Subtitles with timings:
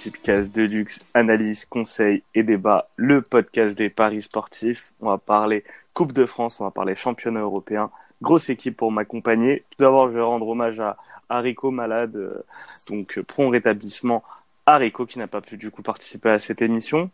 [0.00, 4.94] Tipcast de luxe, analyse, conseil et débat, le podcast des paris sportifs.
[5.02, 5.62] On va parler
[5.92, 7.90] Coupe de France, on va parler championnat européen.
[8.22, 9.62] Grosse équipe pour m'accompagner.
[9.68, 10.96] Tout d'abord, je vais rendre hommage à
[11.28, 12.42] Haricot malade, euh,
[12.88, 14.24] donc prompt rétablissement.
[14.64, 17.10] Haricot qui n'a pas pu du coup participer à cette émission.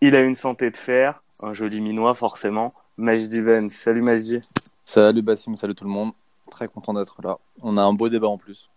[0.00, 2.72] Il a une santé de fer, un joli minois forcément.
[2.96, 4.40] Majdi Ben, salut Majdi.
[4.86, 6.12] Salut Bassim, salut tout le monde.
[6.50, 7.36] Très content d'être là.
[7.60, 8.70] On a un beau débat en plus.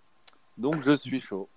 [0.57, 1.47] Donc je suis chaud.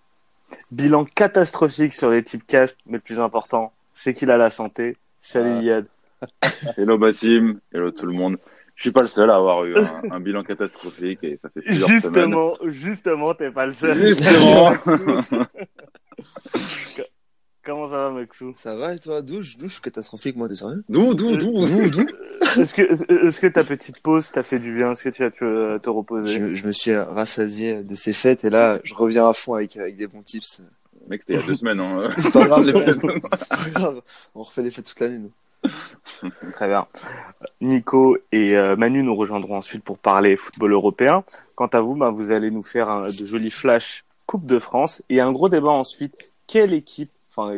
[0.70, 4.96] Bilan catastrophique sur les typecast, mais le plus important, c'est qu'il a la santé.
[5.20, 5.86] Salut Yad.
[6.76, 8.38] Hello Bassim, hello tout le monde.
[8.74, 9.74] Je suis pas le seul à avoir eu
[10.10, 12.72] un, bilan catastrophique et ça fait plusieurs justement, semaines.
[12.72, 13.94] Justement, t'es pas le seul.
[14.00, 14.72] Justement.
[17.68, 18.54] Comment ça va, Maxou?
[18.56, 19.20] Ça va et toi?
[19.20, 20.82] Douche, douche catastrophique, moi, t'es sérieux?
[20.88, 22.06] D'où, d'où, d'où, d'où
[22.58, 24.92] Est-ce que, est-ce que ta petite pause t'a fait du bien?
[24.92, 26.54] Est-ce que tu as pu euh, te reposer?
[26.54, 29.96] Je, me suis rassasié de ces fêtes et là, je reviens à fond avec, avec
[29.96, 30.62] des bons tips.
[31.10, 31.78] Mec, c'était il y a deux semaines.
[31.78, 32.08] Hein.
[32.16, 34.00] C'est pas grave, c'est pas grave.
[34.34, 35.70] On refait les fêtes toute l'année, nous.
[36.52, 36.86] Très bien.
[37.60, 41.22] Nico et euh, Manu nous rejoindront ensuite pour parler football européen.
[41.54, 45.02] Quant à vous, bah, vous allez nous faire un, de jolis flashs Coupe de France
[45.10, 46.30] et un gros débat ensuite.
[46.46, 47.10] Quelle équipe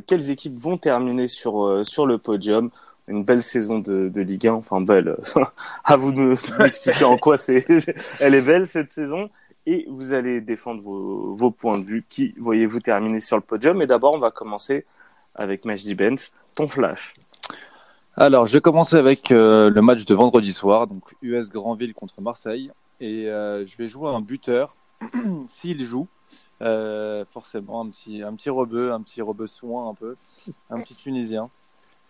[0.07, 2.71] quelles équipes vont terminer sur, euh, sur le podium?
[3.09, 5.17] Une belle saison de, de Ligue 1, enfin belle,
[5.85, 7.67] à vous de m'expliquer en quoi c'est,
[8.21, 9.31] elle est belle cette saison,
[9.67, 12.05] et vous allez défendre vos, vos points de vue.
[12.09, 13.79] Qui voyez-vous terminer sur le podium?
[13.79, 14.87] Mais d'abord, on va commencer
[15.35, 17.15] avec Majdi Benz, ton flash.
[18.17, 22.21] Alors, je vais commencer avec euh, le match de vendredi soir, donc US Grandville contre
[22.21, 24.75] Marseille, et euh, je vais jouer un buteur.
[25.49, 26.07] S'il joue.
[26.63, 30.17] Euh, forcément, un petit, un petit rebeu, un petit rebeu soin un peu,
[30.71, 31.49] un petit Tunisien.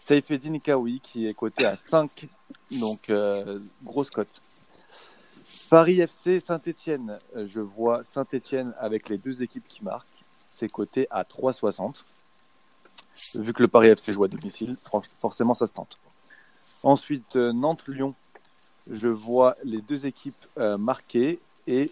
[0.00, 2.26] Saifeddin Kawi qui est coté à 5,
[2.80, 4.40] donc euh, grosse cote.
[5.68, 11.06] Paris FC Saint-Etienne, euh, je vois Saint-Etienne avec les deux équipes qui marquent, c'est coté
[11.10, 12.02] à 3,60.
[13.36, 14.74] Vu que le Paris FC joue à domicile,
[15.20, 15.98] forcément ça se tente.
[16.82, 18.14] Ensuite, Nantes-Lyon,
[18.90, 21.90] je vois les deux équipes marquées et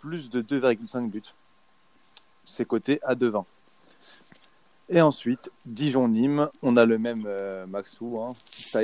[0.00, 1.22] plus de 2,5 buts
[2.48, 3.44] c'est coté à 2,20.
[4.90, 8.20] Et ensuite, Dijon-Nîmes, on a le même euh, Maxou.
[8.20, 8.32] Hein.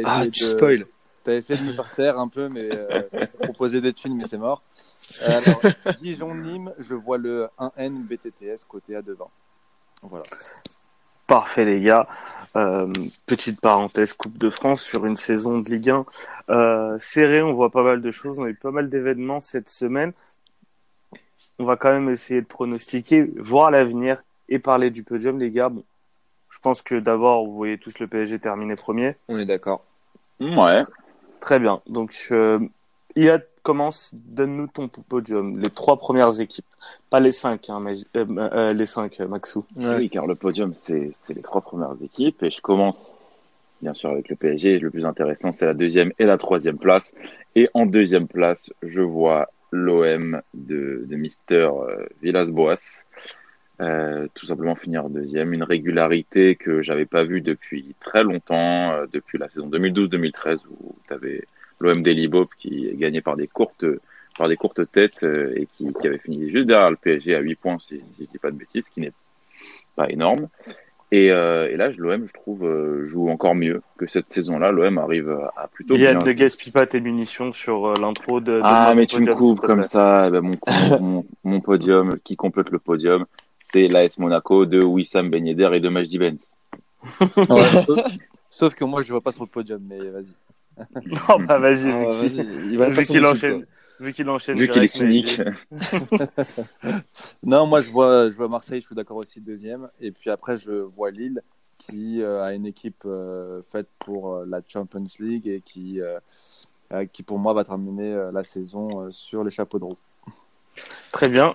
[0.04, 0.84] ah, tu spoil.
[1.25, 3.03] T'as essayé de me faire taire un peu, mais euh,
[3.42, 4.62] proposer des thunes, mais c'est mort.
[6.03, 9.28] Dijon-Nîmes, je vois le 1N BTTS côté à 2,20.
[10.03, 10.24] Voilà.
[11.26, 12.06] Parfait, les gars.
[12.56, 12.92] Euh,
[13.26, 16.04] petite parenthèse, Coupe de France sur une saison de Ligue 1
[16.50, 17.42] euh, serrée.
[17.42, 18.38] On voit pas mal de choses.
[18.38, 20.12] On a eu pas mal d'événements cette semaine
[21.59, 25.69] on va quand même essayer de pronostiquer, voir l'avenir et parler du podium, les gars.
[25.69, 25.84] Bon,
[26.50, 29.16] je pense que d'abord, vous voyez tous le PSG terminer premier.
[29.28, 29.84] On est d'accord.
[30.41, 30.82] Ouais.
[31.41, 31.81] Très bien.
[31.87, 32.59] Donc, euh,
[33.16, 36.66] Iad commence, donne-nous ton podium, les trois premières équipes,
[37.10, 39.65] pas les cinq, hein, mais, euh, euh, les cinq, Maxou.
[39.76, 43.10] Oui, car le podium, c'est les trois premières équipes, et je commence
[43.81, 44.78] bien sûr avec le PSG.
[44.78, 47.15] Le plus intéressant, c'est la deuxième et la troisième place.
[47.54, 53.04] Et en deuxième place, je vois l'OM de, Mister euh, Villas-Boas.
[53.80, 59.06] Euh, tout simplement finir deuxième, une régularité que j'avais pas vue depuis très longtemps, euh,
[59.12, 61.44] depuis la saison 2012-2013 où tu avais
[61.80, 63.84] l'OM d'Elibop qui gagné par des courtes
[64.92, 68.26] têtes et qui, qui, avait fini juste derrière le PSG à 8 points si, si
[68.26, 69.12] je dis pas de bêtises, ce qui n'est
[69.96, 70.48] pas énorme.
[71.14, 74.72] Et, euh, et là, l'OM, je trouve, euh, joue encore mieux que cette saison-là.
[74.72, 76.10] L'OM arrive à plutôt bien.
[76.10, 79.32] Il ne gaspille pas tes munitions sur euh, l'intro de, de, Ah, mais tu me
[79.32, 80.24] coupes comme ça.
[80.26, 80.54] Eh ben, mon,
[81.00, 83.26] mon, mon, podium, qui complète le podium,
[83.72, 86.48] c'est l'AS Monaco de Wissam Ben Yedder et de Majdi Benz.
[87.20, 88.00] ouais, sauf,
[88.50, 91.06] sauf, que moi, je ne vois pas sur le podium, mais vas-y.
[91.06, 91.92] non, bah vas-y.
[91.92, 92.42] Ah, vas
[92.72, 93.65] il va vu qu'il enchaîne.
[94.00, 94.58] Vu qu'il enchaîne.
[94.58, 95.41] Vu qu'il est cynique.
[97.42, 99.88] non, moi je vois, je vois Marseille, je suis d'accord aussi deuxième.
[100.00, 101.42] Et puis après, je vois Lille
[101.78, 107.04] qui euh, a une équipe euh, faite pour euh, la Champions League et qui, euh,
[107.12, 109.98] qui pour moi va terminer la saison sur les chapeaux de roue.
[111.12, 111.54] Très bien.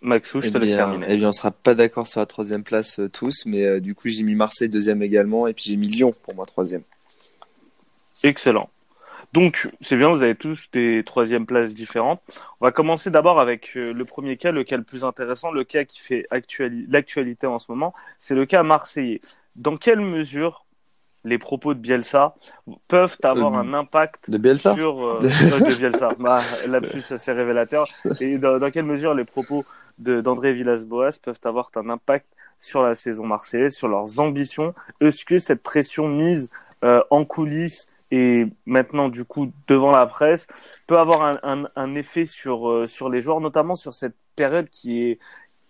[0.00, 1.06] Maxou, je eh te laisse terminer.
[1.08, 4.22] Eh bien, on sera pas d'accord sur la troisième place tous, mais du coup, j'ai
[4.22, 6.82] mis Marseille deuxième également, et puis j'ai mis Lyon pour moi troisième.
[8.22, 8.70] Excellent.
[9.32, 12.22] Donc, c'est bien, vous avez tous des troisième places différentes.
[12.60, 15.64] On va commencer d'abord avec euh, le premier cas, le cas le plus intéressant, le
[15.64, 16.26] cas qui fait
[16.88, 19.20] l'actualité en ce moment, c'est le cas marseillais.
[19.56, 20.64] Dans quelle mesure
[21.24, 22.34] les propos de Bielsa
[22.86, 27.32] peuvent avoir euh, un impact de Bielsa sur euh, de Bielsa bah, Là-dessus, ça c'est
[27.32, 27.86] révélateur.
[28.20, 29.64] Et dans, dans, quelle mesure les propos
[29.98, 32.26] d'André Villas-Boas peuvent avoir un impact
[32.58, 34.74] sur la saison marseillaise, sur leurs ambitions?
[35.00, 36.50] Est-ce que cette pression mise
[36.84, 40.46] euh, en coulisses et maintenant du coup devant la presse
[40.86, 44.68] peut avoir un, un, un effet sur euh, sur les joueurs, notamment sur cette période
[44.70, 45.18] qui est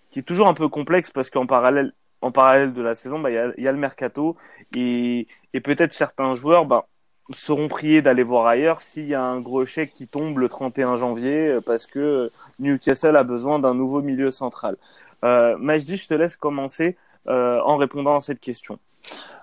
[0.08, 1.92] qui est toujours un peu complexe parce qu'en parallèle,
[2.22, 4.36] en parallèle de la saison, bah, il y, a, y, a, le mercato
[4.74, 6.86] et, et peut-être certains joueurs bah,
[7.32, 10.96] seront priés d'aller voir ailleurs s'il y a un gros chèque qui tombe le 31
[10.96, 14.76] janvier euh, parce que Newcastle a besoin d'un nouveau milieu central.
[15.24, 16.96] Euh, Majdi, je te laisse commencer
[17.28, 18.78] en répondant à cette question.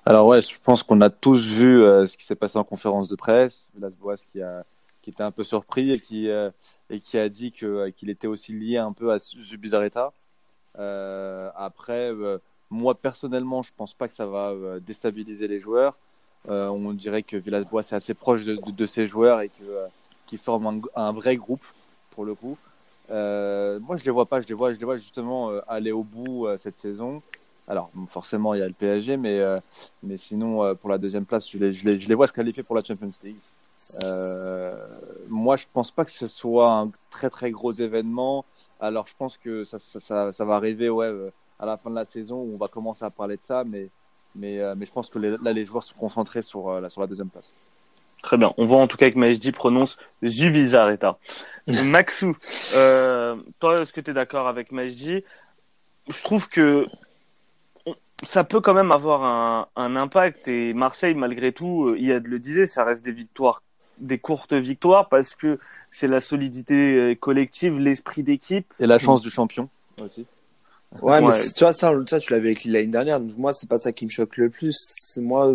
[0.08, 3.10] Alors ouais, je pense qu'on a tous vu euh, ce qui s'est passé en conférence
[3.10, 3.72] de presse.
[3.80, 4.64] Las Boas qui a
[5.02, 6.52] qui était un peu surpris et qui euh,
[6.92, 10.14] et qui a dit qu'il était aussi lié un peu à Zubizarreta.
[10.78, 12.12] Euh, après,
[12.70, 15.98] moi personnellement, je pense pas que ça va déstabiliser les joueurs.
[16.48, 19.88] on dirait que Villas-Boas est assez proche de, ses joueurs et que
[20.28, 21.66] qui forment un, un, vrai groupe
[22.12, 22.58] pour le coup.
[23.10, 24.42] moi, je les vois pas.
[24.42, 27.24] Je les vois, je les vois justement aller au bout cette saison.
[27.68, 29.60] Alors, forcément, il y a le PSG, mais, euh,
[30.04, 32.34] mais sinon, euh, pour la deuxième place, je les, je, les, je les vois se
[32.34, 33.38] qualifier pour la Champions League.
[34.04, 34.86] Euh,
[35.28, 38.46] moi, je pense pas que ce soit un très très gros événement.
[38.80, 41.90] Alors, je pense que ça, ça, ça, ça va arriver ouais, euh, à la fin
[41.90, 43.90] de la saison où on va commencer à parler de ça, mais,
[44.36, 47.02] mais, euh, mais je pense que les, là, les joueurs sont concentrés sur, la, sur
[47.02, 47.50] la deuxième place.
[48.26, 48.54] Très bien.
[48.58, 51.20] On voit en tout cas que Majdi prononce Zubizarreta.
[51.84, 52.36] Maxou,
[52.76, 55.24] euh, toi, est-ce que tu es d'accord avec Majdi
[56.10, 56.86] Je trouve que
[58.26, 60.48] ça peut quand même avoir un, un, impact.
[60.48, 63.62] Et Marseille malgré tout euh, Yad le disait ça reste des victoires
[63.98, 65.60] des courtes victoires parce que
[65.92, 68.74] c'est la solidité euh, collective l'esprit d'équipe.
[68.80, 69.70] Et la chance du champion
[70.02, 70.26] aussi.
[71.02, 71.22] Ouais, ouais.
[71.22, 73.20] mais tu vois ça, ça tu l'avais écrit l'année dernière.
[73.38, 74.76] Moi c'est pas ça qui me choque le plus.
[75.02, 75.54] C'est moi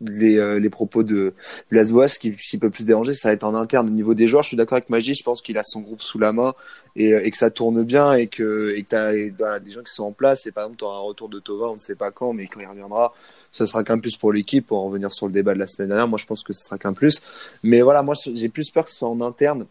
[0.00, 1.32] les, euh, les propos de
[1.70, 4.42] Lasboas qui, qui peut plus déranger, ça va être en interne au niveau des joueurs.
[4.42, 6.54] Je suis d'accord avec Magie, je pense qu'il a son groupe sous la main
[6.96, 9.82] et, euh, et que ça tourne bien et que et que t'as voilà, des gens
[9.82, 10.46] qui sont en place.
[10.46, 12.46] Et par exemple, tu auras un retour de Tova, on ne sait pas quand, mais
[12.46, 13.12] quand il reviendra,
[13.50, 14.66] ça sera qu'un plus pour l'équipe.
[14.66, 16.62] Pour en revenir sur le débat de la semaine dernière, moi je pense que ce
[16.62, 17.20] sera qu'un plus.
[17.64, 19.66] Mais voilà, moi j'ai plus peur que ce soit en interne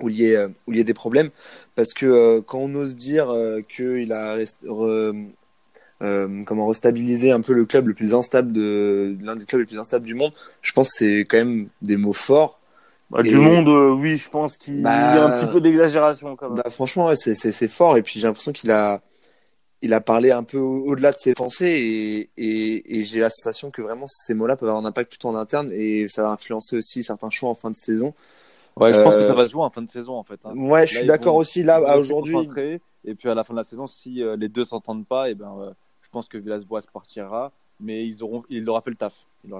[0.00, 1.30] où il y ait, où il y ait des problèmes
[1.76, 4.38] parce que euh, quand on ose dire euh, qu'il a
[6.02, 9.66] euh, comment restabiliser un peu le club le plus instable de l'un des clubs les
[9.66, 10.32] plus instables du monde.
[10.60, 12.60] Je pense que c'est quand même des mots forts.
[13.10, 13.28] Bah, et...
[13.28, 16.48] Du monde, euh, oui, je pense qu'il bah, y a un petit peu d'exagération quand
[16.48, 16.62] même.
[16.62, 19.00] Bah, franchement, ouais, c'est c'est fort et puis j'ai l'impression qu'il a
[19.82, 23.70] il a parlé un peu au-delà de ses pensées et, et, et j'ai la sensation
[23.70, 26.76] que vraiment ces mots-là peuvent avoir un impact plutôt en interne et ça va influencer
[26.76, 28.14] aussi certains choix en fin de saison.
[28.76, 30.40] Ouais, je pense que ça va se jouer en fin de saison en fait.
[30.44, 30.56] Hein.
[30.56, 32.48] Ouais, je suis d'accord aussi là aujourd'hui.
[33.04, 35.34] Et puis à la fin de la saison, si euh, les deux s'entendent pas, et
[35.34, 35.72] ben euh,
[36.12, 39.14] pense que Villas-Boas partira, mais ils auront, il aura fait le taf.
[39.44, 39.52] Il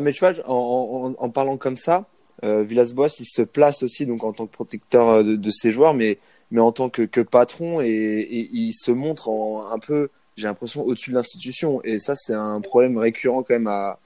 [0.00, 2.06] mais tu vois, en, parlant comme ça,
[2.44, 5.94] euh, Villas-Boas, il se place aussi donc en tant que protecteur euh, de, ses joueurs,
[5.94, 6.18] mais,
[6.52, 11.10] mais en tant que, patron et, il se montre en, un peu, j'ai l'impression, au-dessus
[11.10, 11.82] de l'institution.
[11.82, 13.98] Et ça, c'est un problème récurrent quand même à,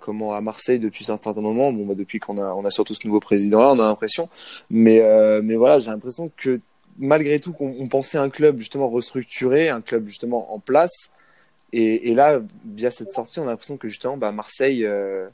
[0.00, 1.70] comment à Marseille depuis un certain moment.
[1.72, 4.30] Bon, bah, depuis qu'on a, on a surtout ce nouveau président-là, on a l'impression.
[4.70, 6.60] Mais, euh, mais voilà, j'ai l'impression que
[6.98, 11.10] malgré tout qu'on on pensait un club justement restructuré, un club justement en place.
[11.72, 15.28] Et, et là, via cette sortie, on a l'impression que justement, bah, Marseille, euh,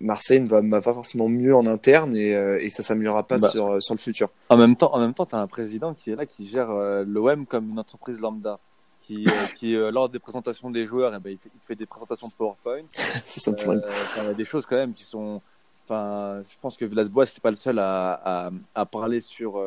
[0.00, 3.38] Marseille ne va, va, pas forcément mieux en interne et, euh, et ça s'améliorera pas
[3.38, 4.28] bah, sur, sur le futur.
[4.48, 6.70] En même temps, en même temps, tu as un président qui est là, qui gère
[6.70, 8.58] euh, l'OM comme une entreprise lambda.
[9.02, 11.86] Qui, euh, qui lors des présentations des joueurs, eh ben, il, fait, il, fait, des
[11.86, 12.80] présentations PowerPoint.
[13.24, 15.40] C'est a des choses quand même qui sont.
[15.86, 19.62] Enfin, je pense que Villas-Boas c'est pas le seul à, à, à parler sur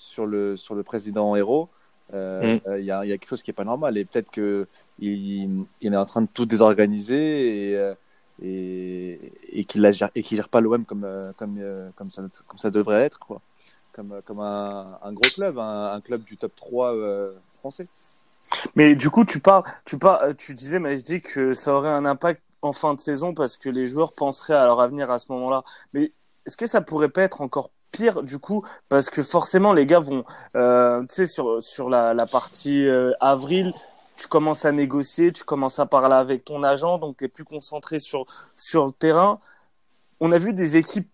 [0.00, 1.68] sur le sur le président héros,
[2.14, 2.84] euh, il mm.
[2.84, 4.66] y, a, y, a, quelque chose qui est pas normal et peut-être que
[4.98, 7.94] il, il, est en train de tout désorganiser et euh,
[8.42, 11.60] et, et qu'il gère et qu'il gère pas l'OM comme euh, comme
[11.94, 13.40] comme ça comme ça devrait être quoi,
[13.92, 16.94] comme comme un, un gros club, un, un, club du top 3
[17.58, 17.86] français.
[18.74, 21.90] Mais du coup, tu parles, tu parles, tu disais, mais je dis que ça aurait
[21.90, 25.18] un impact en fin de saison parce que les joueurs penseraient à leur avenir à
[25.18, 25.64] ce moment-là.
[25.92, 26.12] Mais
[26.46, 30.00] est-ce que ça pourrait pas être encore pire du coup parce que forcément les gars
[30.00, 30.24] vont
[30.56, 33.72] euh, tu sais sur sur la, partie euh, avril
[34.16, 37.44] tu commences à négocier tu commences à parler avec ton agent donc tu es plus
[37.44, 39.40] concentré sur sur le terrain.
[40.20, 41.08] On a vu des équipes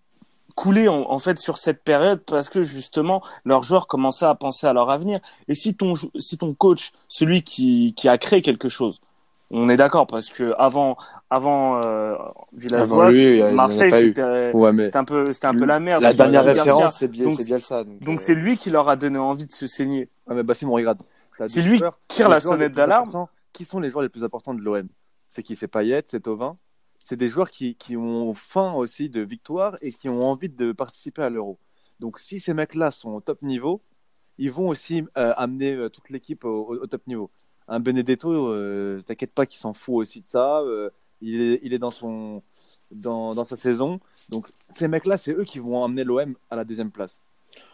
[0.56, 4.66] couler en, en, fait sur cette période parce que justement leurs joueurs commençaient à penser
[4.66, 5.21] à leur avenir.
[5.49, 9.00] Et si ton si ton coach celui qui qui a créé quelque chose
[9.50, 10.97] on est d'accord parce que avant
[11.30, 12.14] avant euh,
[12.52, 14.97] Villas-Boas, Marseille c'était ouais, mais...
[14.97, 16.02] un peu c'était un peu la merde.
[16.02, 17.85] La dernière référence c'est bien c'est bien ça.
[17.85, 18.40] Donc c'est euh...
[18.40, 20.09] lui qui leur a donné envie de se saigner.
[20.26, 21.02] Ouais, mais on regarde.
[21.47, 23.26] C'est lui qui tire la sonnette d'alarme.
[23.52, 24.87] Qui sont les joueurs les plus importants de l'OM
[25.28, 25.56] C'est qui?
[25.56, 26.59] C'est Payet, c'est Tovin.
[27.06, 30.73] C'est des joueurs qui qui ont faim aussi de victoire et qui ont envie de
[30.73, 31.59] participer à l'Euro.
[31.99, 33.80] Donc si ces mecs-là sont au top niveau,
[34.38, 37.30] ils vont aussi euh, amener euh, toute l'équipe au, au, top niveau
[37.68, 40.62] un Benedetto, euh, t'inquiète pas qu'il s'en fout aussi de ça.
[41.20, 42.42] Il, est, il est dans son
[42.90, 44.00] dans, dans sa saison.
[44.30, 44.46] Donc
[44.76, 47.18] ces mecs-là, c'est eux qui vont emmener l'OM à la deuxième place.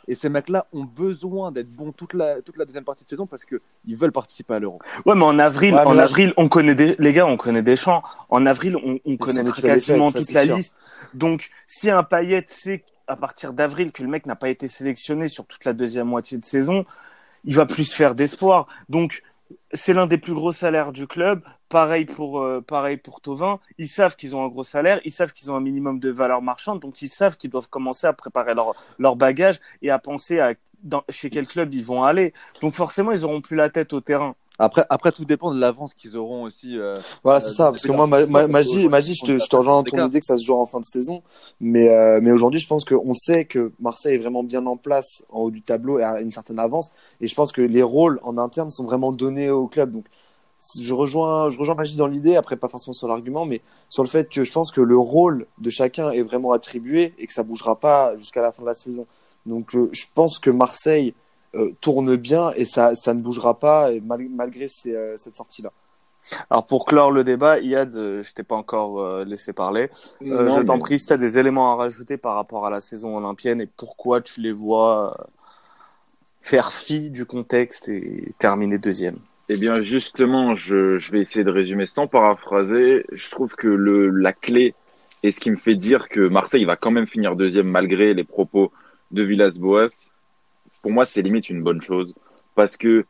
[0.08, 3.26] Et ces mecs-là ont besoin d'être bons toute la, toute la deuxième partie de saison
[3.26, 4.80] parce qu'ils veulent participer à l'Euro.
[5.06, 8.02] Ouais, mais en avril, en avril, on connaît des, les gars, on connaît des champs.
[8.28, 10.76] En avril, on, on connaît quasiment toute la liste.
[11.14, 15.26] Donc, si un Payet sait à partir d'avril que le mec n'a pas été sélectionné
[15.26, 16.84] sur toute la deuxième moitié de saison,
[17.44, 18.68] il va plus faire d'espoir.
[18.88, 19.22] Donc,
[19.72, 21.42] c'est l'un des plus gros salaires du club.
[21.68, 23.60] Pareil pour, euh, pareil pour Tovin.
[23.78, 26.42] Ils savent qu'ils ont un gros salaire, ils savent qu'ils ont un minimum de valeur
[26.42, 30.40] marchande, donc ils savent qu'ils doivent commencer à préparer leur, leur bagage et à penser
[30.40, 30.54] à
[31.08, 32.32] chez quel club ils vont aller.
[32.60, 34.34] Donc forcément, ils auront plus la tête au terrain.
[34.58, 36.78] Après, après, tout dépend de l'avance qu'ils auront aussi.
[36.78, 37.70] Euh, voilà, c'est ça.
[37.70, 40.36] Parce que moi, Magie, Magie, je te, je te rejoins dans ton idée que ça
[40.36, 41.22] se joue en fin de saison.
[41.60, 45.24] Mais, euh, mais aujourd'hui, je pense qu'on sait que Marseille est vraiment bien en place
[45.30, 46.90] en haut du tableau et a une certaine avance.
[47.20, 49.92] Et je pense que les rôles en interne sont vraiment donnés au club.
[49.92, 50.04] Donc,
[50.80, 52.36] je rejoins, je rejoins Magie dans l'idée.
[52.36, 55.46] Après, pas forcément sur l'argument, mais sur le fait que je pense que le rôle
[55.58, 58.74] de chacun est vraiment attribué et que ça bougera pas jusqu'à la fin de la
[58.74, 59.06] saison.
[59.46, 61.14] Donc, euh, je pense que Marseille
[61.54, 65.70] euh, tourne bien et ça, ça ne bougera pas malgré euh, cette sortie-là.
[66.50, 69.90] Alors pour clore le débat, Yad, euh, je t'ai pas encore laissé parler.
[70.20, 73.16] je t'en prie, si tu as des éléments à rajouter par rapport à la saison
[73.16, 75.16] olympienne et pourquoi tu les vois
[76.40, 79.18] faire fi du contexte et terminer deuxième.
[79.48, 83.04] Eh bien justement, je, je vais essayer de résumer sans paraphraser.
[83.12, 84.74] Je trouve que le, la clé
[85.22, 88.24] et ce qui me fait dire que Marseille va quand même finir deuxième malgré les
[88.24, 88.72] propos
[89.10, 90.10] de Villas-Boas,
[90.82, 92.14] pour moi, c'est limite une bonne chose
[92.54, 93.06] parce que,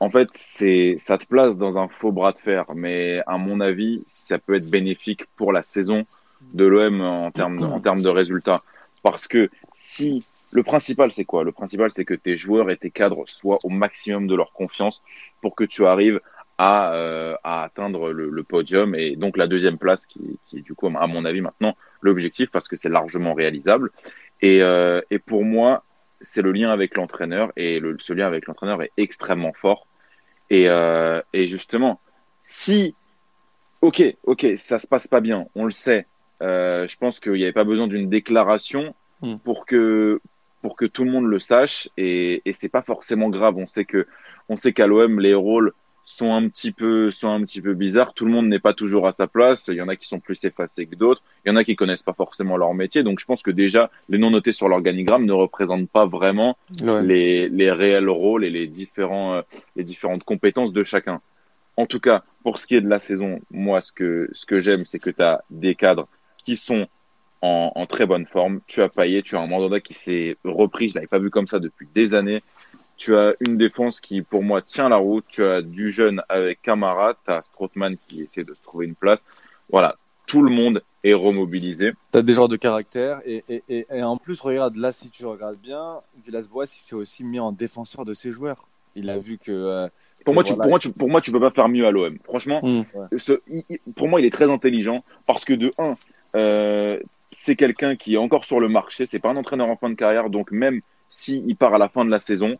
[0.00, 2.64] en fait, c'est, ça te place dans un faux bras de fer.
[2.74, 6.04] Mais à mon avis, ça peut être bénéfique pour la saison
[6.52, 8.62] de l'OM en termes, en termes de résultats.
[9.02, 11.42] Parce que si le principal, c'est quoi?
[11.42, 15.02] Le principal, c'est que tes joueurs et tes cadres soient au maximum de leur confiance
[15.40, 16.20] pour que tu arrives
[16.58, 20.60] à, euh, à atteindre le, le, podium et donc la deuxième place qui, qui est
[20.60, 23.90] du coup, à mon avis, maintenant l'objectif parce que c'est largement réalisable.
[24.40, 25.82] Et, euh, et pour moi,
[26.24, 29.86] c'est le lien avec l'entraîneur et le, ce lien avec l'entraîneur est extrêmement fort.
[30.50, 32.00] Et, euh, et justement,
[32.42, 32.94] si,
[33.80, 36.06] ok, ok, ça se passe pas bien, on le sait.
[36.42, 39.36] Euh, je pense qu'il n'y avait pas besoin d'une déclaration hmm.
[39.44, 40.20] pour que
[40.62, 43.56] pour que tout le monde le sache et, et c'est pas forcément grave.
[43.58, 44.06] On sait que
[44.48, 45.72] on sait qu'à l'OM les rôles
[46.04, 48.12] sont un petit peu sont un petit peu bizarres.
[48.14, 49.68] Tout le monde n'est pas toujours à sa place.
[49.68, 51.22] Il y en a qui sont plus effacés que d'autres.
[51.44, 53.02] Il y en a qui connaissent pas forcément leur métier.
[53.02, 57.48] Donc je pense que déjà les non notés sur l'organigramme ne représentent pas vraiment les,
[57.48, 59.42] les réels rôles et les différents euh,
[59.76, 61.20] les différentes compétences de chacun.
[61.76, 64.60] En tout cas, pour ce qui est de la saison, moi ce que ce que
[64.60, 66.08] j'aime c'est que tu as des cadres
[66.44, 66.86] qui sont
[67.40, 68.60] en, en, très bonne forme.
[68.66, 71.46] Tu as Payet, tu as un Mandanda qui s'est repris, je l'avais pas vu comme
[71.46, 72.42] ça depuis des années.
[72.96, 75.24] Tu as une défense qui, pour moi, tient la route.
[75.28, 77.14] Tu as du jeune avec Camara.
[77.26, 79.22] Tu as Strootman qui essaie de se trouver une place.
[79.70, 79.96] Voilà,
[80.26, 81.92] tout le monde est remobilisé.
[82.12, 83.20] Tu as des joueurs de caractère.
[83.24, 87.24] Et, et, et, en plus, regarde, là, si tu regardes bien, Villas-Boas, il s'est aussi
[87.24, 88.68] mis en défenseur de ses joueurs.
[88.94, 89.52] Il a vu que...
[89.52, 89.88] Euh,
[90.24, 92.16] pour, moi, tu, pour, moi, tu, pour moi, tu peux pas faire mieux à l'OM.
[92.24, 92.84] Franchement, hmm.
[93.18, 93.40] ce,
[93.96, 95.94] pour moi, il est très intelligent parce que de un,
[96.34, 96.98] euh,
[97.30, 99.04] c'est quelqu'un qui est encore sur le marché.
[99.06, 102.04] C'est pas un entraîneur en fin de carrière, donc même s'il part à la fin
[102.04, 102.56] de la saison,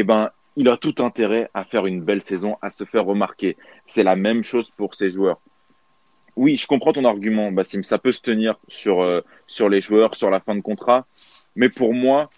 [0.00, 3.56] eh ben, il a tout intérêt à faire une belle saison, à se faire remarquer.
[3.86, 5.40] C'est la même chose pour ses joueurs.
[6.36, 7.82] Oui, je comprends ton argument, Bassim.
[7.82, 11.04] Ça peut se tenir sur, euh, sur les joueurs, sur la fin de contrat.
[11.56, 12.30] Mais pour moi,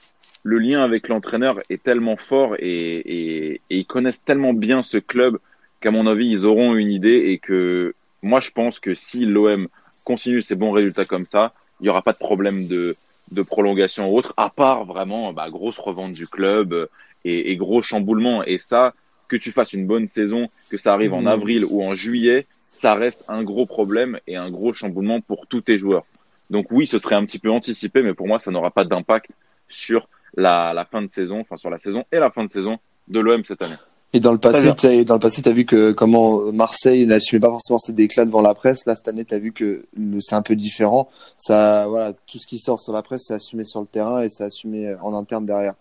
[0.43, 5.39] le lien avec l'entraîneur est tellement fort et, ils connaissent tellement bien ce club
[5.83, 9.69] qu'à mon avis, ils auront une idée et que moi, je pense que si l'OM
[10.05, 12.97] continue ses bons résultats comme ça, il n'y aura pas de problème de,
[13.33, 16.89] de prolongation ou autre, à part vraiment bah, grosse revente du club
[17.25, 18.45] et, et, gros chamboulement.
[18.45, 18.95] Et ça,
[19.29, 21.29] que tu fasses une bonne saison, que ça arrive en mmh.
[21.29, 25.61] avril ou en juillet, ça reste un gros problème et un gros chamboulement pour tous
[25.61, 26.05] tes joueurs.
[26.51, 29.31] Donc oui, ce serait un petit peu anticipé, mais pour moi, ça n'aura pas d'impact
[29.69, 32.79] sur la, la, fin de saison, enfin sur la saison et la fin de saison
[33.09, 33.77] de l'OM cette année.
[34.13, 37.51] Et dans le passé, as, dans le passé, t'as vu que comment Marseille n'assumait pas
[37.51, 38.85] forcément ses déclats devant la presse.
[38.85, 39.85] Là, cette année, t'as vu que
[40.19, 41.09] c'est un peu différent.
[41.37, 44.29] Ça, voilà, tout ce qui sort sur la presse, c'est assumé sur le terrain et
[44.29, 45.75] c'est assumé en interne derrière.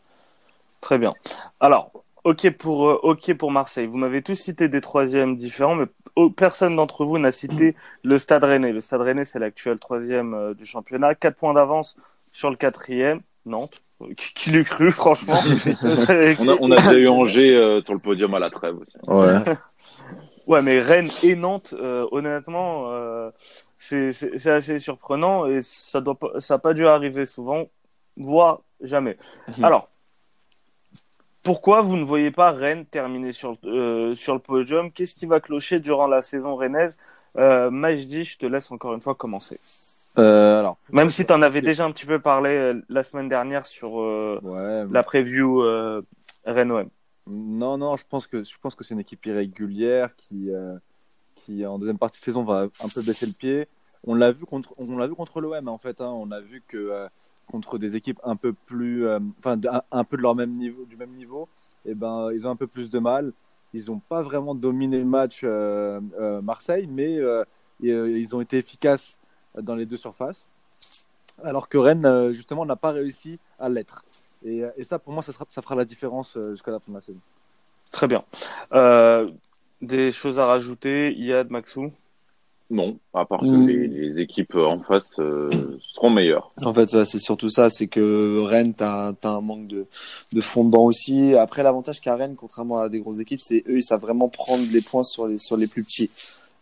[0.82, 1.14] Très bien.
[1.60, 1.92] Alors,
[2.24, 3.88] ok pour, euh, ok pour Marseille.
[3.88, 5.86] Vous m'avez tous cité des troisièmes différents, mais
[6.36, 8.72] personne d'entre vous n'a cité le Stade Rennais.
[8.72, 11.16] Le Stade Rennais, c'est l'actuel troisième euh, du championnat.
[11.16, 11.96] Quatre points d'avance
[12.32, 13.82] sur le quatrième, Nantes.
[14.16, 15.42] Qui l'eût cru, franchement?
[16.40, 18.98] On, a, on a déjà eu Angers euh, sur le podium à la trêve aussi.
[19.10, 19.36] Ouais.
[20.48, 21.76] ouais, mais Rennes et Nantes,
[22.12, 22.90] honnêtement,
[23.78, 27.66] c'est assez surprenant et ça doit ça n'a pas dû arriver souvent,
[28.16, 29.18] voire jamais.
[29.58, 29.66] Mhm.
[29.66, 29.90] Alors,
[31.50, 34.92] pourquoi vous ne voyez pas Rennes terminer sur, euh, sur le podium?
[34.92, 37.00] Qu'est-ce qui va clocher durant la saison rennaise?
[37.40, 39.60] Euh, Majdi, je te laisse encore une fois commencer.
[40.20, 43.28] Euh, alors, Même si tu en avais déjà un petit peu parlé euh, la semaine
[43.28, 46.04] dernière sur euh, ouais, la preview euh,
[46.46, 46.88] Rennes
[47.26, 50.52] Non, non, je pense que je pense que c'est une équipe irrégulière qui
[51.34, 53.68] qui en deuxième partie de saison va un peu baisser le pied.
[54.06, 56.00] On l'a vu contre on l'a vu contre l'OM en fait.
[56.00, 57.08] Hein, on a vu que
[57.52, 59.60] contre des équipes un peu plus, euh, enfin
[59.92, 61.48] un, peu de leur même niveau, du même niveau,
[61.86, 63.34] et eh ben ils ont un peu plus de mal.
[63.74, 66.02] Ils n'ont pas vraiment dominé le match euh,
[66.42, 67.20] Marseille, mais
[67.82, 69.18] ils ont été efficaces
[69.60, 70.46] dans les deux surfaces.
[71.44, 74.04] Alors que Rennes justement n'a pas réussi à l'être.
[74.44, 77.20] Et, ça, pour moi, ça, fera la différence jusqu'à la fin de la saison.
[77.92, 78.24] Très bien.
[78.74, 79.30] Euh,
[79.82, 81.92] des choses à rajouter, Yad, Maxou?
[82.72, 83.68] Non, à part que mmh.
[83.68, 85.50] les, les, équipes en face euh,
[85.96, 86.52] seront meilleures.
[86.64, 89.88] En fait, c'est surtout ça, c'est que Rennes, t'as as un manque de,
[90.34, 91.34] de fond de banc aussi.
[91.36, 94.64] Après, l'avantage qu'a Rennes, contrairement à des grosses équipes, c'est eux, ils savent vraiment prendre
[94.72, 96.12] les points sur les, sur les plus petits.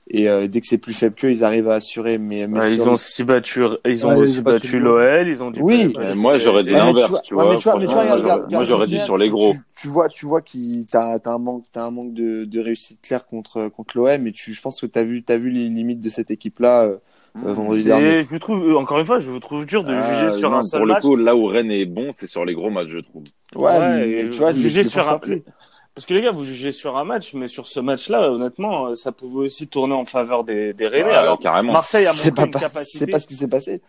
[0.09, 2.17] Et euh, dès que c'est plus faible qu'eux, ils arrivent à assurer.
[2.17, 5.51] Mais, mais ouais, ils ont aussi battu, ils ont ouais, aussi battu l'OL, ils ont
[5.51, 5.59] dit.
[5.61, 5.93] Oui.
[5.97, 7.45] Euh, moi, j'aurais dit l'inverse, tu vois.
[7.45, 9.53] Moi, j'aurais dit sur les gros.
[9.53, 12.59] Tu, tu vois, tu vois qu'il t'as as un manque, t'as un manque de, de
[12.59, 15.67] réussite claire contre contre l'OM, et tu, je pense que t'as vu, t'as vu les
[15.67, 16.85] limites de cette équipe-là.
[16.85, 16.97] Euh,
[17.35, 18.23] vendredi dernier.
[18.23, 20.63] Je vous trouve, encore une fois, je vous trouve dur de juger sur non, un
[20.63, 21.03] seul Pour match.
[21.03, 23.23] le coup, là où Rennes est bon, c'est sur les gros matchs, je trouve.
[23.55, 25.19] Ouais, mais, tu vois, juger sur un.
[25.97, 29.11] Parce que les gars, vous jugez sur un match, mais sur ce match-là, honnêtement, ça
[29.11, 31.05] pouvait aussi tourner en faveur des, des Rennais.
[31.05, 31.73] Ouais, Alors, carrément.
[31.73, 32.99] Marseille a montré pas, une capacité.
[32.99, 33.81] C'est pas ce qui s'est passé.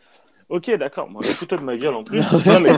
[0.48, 1.10] Ok, d'accord.
[1.10, 2.24] Moi, je de ma gueule en plus.
[2.46, 2.72] non, mais,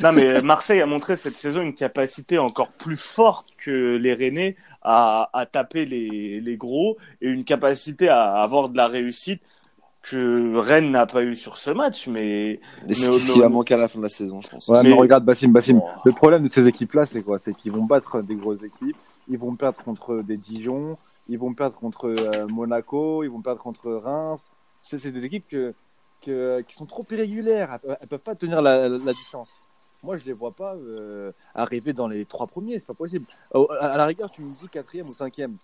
[0.00, 4.54] non, mais Marseille a montré cette saison une capacité encore plus forte que les Rennais
[4.80, 9.42] à, à taper les, les gros et une capacité à avoir de la réussite
[10.08, 12.60] que Rennes n'a pas eu sur ce match, mais.
[12.86, 14.68] mais ce qui manquer à la fin de la saison, je pense.
[14.68, 15.80] Ouais, mais, mais regarde, Bassim, Bassim.
[15.82, 15.88] Oh.
[16.04, 17.38] Le problème de ces équipes-là, c'est quoi?
[17.38, 18.96] C'est qu'ils vont battre des grosses équipes,
[19.28, 20.96] ils vont perdre contre des Dijon,
[21.28, 24.50] ils vont perdre contre euh, Monaco, ils vont perdre contre Reims.
[24.80, 25.74] C'est des équipes que,
[26.22, 29.50] que, qui sont trop irrégulières, elles, elles peuvent pas tenir la, la, la, distance.
[30.04, 33.26] Moi, je les vois pas euh, arriver dans les trois premiers, c'est pas possible.
[33.52, 35.56] À, à la rigueur, tu me dis quatrième ou cinquième,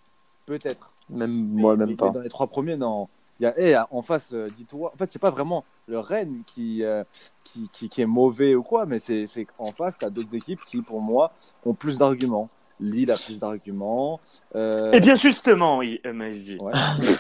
[0.46, 0.90] peut-être.
[1.08, 2.10] Même moi, même pas.
[2.10, 3.08] Dans les trois premiers, non.
[3.40, 6.42] Il y a, hey, en face, euh, dis-toi, en fait, c'est pas vraiment le Rennes
[6.46, 7.02] qui, euh,
[7.44, 9.26] qui, qui, qui, est mauvais ou quoi, mais c'est
[9.58, 11.32] en face, tu as d'autres équipes qui, pour moi,
[11.64, 12.48] ont plus d'arguments.
[12.80, 14.20] Lille a plus d'arguments.
[14.54, 14.92] Euh...
[14.92, 16.58] Et bien justement, oui, MSD.
[16.58, 16.72] Ouais.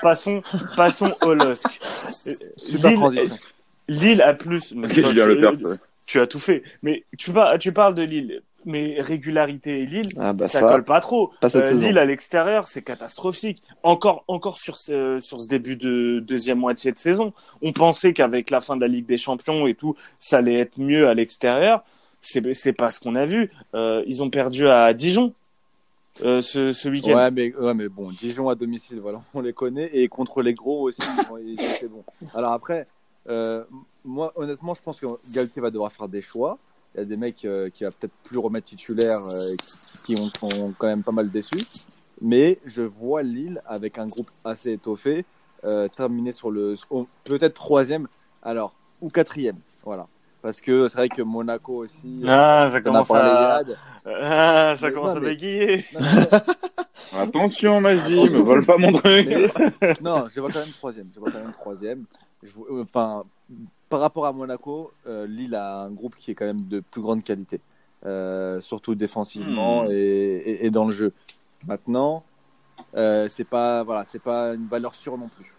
[0.02, 0.42] passons,
[0.76, 1.66] passons au LOSC.
[2.56, 3.36] Super Lille, transition.
[3.88, 4.74] Lille a plus.
[4.74, 6.62] Mais toi, tu, le tu as tout fait.
[6.82, 10.68] Mais tu, par, tu parles de Lille mais régularité et Lille, ah bah ça, ça,
[10.68, 11.32] colle pas trop.
[11.40, 11.74] Pas cette euh.
[11.74, 13.62] Lille à l'extérieur, c'est catastrophique.
[13.82, 18.50] Encore, encore sur ce, sur ce début de deuxième moitié de saison, on pensait qu'avec
[18.50, 21.84] la fin de la Ligue des Champions et tout, ça allait être mieux à l'extérieur.
[22.20, 23.50] C'est, c'est pas ce qu'on a vu.
[23.74, 25.32] Euh, ils ont perdu à Dijon.
[26.20, 27.14] Euh, ce, ce week-end.
[27.14, 29.90] Ouais mais, ouais, mais bon, Dijon à domicile, voilà, on les connaît.
[29.94, 31.00] Et contre les gros aussi,
[31.80, 32.04] c'est bon.
[32.34, 32.86] Alors après,
[33.28, 33.64] euh,
[34.04, 36.58] moi, honnêtement, je pense que Galtier va devoir faire des choix
[36.94, 39.56] il y a des mecs euh, qui va peut-être plus remettre titulaire, euh,
[40.04, 41.56] qui, qui ont, ont, quand même pas mal déçu.
[42.20, 45.24] Mais je vois Lille avec un groupe assez étoffé
[45.64, 46.74] euh, terminer sur le
[47.22, 48.08] peut-être troisième,
[48.42, 50.08] alors ou quatrième, voilà.
[50.40, 52.20] Parce que c'est vrai que Monaco aussi.
[52.26, 53.62] Ah, ça commence à.
[54.04, 55.84] Ah, ça commence à bégayer.
[57.16, 59.28] Attention, vas-y, me vole pas mon truc.
[59.28, 59.92] Mais...
[60.02, 61.10] non, je vois quand même troisième.
[61.14, 62.04] Je vois quand même troisième.
[62.42, 62.50] Je...
[62.80, 63.22] Enfin,
[63.92, 67.02] par rapport à Monaco, euh, Lille a un groupe qui est quand même de plus
[67.02, 67.60] grande qualité,
[68.06, 69.88] euh, surtout défensivement Hmm.
[69.88, 69.92] mmh.
[69.92, 71.12] et, et, et, dans le jeu.
[71.66, 72.24] Maintenant,
[72.96, 75.52] euh, c'est pas voilà, c'est pas une valeur sûre non plus.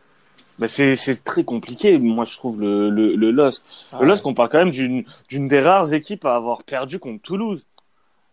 [0.57, 3.63] Bah c'est très compliqué, moi je trouve le le, le LOSC.
[3.91, 6.97] Ah, le LOSC, on parle quand même d'une d'une des rares équipes à avoir perdu
[6.97, 7.67] contre Toulouse.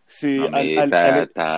[0.07, 0.39] C'est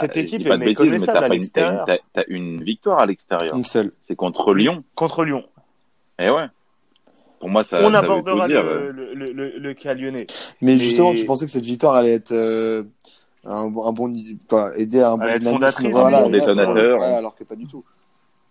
[0.02, 1.86] cette équipe est méconnaissable à l'extérieur.
[1.86, 3.56] T'as as une victoire à l'extérieur.
[3.56, 3.94] Une seule.
[4.06, 4.84] C'est contre Lyon.
[4.96, 5.46] Contre Lyon.
[6.20, 6.48] Et ouais.
[7.44, 7.82] Pour moi, ça.
[7.84, 10.28] On ça abordera dire, le, le, le, le, le, cas lyonnais.
[10.62, 12.84] Mais, Mais, justement, tu pensais que cette victoire allait être euh,
[13.46, 14.14] un, un bon,
[14.48, 17.00] pas aider à un bon dynamisme, voilà, un bon détonateur.
[17.02, 17.84] Ouais, alors que pas du tout.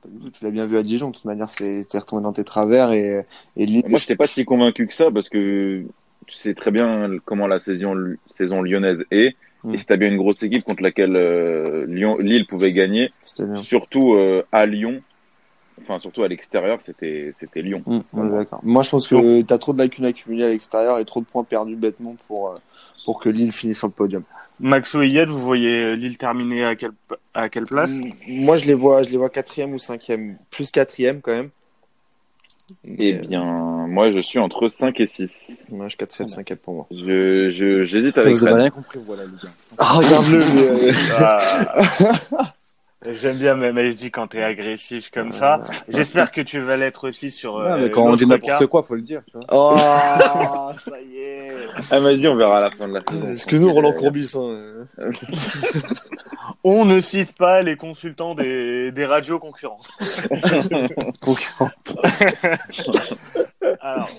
[0.03, 0.29] Pas du tout.
[0.29, 1.09] Tu l'as bien vu à Dijon.
[1.09, 3.25] De toute manière, c'est t'es retombé dans tes travers et,
[3.57, 5.85] et Moi, je n'étais pas si convaincu que ça parce que
[6.27, 7.95] tu sais très bien comment la saison,
[8.27, 9.37] saison lyonnaise est.
[9.73, 13.11] Et si t'as bien une grosse équipe contre laquelle euh, Lyon, Lille pouvait gagner,
[13.57, 15.01] surtout euh, à Lyon,
[15.81, 17.83] enfin surtout à l'extérieur, c'était c'était Lyon.
[17.87, 18.01] Mmh.
[18.63, 21.27] Moi, je pense que tu as trop de lacunes accumulées à l'extérieur et trop de
[21.27, 22.55] points perdus bêtement pour
[23.05, 24.23] pour que Lille finisse sur le podium.
[24.61, 26.93] Maxo et Yed, vous voyez Lille terminer à quelle
[27.35, 27.93] à quelle place?
[28.29, 31.51] Moi, je les vois, je les vois quatrième ou cinquième, plus quatrième quand même.
[32.99, 33.45] Eh bien,
[33.87, 35.67] moi, je suis entre 5 et 6.
[35.71, 36.87] Moi, je 4 5 pour moi.
[36.91, 39.51] Je, je, j'hésite avec Vous avez rien compris, voilà, les gars.
[39.79, 40.67] Ah, regarde-le, mais,
[42.39, 42.45] euh...
[43.07, 45.65] J'aime bien mais je dis quand t'es agressif comme ça.
[45.89, 47.59] J'espère que tu vas l'être aussi sur.
[47.59, 49.23] Non, mais quand on dit n'importe quoi, faut le dire.
[49.27, 49.43] Tu vois.
[49.51, 49.77] Oh,
[50.85, 51.57] ça y est.
[51.91, 53.29] Ah, vas-y, on verra à la fin de la saison.
[53.29, 54.87] Est-ce que nous, Roland Courbis, hein,
[56.65, 59.91] on ne cite pas les consultants des, des radios concurrentes.
[63.81, 64.11] Alors,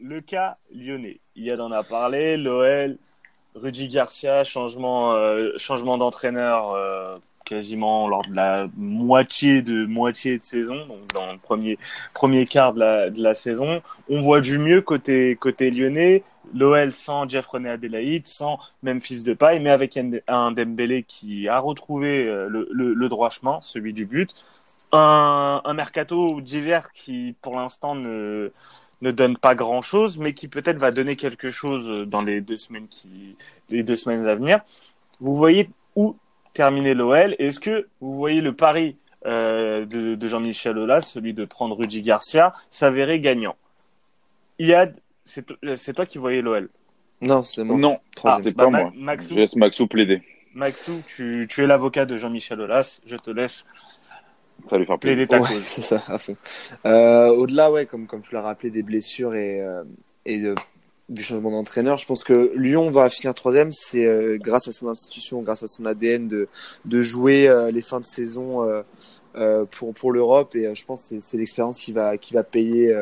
[0.00, 1.20] le cas lyonnais.
[1.34, 2.96] Il en a parlé, l'OL,
[3.54, 10.42] Rudy Garcia, changement, euh, changement d'entraîneur euh, quasiment lors de la moitié de moitié de
[10.42, 11.78] saison, donc dans le premier
[12.14, 13.82] premier quart de la, de la saison.
[14.08, 16.22] On voit du mieux côté côté lyonnais.
[16.54, 22.26] L'OL sans Jeff René Adélaïde, sans Memphis Depay, mais avec un Dembélé qui a retrouvé
[22.26, 24.34] euh, le, le, le droit chemin, celui du but.
[24.92, 28.52] Un, un mercato d'hiver qui, pour l'instant, ne
[29.02, 32.56] ne donne pas grand chose, mais qui peut-être va donner quelque chose dans les deux
[32.56, 33.36] semaines qui,
[33.68, 34.60] les deux semaines à venir.
[35.20, 36.16] Vous voyez où
[36.52, 41.44] terminer l'OL Est-ce que vous voyez le pari euh, de, de Jean-Michel Aulas, celui de
[41.44, 43.56] prendre Rudy Garcia, s'avérer gagnant?
[44.58, 46.68] Yad, c'est toi qui voyais l'OL
[47.20, 47.76] Non, c'est moi.
[47.76, 48.92] Non, ah, c'est pas moi.
[48.94, 50.22] Maxou, je laisse Maxou plaider.
[50.54, 53.00] Maxou, tu, tu es l'avocat de Jean-Michel Aulas.
[53.06, 53.66] Je te laisse
[54.70, 55.26] ça lui faire plaisir.
[55.30, 56.36] Ouais, c'est ça, à fond.
[56.86, 59.84] Euh, au-delà, ouais, comme, comme tu l'as rappelé, des blessures et, euh,
[60.24, 60.54] et de,
[61.12, 63.72] du changement d'entraîneur, je pense que Lyon va finir troisième.
[63.72, 66.48] C'est euh, grâce à son institution, grâce à son ADN de,
[66.84, 68.62] de jouer euh, les fins de saison
[69.36, 70.54] euh, pour, pour l'Europe.
[70.56, 72.94] Et je pense que c'est l'expérience qui va, qui va payer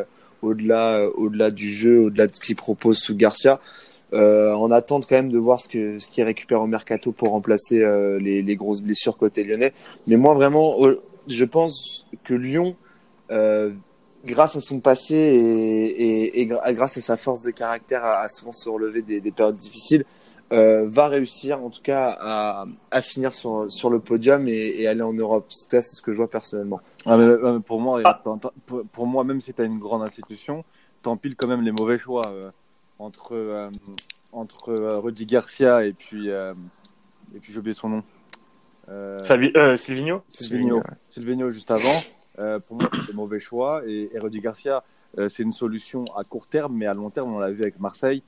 [0.43, 3.61] au-delà au-delà du jeu, au-delà de ce qu'il propose sous Garcia.
[4.13, 7.31] Euh, on attend quand même de voir ce que ce qu'il récupère au mercato pour
[7.31, 9.73] remplacer euh, les, les, grosses blessures côté lyonnais.
[10.07, 10.77] Mais moi vraiment,
[11.29, 12.77] je pense que Lyon,
[13.31, 13.71] euh,
[14.25, 18.69] grâce à son passé et, et, grâce à sa force de caractère, à, souvent se
[18.69, 20.05] relever des, des périodes difficiles,
[20.53, 24.89] euh, va réussir en tout cas à, à finir sur, sur le podium et, et,
[24.89, 25.47] aller en Europe.
[25.49, 26.81] C'est ce que je vois personnellement.
[27.07, 28.21] Ah, mais, pour moi, ah.
[28.93, 30.65] pour, moi, même si tu as une grande institution,
[31.03, 32.51] t'empiles quand même les mauvais choix euh,
[32.99, 33.71] entre euh,
[34.33, 38.03] entre euh, Rudy Garcia et puis et puis j'ai oublié son nom.
[38.91, 39.23] Euh,
[39.57, 40.23] euh, Silvino
[41.09, 42.01] Silvino, juste avant.
[42.41, 43.83] Euh, pour moi, c'est un mauvais choix.
[43.87, 44.83] Et, et Garcia,
[45.29, 48.23] c'est une solution à court terme, mais à long terme, on l'a vu avec Marseille,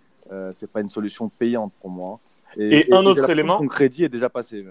[0.53, 2.18] c'est pas une solution payante pour moi.
[2.59, 3.59] Et, un autre élément.
[3.59, 4.64] Son crédit est déjà passé.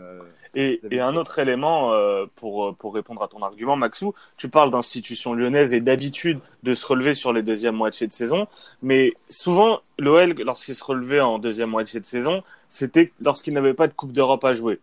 [0.53, 1.91] et, un autre élément
[2.35, 6.85] pour, pour répondre à ton argument, Maxou, tu parles d'institutions lyonnaises et d'habitude de se
[6.85, 8.47] relever sur les deuxièmes moitiés de saison,
[8.81, 13.87] mais souvent l'OL, lorsqu'il se relevait en deuxième moitié de saison, c'était lorsqu'il n'avait pas
[13.87, 14.79] de Coupe d'Europe à jouer.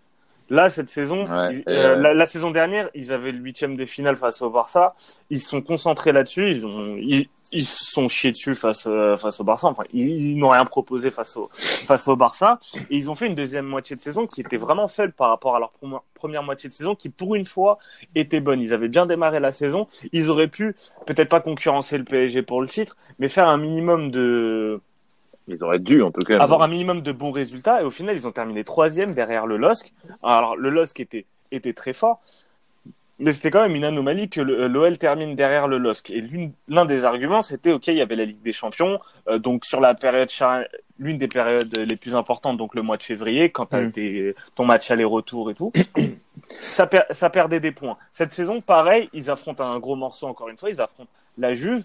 [0.50, 4.48] Là, cette saison, euh, la, saison dernière, ils avaient le huitième de finale face au
[4.48, 4.94] Barça.
[5.28, 6.50] Ils se sont concentrés là-dessus.
[6.50, 9.66] Ils ont, ils, ils se sont chiés dessus face euh, face au Barça.
[9.68, 12.58] Enfin, ils, n'ont rien proposé face au face au Barça.
[12.90, 15.54] Et ils ont fait une deuxième moitié de saison qui était vraiment faible par rapport
[15.54, 15.72] à leur
[16.14, 17.78] première moitié de saison, qui pour une fois
[18.14, 18.60] était bonne.
[18.60, 19.86] Ils avaient bien démarré la saison.
[20.12, 24.10] Ils auraient pu peut-être pas concurrencer le PSG pour le titre, mais faire un minimum
[24.10, 24.80] de
[25.48, 26.38] ils auraient dû, en tout cas.
[26.38, 27.80] Avoir un minimum de bons résultats.
[27.80, 29.92] Et au final, ils ont terminé troisième derrière le LOSC.
[30.22, 32.20] Alors, le LOSC était, était très fort.
[33.20, 36.10] Mais c'était quand même une anomalie que l'OL termine derrière le LOSC.
[36.10, 36.24] Et
[36.68, 38.98] l'un des arguments, c'était, OK, il y avait la Ligue des Champions.
[39.28, 40.30] Euh, donc, sur la période,
[41.00, 44.34] l'une des périodes les plus importantes, donc le mois de février, quand tu as mmh.
[44.54, 45.72] ton match aller-retour et tout,
[46.62, 47.96] ça, ça perdait des points.
[48.12, 51.84] Cette saison, pareil, ils affrontent un gros morceau encore une fois, ils affrontent la Juve.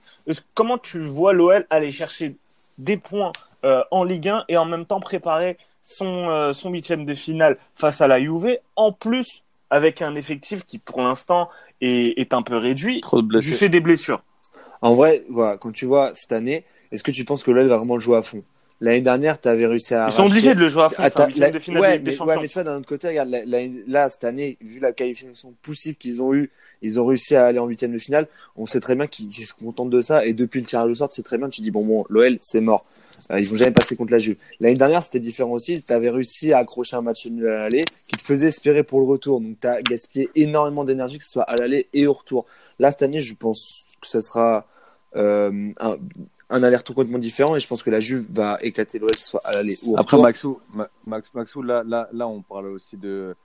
[0.54, 2.36] Comment tu vois l'OL aller chercher
[2.78, 3.32] des points
[3.66, 7.58] euh, en Ligue 1 et en même temps préparer son, euh, son huitième de finale
[7.76, 11.50] face à la Juve, en plus avec un effectif qui pour l'instant
[11.82, 14.24] est, est, un peu réduit Trop de du fait des blessures.
[14.82, 17.78] En vrai, voilà, quand tu vois cette année, est-ce que tu penses que l'OL va
[17.78, 18.44] vraiment le jouer à fond?
[18.82, 20.08] L'année dernière, tu avais réussi à.
[20.10, 21.04] Ils sont obligés de le jouer à fond.
[21.08, 21.52] c'est la...
[21.52, 22.34] de finale ouais, des, mais, champions.
[22.36, 23.34] Ouais, mais tu vois, d'un autre côté, regarde,
[23.88, 27.60] là, cette année, vu la qualification poussive qu'ils ont eue, ils ont réussi à aller
[27.60, 28.28] en huitième de finale.
[28.58, 30.26] On sait très bien qu'ils se contentent de ça.
[30.26, 31.50] Et depuis le tirage au sort, c'est très bien.
[31.50, 32.86] Tu dis, bon, bon, l'OL, c'est mort.
[33.32, 34.38] Euh, ils vont jamais passer contre la Juve.
[34.60, 35.82] L'année dernière, c'était différent aussi.
[35.82, 39.00] Tu avais réussi à accrocher un match nul à l'aller qui te faisait espérer pour
[39.00, 39.40] le retour.
[39.40, 42.46] Donc, tu as gaspillé énormément d'énergie, que ce soit à l'aller et au retour.
[42.80, 44.68] Là, cette année, je pense que ce sera
[45.16, 45.98] euh, un,
[46.50, 49.54] un aller-retour complètement différent et je pense que la Juve va éclater l'OL, soit à
[49.54, 50.60] l'aller ou au Après, Maxou,
[51.06, 53.36] Max, Maxou là, là, là, on parle aussi de,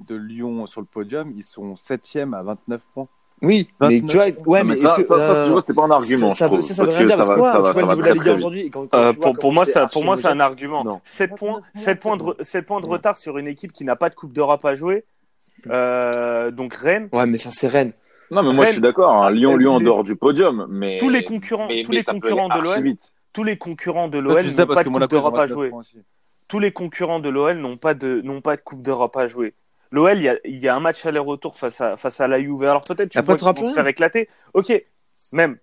[0.00, 1.32] de Lyon sur le podium.
[1.36, 3.08] Ils sont 7 à 29 points.
[3.42, 6.30] Oui, mais tu vois, ouais, mais, ça, tu vois, c'est pas un argument.
[6.30, 8.72] Ça, veut rien dire parce que tu vois le niveau de la Ligue aujourd'hui.
[8.94, 11.02] Euh, pour, moi, ça, pour moi, c'est un argument.
[11.04, 14.10] 7 points, 7 points de, 7 points de retard sur une équipe qui n'a pas
[14.10, 15.04] de Coupe d'Europe à jouer.
[15.68, 17.08] Euh, donc Rennes.
[17.12, 17.92] Ouais, mais enfin, c'est Rennes.
[18.30, 19.12] Non, mais moi, je suis d'accord.
[19.12, 19.30] Hein.
[19.30, 20.98] Lyon, Lyon en dehors du podium, mais.
[20.98, 22.94] Tous les concurrents, tous les concurrents de l'OL,
[23.32, 25.72] tous les concurrents de l'OL n'ont pas de Coupe d'Europe à jouer.
[26.48, 29.54] Tous les concurrents de l'OL n'ont pas de, n'ont pas de Coupe d'Europe à jouer.
[29.92, 32.40] L'OL, il y a, il y a un match aller-retour face à, face à la
[32.40, 32.62] Juve.
[32.64, 34.28] Alors peut-être tu vont se faire éclater.
[34.54, 34.72] Ok,
[35.32, 35.58] même.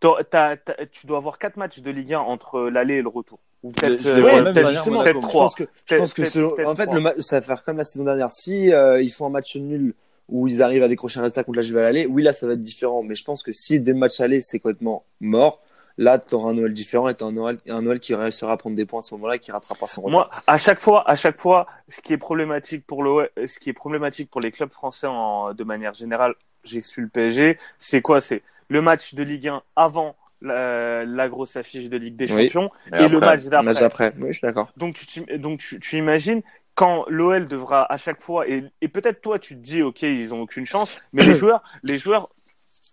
[0.00, 3.38] Tu dois avoir quatre matchs de Ligue 1 entre l'aller et le retour.
[3.62, 5.28] Ou peut-être Je les euh, vois ouais, de la même peut-être- manière, justement, peut-être je
[5.28, 5.42] trois.
[5.44, 7.84] pense que, je pense que Peut-être- selon- en fait, le ça va faire comme la
[7.84, 8.30] saison dernière.
[8.30, 9.94] Si euh, ils font un match nul
[10.28, 12.46] où ils arrivent à décrocher un résultat contre la Juve à l'aller, oui, là, ça
[12.46, 13.02] va être différent.
[13.02, 15.60] Mais je pense que si des matchs aller, c'est complètement mort,
[15.98, 18.56] là, tu auras un Noël différent et tu un Noël, un Noël qui réussira à
[18.56, 20.12] prendre des points à ce moment-là et qui rattrapera son retard.
[20.12, 23.70] Moi, à chaque fois, à chaque fois, ce qui est problématique pour le, ce qui
[23.70, 28.20] est problématique pour les clubs français en, de manière générale, j'exclus le PSG, c'est quoi?
[28.20, 32.44] C'est le match de Ligue 1 avant la, la grosse affiche de Ligue des Oui.
[32.50, 33.62] Champions Et le match d'après.
[33.64, 34.14] match d'après.
[34.18, 34.70] Oui, je suis d'accord.
[34.76, 36.42] Donc, tu, donc tu, tu imagines
[36.76, 40.32] quand l'OL devra à chaque fois et, et peut-être toi tu te dis ok ils
[40.32, 42.28] ont aucune chance, mais les joueurs, les joueurs,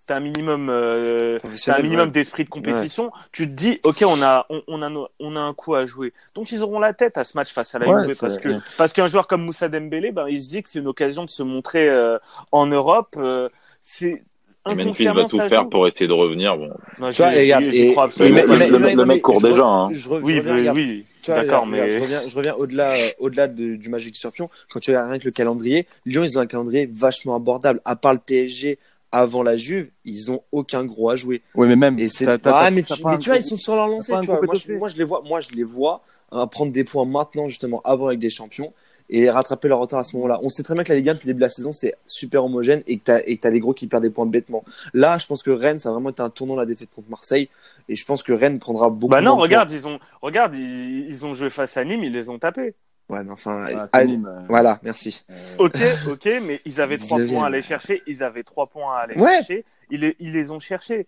[0.07, 2.11] t'as un minimum, euh, t'as un minimum ouais.
[2.11, 3.11] d'esprit de compétition.
[3.31, 4.89] Tu te dis ok on a, on, on a,
[5.19, 6.13] on a un coup à jouer.
[6.33, 8.93] Donc ils auront la tête à ce match face à la Ouais, parce que parce
[8.93, 11.43] qu'un joueur comme Moussa Dembélé, ben il se dit que c'est une occasion de se
[11.43, 12.17] montrer euh,
[12.51, 13.15] en Europe.
[13.17, 13.49] euh,
[13.81, 14.23] c'est
[14.69, 15.69] Et Memphis va tout faire joue.
[15.69, 16.57] pour essayer de revenir.
[16.57, 19.89] Bon, Non, Tu vois, regarde, et- le- mec court déjà, hein.
[19.91, 23.47] Je, re- je Oui, reviens, oui, d'accord, mais je reviens, je reviens au-delà, euh, au-delà
[23.47, 24.49] de- du Magic Champion.
[24.69, 27.79] Quand tu regardes rien que le calendrier, Lyon, ils ont un calendrier vachement abordable.
[27.85, 28.77] À part le PSG
[29.11, 31.41] avant la Juve, ils ont aucun gros à jouer.
[31.55, 31.97] Oui, mais même.
[31.99, 33.75] Et c'est, t'as- t'as- ah, mais, t'as tu, pas mais tu vois, ils sont sur
[33.75, 34.13] leur lancée.
[34.21, 34.77] Tu vois, moi, je, potentiel.
[34.77, 38.07] moi, je les vois, moi, je les vois hein, prendre des points maintenant, justement, avant
[38.07, 38.73] avec des champions
[39.09, 40.39] et rattraper leur retard à ce moment-là.
[40.43, 41.95] On sait très bien que la Ligue 1 depuis le début de la saison, c'est
[42.05, 44.65] super homogène et que t'as, et que t'as les gros qui perdent des points bêtement.
[44.93, 47.49] Là, je pense que Rennes, ça a vraiment été un tournant la défaite contre Marseille.
[47.87, 51.07] Et je pense que Rennes prendra beaucoup Bah non, de regarde, ils ont, regarde, ils,
[51.07, 52.75] ils ont joué face à Nîmes, ils les ont tapés.
[53.09, 55.23] Ouais, mais enfin, Ah, Nîmes, euh, voilà, merci.
[55.59, 55.77] Ok,
[56.09, 57.27] ok, mais ils avaient trois 19e.
[57.33, 58.03] points à aller chercher.
[58.05, 59.35] Ils avaient trois points à aller Ouais.
[59.37, 59.65] chercher.
[59.89, 61.07] Ils les, ils les ont cherchés.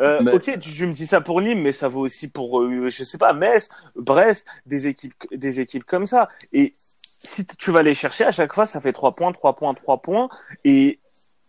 [0.00, 2.60] Euh, Mais- Ok, tu, tu me dis ça pour Nîmes, mais ça vaut aussi pour,
[2.60, 6.28] euh, je sais pas, Metz, Brest, des équipes, des équipes comme ça.
[6.52, 6.74] Et
[7.18, 10.02] si tu vas les chercher à chaque fois, ça fait trois points, trois points, trois
[10.02, 10.28] points.
[10.64, 10.98] Et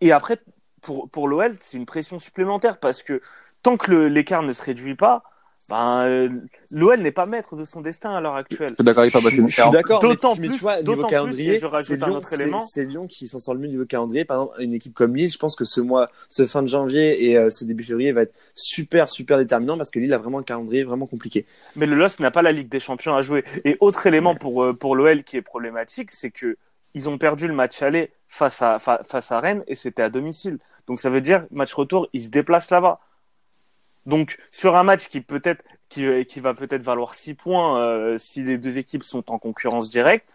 [0.00, 0.38] et après,
[0.80, 3.20] pour pour l'OL, c'est une pression supplémentaire parce que
[3.64, 5.24] tant que l'écart ne se réduit pas,
[5.68, 6.28] ben euh,
[6.70, 8.70] l'OL n'est pas maître de son destin à l'heure actuelle.
[8.70, 10.96] Je suis d'accord toi, Je, je suis d'accord, mais, D'autant mais plus- tu vois, d'autant
[10.96, 12.60] niveau calendrier, je rajoute c'est un Lyon, autre c'est- élément.
[12.60, 14.24] c'est Lyon qui s'en sort le mieux niveau calendrier.
[14.24, 17.28] Par exemple, une équipe comme Lille, je pense que ce mois, ce fin de janvier
[17.28, 20.38] et euh, ce début février va être super, super déterminant parce que Lille a vraiment
[20.38, 21.44] un calendrier vraiment compliqué.
[21.76, 23.44] Mais le LOS n'a pas la Ligue des Champions à jouer.
[23.64, 26.56] Et autre élément pour, euh, pour l'OL qui est problématique, c'est que
[26.94, 30.08] ils ont perdu le match aller face à, fa- face à Rennes et c'était à
[30.08, 30.58] domicile.
[30.86, 32.98] Donc ça veut dire, match retour, ils se déplacent là-bas.
[34.08, 38.16] Donc sur un match qui peut-être qui, euh, qui va peut-être valoir 6 points euh,
[38.18, 40.26] si les deux équipes sont en concurrence directe,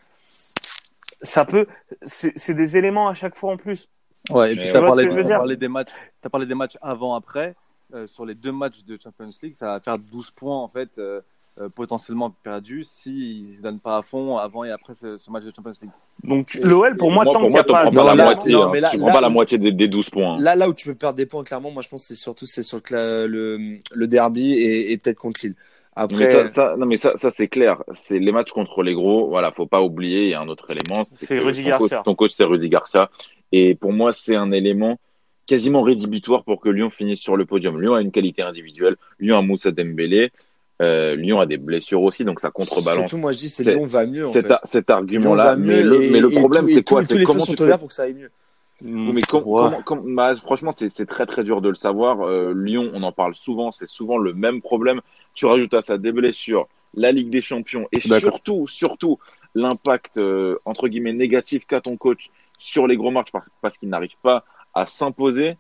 [1.22, 1.68] ça peut
[2.06, 3.90] c'est des éléments à chaque fois en plus.
[4.30, 6.30] Ouais, et puis tu ce parlé, que je veux t'as dire parlé des matchs, t'as
[6.30, 7.56] parlé des matchs avant après.
[7.94, 10.98] Euh, sur les deux matchs de Champions League, ça va faire 12 points en fait
[10.98, 11.22] euh,
[11.60, 15.44] euh, potentiellement perdus s'ils se donnent pas à fond avant et après ce, ce match
[15.44, 15.92] de Champions League.
[16.24, 18.24] Donc l'OL pour moi, tant pour qu'il n'y a pas prends Non, pas la là-
[18.34, 18.52] moitié.
[18.54, 18.70] non, hein.
[18.74, 20.34] mais là- tu prends pas la moitié des, des 12 points.
[20.36, 20.42] hein.
[20.42, 22.46] Là, là où tu peux perdre des points, clairement, moi je pense que c'est surtout
[22.48, 25.56] c'est sur le, le, le derby et, et peut-être contre Lille.
[25.96, 27.84] Mais Après, ça, ça, non mais ça, ça c'est clair.
[27.94, 29.28] C'est les matchs contre les gros.
[29.28, 30.24] Voilà, faut pas oublier.
[30.24, 31.04] Il y a un autre élément.
[31.06, 31.98] C'est Rudy ton Garcia.
[31.98, 33.12] Coach, ton coach, c'est Rudy Garcia.
[33.52, 34.98] Et pour moi, c'est un élément
[35.46, 37.80] quasiment rédhibitoire pour que Lyon finisse sur le podium.
[37.80, 38.96] Lyon a une qualité individuelle.
[39.20, 40.32] Lyon a Moussa Dembélé.
[40.84, 43.86] Euh, Lyon a des blessures aussi, donc ça contrebalance surtout, moi je dis c'est Lyon
[43.86, 44.28] va mieux.
[44.28, 44.90] En cet, fait.
[44.90, 45.44] argument-là.
[45.46, 47.04] va Mais mieux le, mais le problème, c'est quoi?
[47.06, 47.78] C'est comment tu fais?
[47.78, 48.32] pour que ça aille mieux.
[48.82, 49.64] Mm, Oui, mais com- ouais.
[49.64, 52.22] comment, com- bah, franchement, c'est très très dur de le savoir.
[52.28, 55.00] Euh, Lyon, on en parle souvent, c'est souvent le même problème.
[55.36, 59.20] Tu rajoutes à ça des blessures, la Ligue des Champions et surtout, surtout
[59.56, 63.90] l'impact euh, entre guillemets négatif qu'a ton coach sur les gros matchs parce, parce qu'il
[63.90, 64.44] n'arrive pas
[64.74, 65.56] à s'imposer,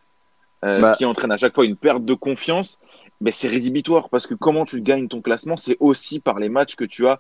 [0.66, 0.94] euh, Bah.
[0.94, 2.80] ce qui entraîne à chaque fois une perte de confiance.
[3.24, 6.76] Mais c'est rédhibitoire parce que comment tu gagnes ton classement, c'est aussi par les matchs
[6.76, 7.20] que tu as.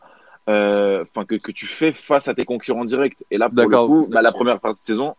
[0.49, 3.17] euh, Enfin, que, que tu fais face à tes concurrents directs.
[3.31, 5.15] Et là, pour le coup, bah, la première partie de saison,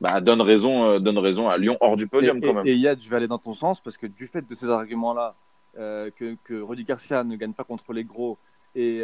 [0.00, 2.66] bah, donne raison, euh, donne raison à Lyon hors du Et, podium quand même.
[2.66, 4.68] et, et Yad, je vais aller dans ton sens parce que du fait de ces
[4.68, 5.36] arguments-là,
[5.78, 8.36] euh, que, que Rudy Garcia ne gagne pas contre les gros
[8.76, 9.02] et,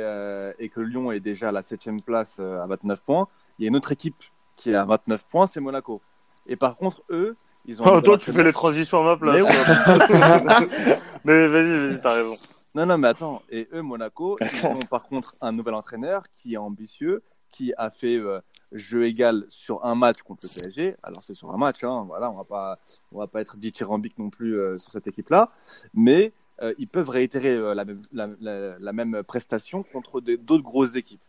[0.59, 3.69] et que Lyon est déjà à la septième place à 29 points, il y a
[3.69, 4.23] une autre équipe
[4.57, 6.01] qui est à 29 points, c'est Monaco.
[6.49, 7.85] Et par contre, eux, ils ont.
[7.87, 9.43] Oh, toi, tu fais les transitions à ma place.
[9.43, 12.35] Mais Mais vas-y, vas-y, t'as raison.
[12.75, 13.43] Non, non, mais attends.
[13.51, 17.91] Et eux, Monaco, ils ont par contre un nouvel entraîneur qui est ambitieux, qui a
[17.91, 18.41] fait euh,
[18.73, 20.97] jeu égal sur un match contre le PSG.
[21.03, 22.79] Alors c'est sur un match, hein, voilà, on va pas,
[23.13, 25.51] on va pas être dithyrambique non plus euh, sur cette équipe-là,
[25.95, 30.63] mais euh, ils peuvent réitérer euh, la, même, la, la- la même prestation contre d'autres
[30.63, 31.21] grosses équipes.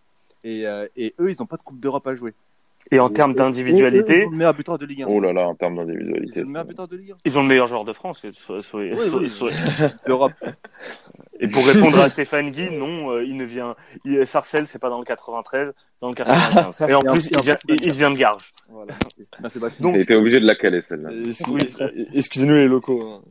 [0.44, 2.34] Et, euh, et eux, ils n'ont pas de Coupe d'Europe à jouer.
[2.90, 5.08] Et en termes d'individualité, le meilleur buteur de Ligue 1.
[5.08, 6.40] Oh là là, en termes d'individualité.
[6.42, 7.16] le meilleur buteur de Ligue 1.
[7.26, 8.26] ils ont le meilleur joueur de France.
[8.26, 9.30] et so- so- Oui, so- oui.
[9.30, 9.48] so-
[10.06, 10.34] D'Europe.
[11.40, 13.76] Et pour répondre à Stéphane Guy, non, il ne vient.
[14.06, 16.88] Il, Sarcelles, c'est pas dans le 93, dans le 95.
[16.90, 18.52] Et en plus, il vient, il vient de Garges.
[18.70, 18.94] Voilà.
[19.80, 21.10] Donc, était obligé de la caler celle-là.
[22.14, 23.02] Excusez-nous les locaux.
[23.04, 23.22] Hein.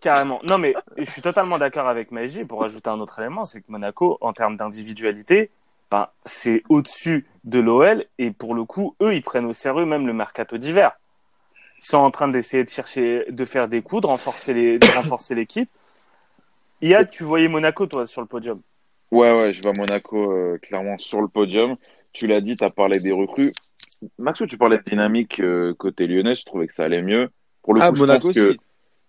[0.00, 0.40] Carrément.
[0.46, 2.44] Non, mais je suis totalement d'accord avec Magie.
[2.44, 5.50] Pour rajouter un autre élément, c'est que Monaco, en termes d'individualité,
[5.90, 8.04] ben, c'est au-dessus de l'OL.
[8.18, 10.92] Et pour le coup, eux, ils prennent au sérieux même le mercato d'hiver.
[11.78, 14.86] Ils sont en train d'essayer de chercher, de faire des coups, de renforcer les, de
[14.96, 15.70] renforcer l'équipe.
[16.82, 18.60] Ia, tu voyais Monaco, toi, sur le podium.
[19.10, 21.74] Ouais, ouais, je vois Monaco euh, clairement sur le podium.
[22.12, 23.52] Tu l'as dit, tu as parlé des recrues.
[24.18, 27.30] Maxou, tu parlais de dynamique euh, côté lyonnais, je trouvais que ça allait mieux.
[27.62, 28.56] Pour le ah, coup, Monaco je pense que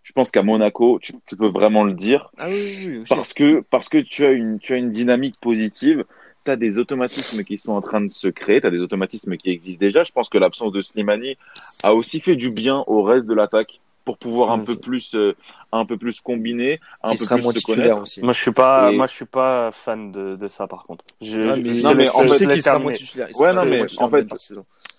[0.03, 2.29] je pense qu'à Monaco, tu, peux vraiment le dire.
[2.37, 6.05] Ah oui, oui, parce que parce que tu as une tu as une dynamique positive.
[6.45, 9.35] Tu as des automatismes qui sont en train de se créer, tu as des automatismes
[9.35, 10.03] qui existent déjà.
[10.03, 11.37] Je pense que l'absence de Slimani
[11.83, 15.35] a aussi fait du bien au reste de l'attaque pour pouvoir un peu plus euh,
[15.71, 18.01] un peu plus combiner, un peu plus se connaître.
[18.01, 18.21] Aussi.
[18.21, 21.03] Moi je suis pas moi je suis pas fan de, de ça par contre.
[21.21, 23.29] Je, non, mais, non, mais en fait, qu'il sera titulaire.
[23.39, 24.27] Ouais non mais en fait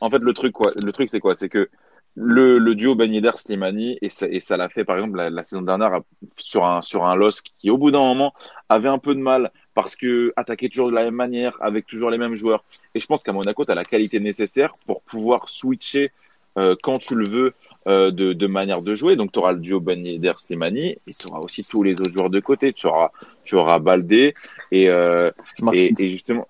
[0.00, 1.36] en fait le truc quoi le truc c'est quoi?
[1.36, 1.70] C'est que
[2.16, 5.62] le, le duo Ben Slimani et ça, et ça l'a fait par exemple la, saison
[5.62, 6.00] dernière
[6.38, 8.32] sur un sur un LOSC qui au bout d'un moment
[8.68, 12.10] avait un peu de mal parce que attaquer toujours de la même manière avec toujours
[12.10, 12.64] les mêmes joueurs.
[12.94, 16.12] Et je pense qu'à Monaco tu as la qualité nécessaire pour pouvoir switcher
[16.56, 17.52] euh, quand tu le veux
[17.86, 19.16] euh, de, de manière de jouer.
[19.16, 20.02] Donc tu auras le duo Ben
[20.38, 22.72] Slimani et tu auras aussi tous les autres joueurs de côté.
[22.72, 23.10] Tu auras
[23.44, 24.34] tu auras Baldé
[24.72, 25.30] et, euh,
[25.74, 26.48] et, et justement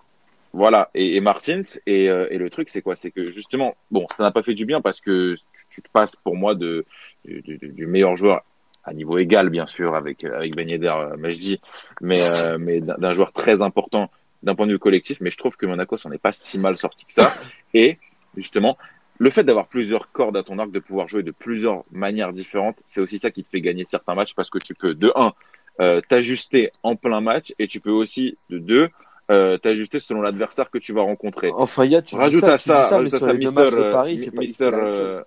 [0.53, 1.67] voilà, et, et Martins.
[1.85, 2.95] Et, et le truc, c'est quoi?
[2.95, 5.35] C'est que justement, bon, ça n'a pas fait du bien parce que
[5.69, 6.85] tu, te passes pour moi de,
[7.25, 8.41] du meilleur joueur
[8.87, 11.59] à niveau égal, bien sûr, avec avec Ben Yedder, euh, Majdi,
[12.01, 14.09] mais euh, mais d'un joueur très important
[14.43, 15.19] d'un point de vue collectif.
[15.21, 17.29] Mais je trouve que Monaco s'en est pas si mal sorti que ça.
[17.73, 17.97] Et
[18.35, 18.77] justement,
[19.19, 22.77] le fait d'avoir plusieurs cordes à ton arc, de pouvoir jouer de plusieurs manières différentes,
[22.85, 25.33] c'est aussi ça qui te fait gagner certains matchs parce que tu peux de un
[26.09, 28.89] t'ajuster en plein match et tu peux aussi de deux
[29.29, 31.51] euh, t'ajuster selon l'adversaire que tu vas rencontrer.
[31.53, 33.91] Enfin, il y a, tu rajoute à ça, ça mais sur les deux matchs de
[33.91, 35.21] Paris, il fait pas, il fait euh...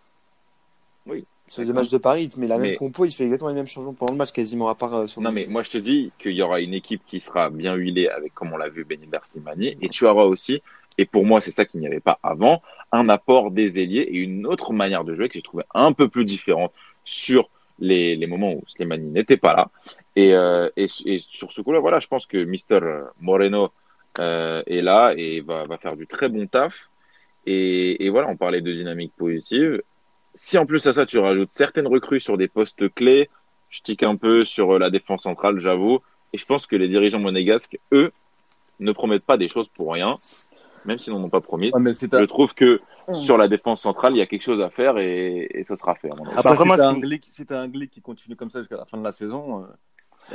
[1.05, 1.27] Oui.
[1.51, 3.67] Sur les matchs de Paris, il met la même compo, il fait exactement les mêmes
[3.67, 4.95] changements pendant le match, quasiment à part.
[4.95, 7.51] Euh, sur non, mais moi je te dis qu'il y aura une équipe qui sera
[7.51, 10.63] bien huilée avec, comme on l'a vu, Benilder Slimani, et tu auras aussi,
[10.97, 14.19] et pour moi c'est ça qu'il n'y avait pas avant, un apport des ailiers et
[14.19, 16.73] une autre manière de jouer que j'ai trouvé un peu plus différente
[17.05, 19.71] sur les, les moments où Slimani n'était pas là.
[20.15, 22.79] Et, euh, et, et, sur ce coup-là, voilà, je pense que Mister
[23.21, 23.73] Moreno
[24.21, 26.75] euh, est là et va, va faire du très bon taf.
[27.47, 29.83] Et, et voilà, on parlait de dynamique positive.
[30.35, 33.29] Si en plus à ça, tu rajoutes certaines recrues sur des postes clés,
[33.69, 36.01] je tique un peu sur la défense centrale, j'avoue.
[36.33, 38.13] Et je pense que les dirigeants monégasques, eux,
[38.79, 40.15] ne promettent pas des choses pour rien,
[40.85, 41.71] même s'ils n'en ont pas promis.
[41.75, 43.15] Je trouve que mmh.
[43.17, 45.95] sur la défense centrale, il y a quelque chose à faire et, et ça sera
[45.95, 46.11] fait.
[46.11, 48.99] Après, Après si t'as un, si un glick qui continue comme ça jusqu'à la fin
[48.99, 49.67] de la saison, euh,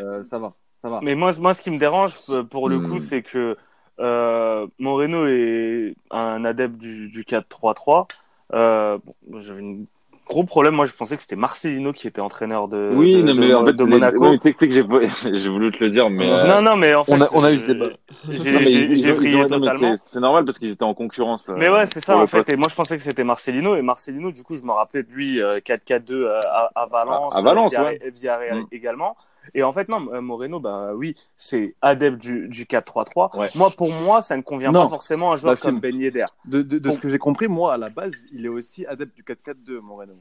[0.02, 0.54] euh, ça va.
[1.02, 3.00] Mais moi, moi, ce qui me dérange, euh, pour le coup, hmm.
[3.00, 3.58] c'est que
[4.00, 8.08] euh, Moreno est un adepte du, du 4-3-3.
[8.54, 9.88] Euh, bon, J'avais une
[10.26, 10.76] gros problème.
[10.76, 13.80] Moi, je pensais que c'était Marcelino qui était entraîneur de, oui, de, mais en fait,
[13.80, 14.30] Monaco.
[14.30, 14.70] Oui, que
[15.38, 17.44] j'ai voulu te le dire, mais euh, non, non, mais en fait, on a, on
[17.44, 17.88] a eu ce débat.
[18.30, 19.96] J'ai frié totalement.
[19.98, 21.48] C'est normal parce qu'ils étaient en concurrence.
[21.56, 22.50] Mais ouais, c'est ça en fait.
[22.50, 24.32] Et moi, je pensais que c'était Marcelino et Marcelino.
[24.32, 28.00] Du coup, je me rappelais de lui 4-4-2 à, à, Valence, à, Valence, via, ouais.
[28.14, 28.68] via mm.
[28.72, 29.16] également.
[29.54, 33.38] Et en fait, non, Moreno, bah oui, c'est adepte du, du 4-3-3.
[33.38, 33.48] Ouais.
[33.56, 36.26] Moi, pour moi, ça ne convient pas forcément à un joueur comme Ben Yedder.
[36.46, 39.16] De, de, de ce que j'ai compris, moi, à la base, il est aussi adepte
[39.16, 40.15] du 4-4-2, Moreno.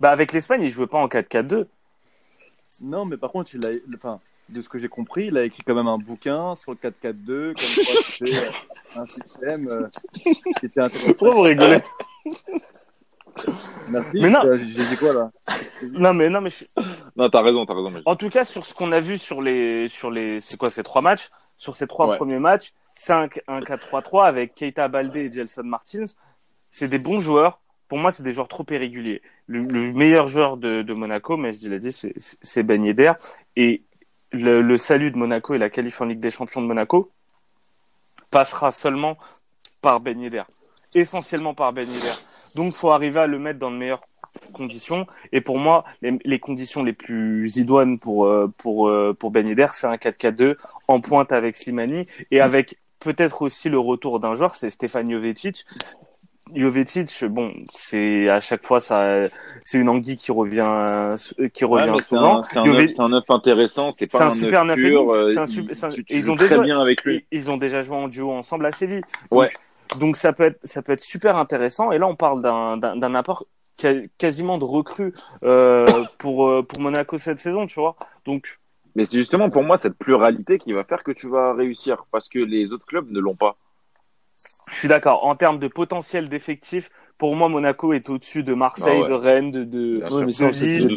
[0.00, 1.66] Bah, avec l'Espagne, il jouait pas en 4-4-2.
[2.82, 5.62] Non, mais par contre, il a, enfin, de ce que j'ai compris, il a écrit
[5.62, 9.88] quand même un bouquin sur le 4-4-2, comme quoi c'était euh, un système euh,
[10.58, 11.12] qui était intéressant.
[11.12, 11.80] Pourquoi vous rigolez
[13.88, 14.20] Merci.
[14.20, 14.40] Mais non.
[14.56, 15.30] J'ai dit quoi là
[15.90, 16.50] Non mais non mais.
[16.50, 16.64] Je...
[17.16, 17.90] Non, t'as raison, t'as raison.
[17.90, 18.00] Mais...
[18.06, 20.84] En tout cas, sur ce qu'on a vu sur les sur les c'est quoi ces
[20.84, 22.16] trois matchs, sur ces trois ouais.
[22.16, 26.04] premiers matchs, 5 1 4-3-3 avec Keita Balde et Gelson Martins,
[26.70, 27.60] c'est des bons joueurs.
[27.88, 29.22] Pour moi, c'est des joueurs trop irréguliers.
[29.46, 33.12] Le, le meilleur joueur de, Monaco, mais je l'ai dit, c'est Ben Yedder.
[33.56, 33.82] Et
[34.32, 37.10] le, salut de Monaco et la qualif en Ligue des Champions de Monaco
[38.30, 39.16] passera seulement
[39.82, 40.44] par Ben Yedder.
[40.94, 42.14] Essentiellement par Ben Yedder.
[42.54, 44.02] Donc, faut arriver à le mettre dans de meilleures
[44.54, 45.06] conditions.
[45.32, 49.46] Et pour moi, les, les conditions les plus idoines pour euh, pour euh, pour Ben
[49.46, 50.56] Yedder, c'est un 4-4-2
[50.88, 55.66] en pointe avec Slimani et avec peut-être aussi le retour d'un joueur, c'est Stéphane Jovetic.
[56.54, 59.26] Jovetic, bon, c'est à chaque fois ça,
[59.62, 61.14] c'est une anguille qui revient,
[61.52, 62.42] qui revient ouais, souvent.
[62.42, 65.10] C'est un, œuf intéressant, c'est pas un, un super neuf pur.
[65.10, 67.24] Euh, un super, tu, tu ils ont très déjà, bien avec lui.
[67.32, 69.02] Ils, ils, ont déjà joué en duo ensemble à Séville.
[69.30, 69.48] Ouais.
[69.98, 71.92] Donc ça peut être ça peut être super intéressant.
[71.92, 73.46] Et là on parle d'un d'un apport
[74.18, 75.14] quasiment de recrue
[75.44, 75.86] euh,
[76.18, 77.96] pour euh, pour Monaco cette saison, tu vois.
[78.26, 78.60] Donc
[78.94, 82.28] Mais c'est justement pour moi cette pluralité qui va faire que tu vas réussir parce
[82.28, 83.56] que les autres clubs ne l'ont pas.
[84.72, 85.24] Je suis d'accord.
[85.24, 89.08] En termes de potentiel d'effectif, pour moi, Monaco est au-dessus de Marseille, Ah ouais.
[89.08, 90.96] de Rennes, de, de, ça, Lille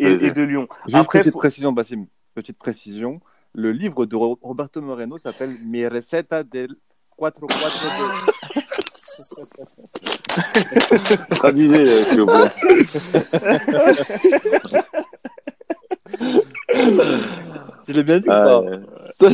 [0.00, 0.66] et- et- et- Lyon.
[0.86, 2.06] Juste Après, petite faut- précision, Bassim.
[2.34, 3.20] Petite précision.
[3.54, 6.74] Le livre de Ro- Roberto Moreno s'appelle Mi receta del
[7.16, 7.88] 442.
[11.30, 12.26] Traduisez, euh, Cléo.
[17.88, 18.84] Je l'ai bien dit euh, dit.
[19.18, 19.30] Bien,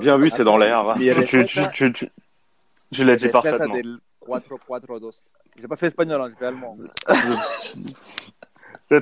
[0.00, 0.96] bien vu, c'est dans l'air.
[0.98, 3.74] Mi tu, l'as dit parfaitement.
[3.74, 5.10] del 442.
[5.56, 6.76] J'ai pas fait espagnol, hein, j'ai fait allemand.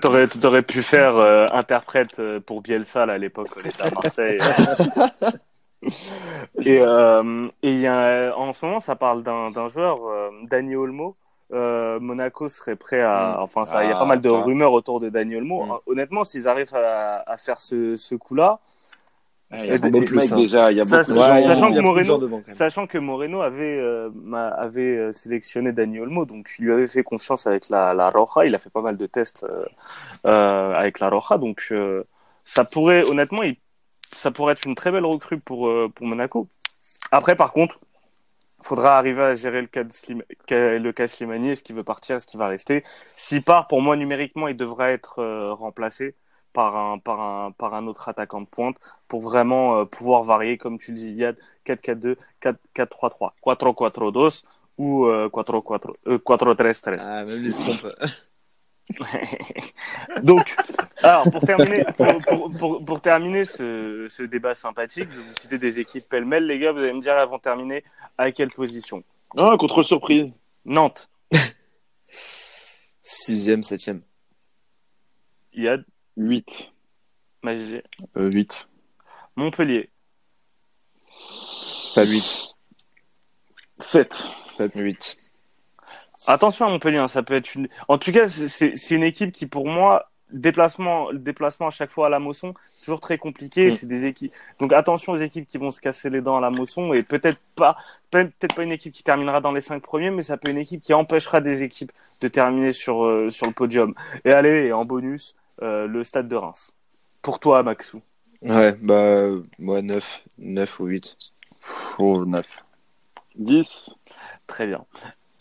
[0.01, 3.91] T'aurais, t'aurais pu faire euh, interprète euh, pour Bielsa là, à l'époque quand était à
[3.91, 4.39] Marseille.
[6.63, 10.29] et euh, et il y a, en ce moment, ça parle d'un, d'un joueur, euh,
[10.45, 11.17] Dani Olmo.
[11.53, 13.37] Euh, Monaco serait prêt à.
[13.39, 13.43] Mm.
[13.43, 14.37] Enfin, ça, il y a Ah, pas mal de ça.
[14.39, 15.65] rumeurs autour de Dani Olmo.
[15.65, 15.79] Mm.
[15.87, 18.59] Honnêtement, s'ils arrivent à, à faire ce, ce coup-là,
[19.51, 21.19] Il y a Et beaucoup de plus, mecs déjà, il y a Ça, beaucoup de
[21.19, 21.49] Ouais, gens.
[22.49, 24.11] sachant que Moreno- avait, euh,
[24.59, 28.45] avait euh, sélectionné Dani Olmo, donc il lui avait fait confiance avec la, la Roja.
[28.47, 29.65] Il a fait pas mal de tests euh,
[30.27, 32.05] euh, avec la Roja, donc euh,
[32.45, 33.57] ça pourrait, honnêtement, il,
[34.13, 36.47] ça pourrait être une très belle recrue pour euh, pour Monaco.
[37.11, 37.81] Après, par contre,
[38.63, 41.51] faudra arriver à gérer le cas de le cas Slimani.
[41.51, 42.85] Est-ce qu'il veut partir, est-ce qu'il va rester?
[43.07, 46.15] S'il part, pour moi, numériquement, il devrait être euh, remplacé
[46.53, 50.59] par un par un par un autre attaquant de pointe pour vraiment euh, pouvoir varier,
[50.59, 51.37] comme tu le dis, Yad,
[51.67, 54.45] 4-4-2, 4-4-3-3, 4-4-2
[54.79, 56.97] ou euh, 4-4 euh, 4-3-3.
[57.01, 57.51] Ah, même les.
[60.23, 60.57] Donc,
[61.03, 65.35] alors pour terminer, pour, pour, pour, pour terminer ce, ce débat sympathique, je vais vous
[65.35, 66.73] citer des équipes pêle-mêle, les gars.
[66.73, 67.85] Vous allez me dire, elles vont terminer
[68.17, 69.03] à quelle position?
[69.37, 70.33] Ah, contrôle surprise.
[70.65, 71.09] Nantes,
[73.03, 74.03] Sixième, septième.
[75.53, 75.85] Yad,
[76.17, 76.73] 8.
[77.43, 77.83] Magé,
[78.17, 78.69] Euh, 8.
[79.37, 79.91] Montpellier,
[81.95, 82.43] Pas 8.
[83.81, 84.25] 7.
[84.59, 85.17] Pas 8.
[86.27, 87.69] Attention à Montpellier, hein, ça peut être une.
[87.89, 92.09] En tout cas, c'est- une équipe qui, pour moi, déplacement, le déplacement à chaque fois
[92.09, 93.67] à la Mosson, c'est toujours très compliqué.
[93.67, 93.71] Mm.
[93.71, 94.33] C'est des équipes.
[94.61, 97.41] Donc attention aux équipes qui vont se casser les dents à la Mosson et peut-être
[97.55, 97.77] pas,
[98.11, 100.61] peut-être pas une équipe qui terminera dans les cinq premiers, mais ça peut être une
[100.61, 103.95] équipe qui empêchera des équipes de terminer sur euh, sur le podium.
[104.25, 106.75] Et allez, en bonus, euh, le Stade de Reims.
[107.23, 108.03] Pour toi, Maxou.
[108.43, 109.27] Ouais, bah,
[109.59, 110.25] moi, 9.
[110.39, 111.17] 9 ou 8.
[111.99, 112.47] Oh, 9.
[113.37, 113.91] 10.
[114.47, 114.85] Très bien.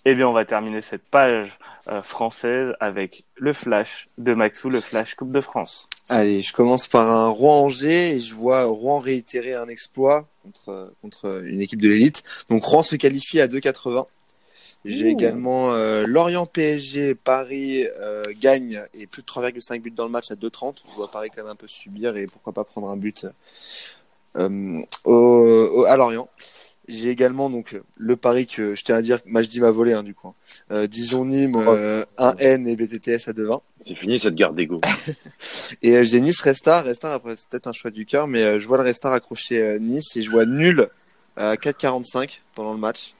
[0.10, 4.80] Eh bien, on va terminer cette page euh, française avec le flash de Maxou, le
[4.80, 5.90] flash Coupe de France.
[6.08, 11.44] Allez, je commence par un Rouen-Angers et je vois Rouen réitérer un exploit contre, contre
[11.46, 12.24] une équipe de l'élite.
[12.50, 14.06] Donc Rouen se qualifie à 2,80.
[14.86, 20.10] J'ai également euh, Lorient PSG, Paris euh, gagne et plus de 3,5 buts dans le
[20.12, 20.84] match à 2,30.
[20.90, 23.26] Je vois Paris quand même un peu subir et pourquoi pas prendre un but
[24.38, 26.30] euh, au, au- à Lorient.
[26.88, 30.14] J'ai également donc le pari que je tiens à dire, Majdi m'a volé hein, du
[30.14, 30.34] coup.
[30.72, 33.62] Euh, Dijon-Nîmes, euh, 1N et BTTS à 2,20.
[33.82, 34.80] C'est fini cette guerre d'ego.
[35.82, 36.86] Et euh, j'ai Nice Restart.
[36.86, 39.62] Restart après c'est peut-être un choix du cœur, mais euh, je vois le Restart accrocher
[39.62, 40.88] euh, Nice et je vois nul
[41.36, 43.14] à 4,45 pendant le match.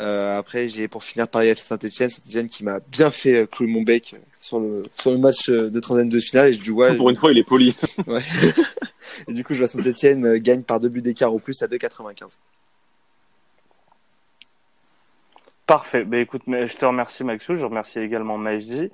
[0.00, 3.68] Euh, après j'ai pour finir Paris FC Saint-Etienne, Saint-Etienne qui m'a bien fait euh, clouer
[3.68, 6.70] mon bec sur le sur le match euh, de 32 de finale et je dis
[6.70, 6.96] ouais.
[6.96, 7.76] Pour une fois, il est poli.
[8.06, 8.22] ouais.
[9.28, 12.38] et du coup je vois Saint-Etienne gagne par deux buts d'écart au plus à 2,95.
[15.70, 16.02] Parfait.
[16.02, 18.90] Ben écoute, je te remercie Maxou, je remercie également Majdi.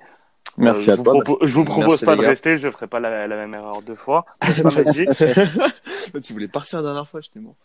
[0.59, 1.13] Merci Euh, à je toi.
[1.13, 2.27] Vous propo- je vous propose Merci, pas de gars.
[2.29, 4.25] rester, je ferai pas la, la même erreur deux fois.
[6.23, 7.55] Tu voulais partir la dernière fois, j'étais mort.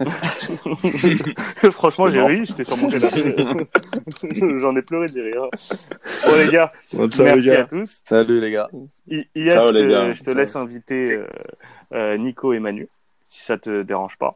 [1.72, 3.36] Franchement, j'ai ri, j'étais sur mon canapé.
[4.60, 5.46] J'en ai pleuré de rire.
[6.26, 7.60] Bon les gars, Bon, merci les gars.
[7.60, 8.02] à tous.
[8.08, 8.68] Salut les gars.
[9.08, 10.12] I- Ciao, je les te, gars.
[10.14, 10.34] je te Ciao.
[10.34, 11.26] laisse inviter euh,
[11.92, 12.88] euh, Nico et Manu,
[13.26, 14.32] si ça te dérange pas.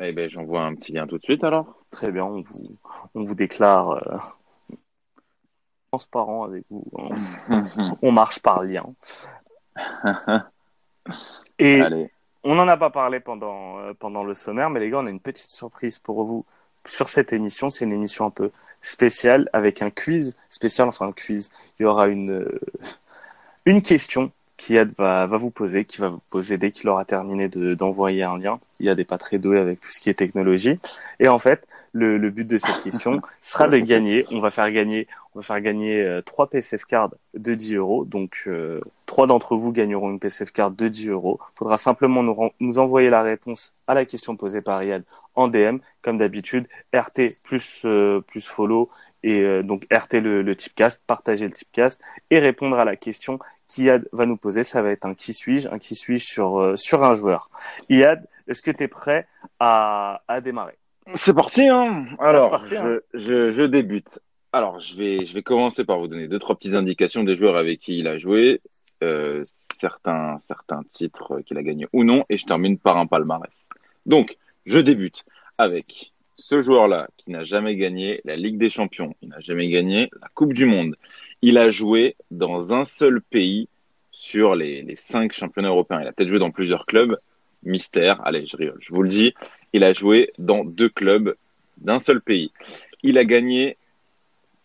[0.00, 1.84] Eh ben, j'envoie un petit lien tout de suite alors.
[1.90, 2.76] Très bien, on vous,
[3.14, 4.16] on vous déclare euh,
[5.90, 6.84] transparent avec vous.
[6.92, 7.10] On,
[8.02, 8.84] on marche par lien.
[11.58, 12.10] Et Allez.
[12.42, 15.10] on n'en a pas parlé pendant, euh, pendant le sommaire, mais les gars, on a
[15.10, 16.44] une petite surprise pour vous
[16.84, 17.68] sur cette émission.
[17.68, 18.50] C'est une émission un peu
[18.82, 21.50] spéciale avec un quiz spécial, enfin un quiz.
[21.78, 22.60] Il y aura une, euh,
[23.64, 27.48] une question qu'Iyad va, va vous poser, qui va vous poser dès qu'il aura terminé
[27.48, 28.60] de- d'envoyer un lien.
[28.80, 30.78] Iyad n'est pas très doué avec tout ce qui est technologie.
[31.20, 34.26] Et en fait, le, le but de cette question sera de gagner.
[34.30, 38.04] On va faire gagner, on va faire gagner euh, trois PSF cards de 10 euros.
[38.04, 41.40] Donc, euh, trois d'entre vous gagneront une PSF card de 10 euros.
[41.54, 42.22] Il faudra simplement
[42.60, 45.02] nous, envoyer la réponse à la question posée par Iyad
[45.36, 46.66] en DM, comme d'habitude.
[46.92, 48.88] RT plus euh, plus follow
[49.26, 51.98] et donc RT le, le typecast, partager le typecast
[52.30, 53.38] et répondre à la question
[53.68, 54.62] qu'Iad va nous poser.
[54.62, 57.50] Ça va être un qui suis-je, un qui suis-je sur, euh, sur un joueur.
[57.88, 59.26] Iad, est-ce que tu es prêt
[59.60, 60.76] à, à démarrer?
[61.14, 62.98] C'est parti, hein Alors, parti, hein.
[63.12, 64.20] je, je, je débute.
[64.52, 67.56] Alors, je vais, je vais commencer par vous donner deux, trois petites indications des joueurs
[67.56, 68.60] avec qui il a joué,
[69.02, 69.42] euh,
[69.80, 73.52] certains, certains titres qu'il a gagnés ou non, et je termine par un palmarès.
[74.06, 75.24] Donc, je débute
[75.58, 80.08] avec ce joueur-là qui n'a jamais gagné la Ligue des Champions, il n'a jamais gagné
[80.20, 80.96] la Coupe du Monde.
[81.46, 83.68] Il a joué dans un seul pays
[84.12, 86.00] sur les, cinq championnats européens.
[86.00, 87.18] Il a peut-être joué dans plusieurs clubs.
[87.64, 89.34] Mystère, allez, je je vous le dis.
[89.74, 91.36] Il a joué dans deux clubs
[91.76, 92.50] d'un seul pays.
[93.02, 93.76] Il a gagné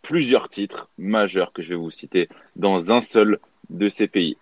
[0.03, 4.37] plusieurs titres majeurs que je vais vous citer dans un seul de ces pays.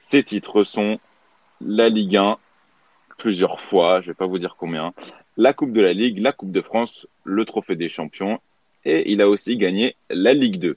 [0.00, 0.98] Ces titres sont
[1.60, 2.38] la Ligue 1
[3.18, 4.94] plusieurs fois, je vais pas vous dire combien,
[5.36, 8.40] la Coupe de la Ligue, la Coupe de France, le Trophée des Champions
[8.84, 10.76] et il a aussi gagné la Ligue 2.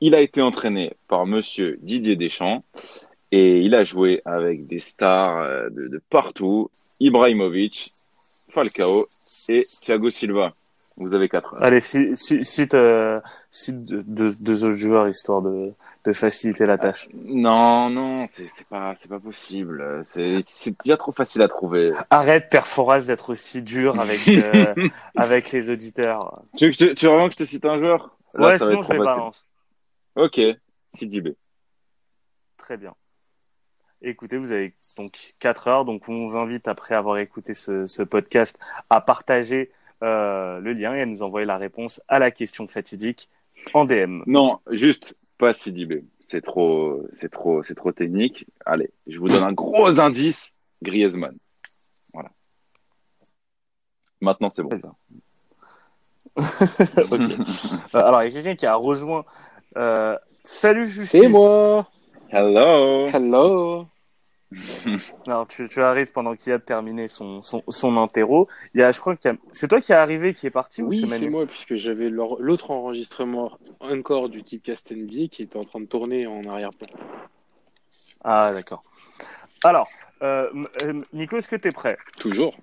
[0.00, 2.64] Il a été entraîné par monsieur Didier Deschamps
[3.32, 6.70] et il a joué avec des stars euh, de, de partout,
[7.00, 7.92] Ibrahimovic,
[8.50, 9.06] Falcao
[9.48, 10.54] et Thiago Silva.
[10.96, 11.62] Vous avez quatre heures.
[11.62, 13.20] Allez, cite, euh,
[13.68, 15.72] deux, deux, deux autres joueurs histoire de,
[16.04, 17.08] de faciliter la tâche.
[17.14, 20.00] Non, non, c'est pas, c'est pas possible.
[20.02, 20.42] C'est
[20.82, 21.92] déjà trop facile à trouver.
[22.10, 24.74] Arrête, Père Foras, d'être aussi dur avec, euh,
[25.16, 26.42] avec les auditeurs.
[26.56, 28.16] Tu veux, que je te- tu veux vraiment que je te cite un joueur?
[28.34, 28.98] Là, ouais, sinon je facile.
[28.98, 29.46] balance.
[30.18, 30.40] Ok,
[30.94, 31.36] Sidibé.
[32.56, 32.96] Très bien.
[34.02, 38.02] Écoutez, vous avez donc 4 heures, donc on vous invite après avoir écouté ce, ce
[38.02, 38.58] podcast
[38.90, 39.70] à partager
[40.02, 43.28] euh, le lien et à nous envoyer la réponse à la question fatidique
[43.74, 44.24] en DM.
[44.26, 46.04] Non, juste pas Sidibé.
[46.18, 48.44] C'est trop, c'est trop, c'est trop technique.
[48.66, 50.56] Allez, je vous donne un gros indice.
[50.82, 51.36] Griezmann.
[52.12, 52.30] Voilà.
[54.20, 54.70] Maintenant, c'est bon.
[57.94, 59.24] Euh, alors, il y a quelqu'un qui a rejoint.
[59.76, 61.22] Euh, salut Justine.
[61.22, 61.88] C'est moi.
[62.30, 63.08] Hello.
[63.08, 63.86] Hello.
[65.26, 68.48] Alors, tu, tu arrives pendant qu'il a terminé son, son, son interro.
[68.74, 70.88] Il y a, je crois que c'est toi qui est arrivé, qui est parti ou
[70.88, 75.58] Oui, c'est c'est Manu moi, puisque j'avais l'autre enregistrement encore du type Castenby qui était
[75.58, 76.88] en train de tourner en arrière-plan.
[78.24, 78.82] Ah, d'accord.
[79.64, 79.88] Alors,
[80.22, 80.48] euh,
[81.12, 81.98] Nico, est-ce que tu es prêt?
[82.18, 82.56] Toujours.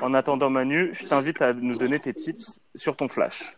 [0.00, 3.56] En attendant Manu, je t'invite à nous donner tes tips sur ton flash.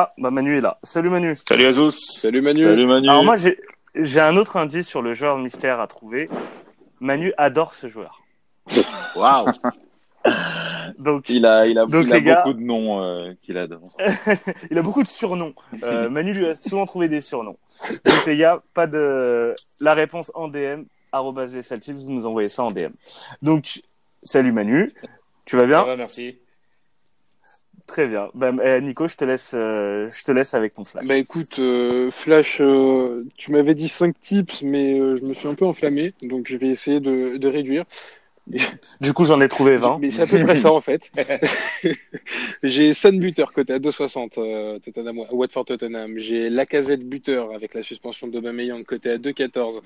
[0.00, 0.78] Ah, bah Manu est là.
[0.84, 1.34] Salut Manu.
[1.34, 1.98] Salut à tous.
[2.20, 2.62] Salut Manu.
[2.62, 3.08] Salut Manu.
[3.08, 3.58] Alors moi, j'ai
[3.96, 6.28] j'ai un autre indice sur le joueur mystère à trouver.
[7.00, 8.22] Manu adore ce joueur.
[9.16, 9.48] Waouh.
[11.00, 13.58] Donc, Il a, il a, Donc, il a les gars- beaucoup de noms euh, qu'il
[13.58, 13.80] adore.
[14.70, 15.54] il a beaucoup de surnoms.
[15.82, 17.58] Euh, Manu lui a souvent trouvé des surnoms.
[17.90, 20.84] Donc les gars, pas de la réponse en DM
[21.62, 22.92] Celtics, vous nous envoyez ça en DM.
[23.42, 23.82] Donc
[24.22, 24.90] salut Manu,
[25.44, 26.38] tu vas Ça bien va, merci.
[27.88, 28.28] Très bien.
[28.34, 31.06] Ben, euh, Nico, je te laisse, euh, je te laisse avec ton flash.
[31.06, 35.54] Bah écoute, euh, Flash, euh, tu m'avais dit 5 tips, mais je me suis un
[35.54, 37.84] peu enflammé, donc je vais essayer de, de réduire.
[39.00, 39.98] Du coup, j'en ai trouvé 20.
[40.00, 41.10] Mais c'est à peu près ça en fait.
[42.62, 46.18] J'ai Sun buteur côté à 2,60 euh, Tottenham, Watford Tottenham.
[46.18, 49.80] J'ai Lacazette buteur avec la suspension d'Aubameyang côté à 2,14.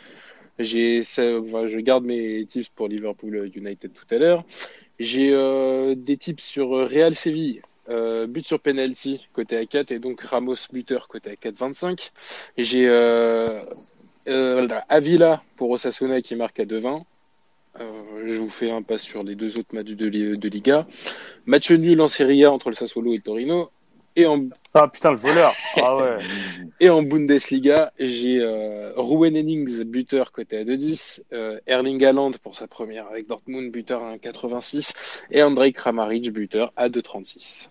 [0.59, 4.45] J'ai, je garde mes tips pour Liverpool United tout à l'heure.
[5.01, 5.31] J'ai
[5.97, 7.63] des tips sur Real Séville.
[7.89, 12.11] Euh, but sur penalty côté à 4 et donc Ramos buteur côté à 4,25.
[12.57, 13.65] J'ai euh,
[14.29, 17.03] euh, Avila pour Osasuna qui marque à 2,20.
[17.81, 20.87] Euh, je vous fais un pas sur les deux autres matchs de, Li- de Liga.
[21.47, 23.71] Match nul en Serie A entre le Sassuolo et Torino.
[24.15, 25.55] Et en, Ah putain, le voleur.
[25.77, 26.19] Ah ouais.
[26.81, 31.23] et en Bundesliga, j'ai euh, Ruben Hennings, buteur côté à 2,10.
[31.33, 34.93] Euh, Erling Haaland pour sa première avec Dortmund, buteur à 1,86.
[35.31, 37.69] Et Andrej Kramaric, buteur à 2,36.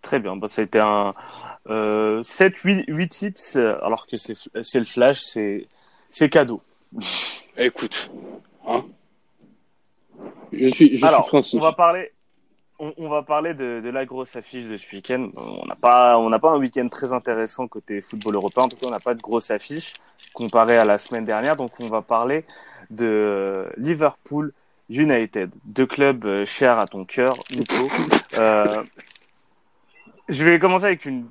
[0.00, 0.36] Très bien.
[0.36, 1.14] Bah, ça a été un
[1.68, 5.68] euh, 7, 8, 8 tips, alors que c'est le flash, c'est
[6.10, 6.60] c'est cadeau.
[7.56, 8.10] Écoute,
[8.66, 8.84] hein
[10.52, 12.12] je suis, je Alors, suis on va parler,
[12.96, 15.30] on, va parler de, la grosse affiche de ce week-end.
[15.36, 18.64] On n'a pas, pas un week-end très intéressant côté football européen.
[18.64, 19.94] En tout cas, on n'a pas de grosse affiche
[20.34, 21.56] comparé à la semaine dernière.
[21.56, 22.44] Donc, on va parler
[22.90, 24.52] de Liverpool
[24.88, 27.88] United, deux clubs euh, chers à ton cœur, Nico.
[28.36, 28.82] Euh,
[30.28, 31.26] je vais commencer avec une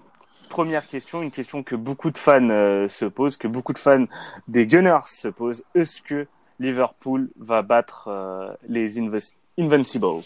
[0.49, 4.05] première question, une question que beaucoup de fans euh, se posent, que beaucoup de fans
[4.47, 5.65] des Gunners se posent.
[5.75, 6.27] Est-ce que
[6.59, 8.09] Liverpool va battre
[8.67, 10.21] les Invincibles?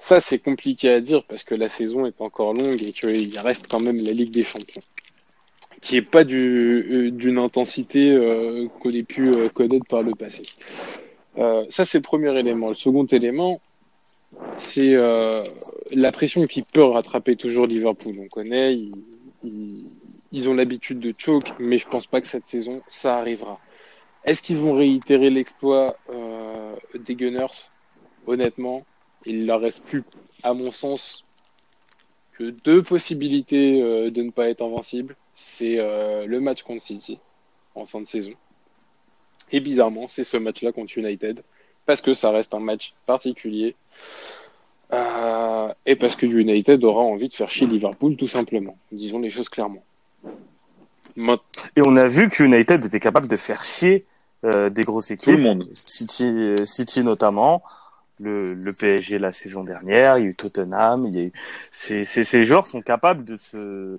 [0.00, 3.66] Ça, c'est compliqué à dire parce que la saison est encore longue et qu'il reste
[3.68, 4.82] quand même la Ligue des Champions,
[5.82, 10.14] qui est pas du, euh, d'une intensité euh, qu'on ait pu euh, connaître par le
[10.14, 10.44] passé.
[11.38, 12.70] Euh, ça, c'est le premier élément.
[12.70, 13.60] Le second élément,
[14.58, 15.42] c'est euh,
[15.92, 18.16] la pression qui peut rattraper toujours Liverpool.
[18.20, 19.04] On connaît, ils,
[20.32, 23.60] ils- ont l'habitude de choke, mais je pense pas que cette saison, ça arrivera.
[24.24, 25.96] Est-ce qu'ils vont réitérer l'exploit
[26.94, 27.70] des Gunners?
[28.26, 28.84] Honnêtement,
[29.26, 30.04] il leur reste plus,
[30.42, 31.24] à mon sens,
[32.32, 35.16] que deux possibilités euh, de ne pas être invincible.
[35.34, 37.18] C'est euh, le match contre City
[37.74, 38.32] en fin de saison.
[39.52, 41.42] Et bizarrement, c'est ce match-là contre United,
[41.86, 43.74] parce que ça reste un match particulier.
[45.86, 48.76] et parce que United aura envie de faire chier Liverpool, tout simplement.
[48.92, 49.84] Disons les choses clairement.
[51.76, 54.06] Et on a vu que United était capable de faire chier
[54.44, 55.34] euh, des grosses équipes.
[55.34, 55.68] Tout le monde.
[55.74, 57.62] City, euh, City notamment.
[58.20, 61.32] Le, PSG la saison dernière, il y a eu Tottenham, il y a eu...
[61.72, 63.98] ces, joueurs sont capables de se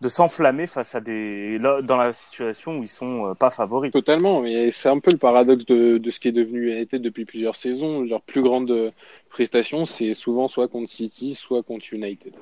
[0.00, 3.92] de s'enflammer face à des dans la situation où ils sont euh, pas favoris.
[3.92, 7.56] Totalement, mais c'est un peu le paradoxe de, ce qui est devenu United depuis plusieurs
[7.56, 8.00] saisons.
[8.00, 8.92] Leur plus grande
[9.28, 12.32] prestation, c'est souvent soit contre City, soit contre United.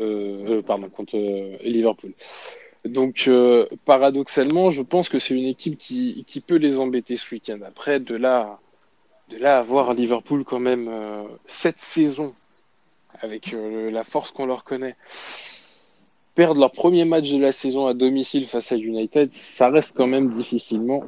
[0.00, 1.16] Euh, pardon, contre
[1.64, 2.12] Liverpool.
[2.88, 7.34] Donc, euh, paradoxalement, je pense que c'est une équipe qui, qui, peut les embêter ce
[7.34, 7.58] week-end.
[7.66, 8.60] Après, de là,
[9.30, 12.32] de là à voir Liverpool quand même euh, cette saison,
[13.20, 14.96] avec euh, la force qu'on leur connaît,
[16.34, 20.06] perdre leur premier match de la saison à domicile face à United, ça reste quand
[20.06, 21.04] même difficilement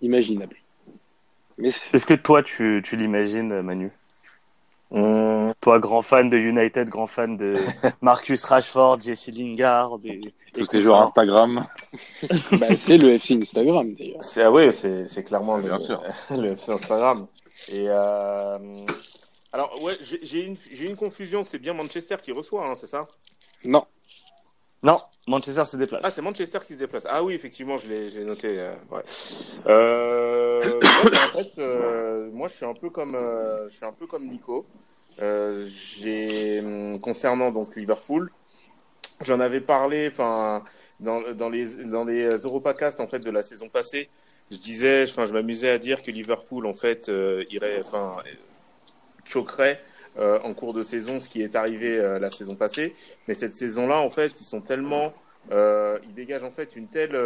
[0.00, 0.56] imaginable.
[1.62, 3.90] Est-ce que toi, tu, tu l'imagines, Manu?
[4.90, 5.52] Mmh.
[5.60, 7.56] Toi, grand fan de United, grand fan de
[8.00, 9.98] Marcus Rashford, Jesse Lingard,
[10.52, 11.66] tous ces joueurs Instagram.
[12.52, 14.24] bah, c'est le FC Instagram d'ailleurs.
[14.24, 15.70] C'est ah oui, c'est c'est clairement le,
[16.40, 17.26] le FC Instagram.
[17.70, 18.58] Et euh...
[19.52, 21.44] alors ouais, j'ai une confusion.
[21.44, 23.06] C'est bien Manchester qui reçoit, hein, c'est ça?
[23.64, 23.86] Non.
[24.82, 26.00] Non, Manchester se déplace.
[26.04, 27.06] Ah, c'est Manchester qui se déplace.
[27.08, 28.58] Ah oui, effectivement, je l'ai noté.
[28.58, 29.02] Euh, ouais.
[29.66, 30.80] Euh,
[31.34, 34.26] en fait, euh, moi, je suis un peu comme, euh, je suis un peu comme
[34.26, 34.66] Nico.
[35.20, 35.68] Euh,
[35.98, 38.30] j'ai hum, concernant donc Liverpool,
[39.20, 40.64] j'en avais parlé, enfin,
[40.98, 44.08] dans, dans les dans les Europacast en fait de la saison passée.
[44.50, 47.10] Je disais, enfin, je m'amusais à dire que Liverpool en fait
[47.50, 48.10] irait, enfin,
[49.24, 49.80] choquerait
[50.18, 52.94] euh, en cours de saison, ce qui est arrivé euh, la saison passée.
[53.28, 55.14] Mais cette saison-là, en fait, ils sont tellement,
[55.52, 57.16] euh, ils dégagent en fait une telle,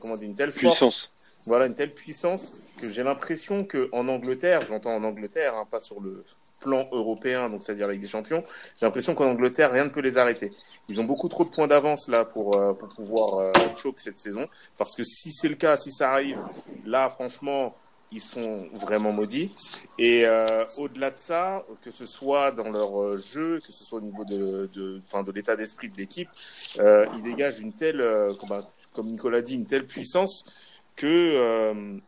[0.00, 1.10] comment dire, une telle puissance.
[1.46, 5.80] voilà, une telle puissance que j'ai l'impression que en Angleterre, j'entends en Angleterre, hein, pas
[5.80, 6.24] sur le
[6.60, 8.44] plan européen, donc c'est-à-dire avec des champions,
[8.78, 10.52] j'ai l'impression qu'en Angleterre, rien ne peut les arrêter.
[10.88, 14.46] Ils ont beaucoup trop de points d'avance là pour, pour pouvoir euh, choke cette saison,
[14.76, 16.38] parce que si c'est le cas, si ça arrive,
[16.84, 17.74] là, franchement,
[18.12, 19.54] ils sont vraiment maudits.
[19.98, 23.98] Et euh, au-delà de ça, que ce soit dans leur euh, jeu, que ce soit
[23.98, 26.28] au niveau de, de, enfin, de l'état d'esprit de l'équipe,
[26.78, 28.62] euh, ils dégagent une telle, euh, comme,
[28.94, 30.44] comme, Nicolas dit, une telle puissance
[30.96, 31.98] que euh,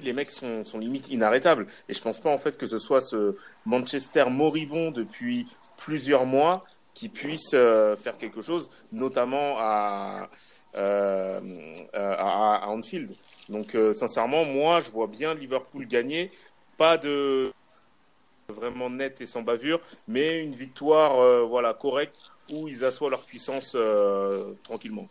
[0.00, 1.66] les mecs sont, limite inarrêtables.
[1.88, 5.46] Et je pense pas en fait que ce soit ce Manchester moribond depuis
[5.78, 6.64] plusieurs mois
[6.94, 10.28] qui puisse faire quelque chose, notamment à,
[10.74, 11.40] à,
[11.92, 13.14] à Anfield.
[13.48, 16.30] Donc, euh, sincèrement, moi, je vois bien Liverpool gagner.
[16.76, 17.52] Pas de
[18.48, 23.24] vraiment net et sans bavure, mais une victoire euh, voilà, correcte où ils assoient leur
[23.24, 25.06] puissance euh, tranquillement.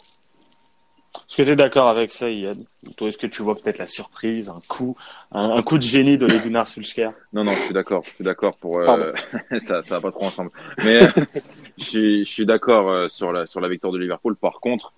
[1.16, 2.64] Est-ce que tu es d'accord avec ça, Yann
[2.98, 4.98] Toi, est-ce que tu vois peut-être la surprise, un coup,
[5.32, 7.12] un, coup de génie de Gunnar Solskjaer?
[7.34, 8.04] Non, non, je suis d'accord.
[8.06, 8.82] Je suis d'accord pour
[9.66, 10.50] ça, ça va pas trop ensemble.
[10.84, 11.02] Mais
[11.78, 14.36] je suis, je suis d'accord sur la sur la victoire de Liverpool.
[14.36, 14.92] Par contre,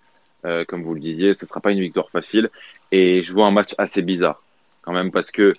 [0.68, 2.49] comme vous le disiez, ce sera pas une victoire facile.
[2.91, 4.41] Et je vois un match assez bizarre
[4.86, 5.53] quand même parce que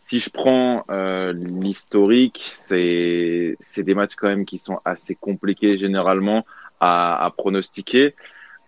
[0.00, 5.78] si je prends euh, l'historique, c'est c'est des matchs quand même qui sont assez compliqués
[5.78, 6.44] généralement
[6.80, 8.14] à, à pronostiquer.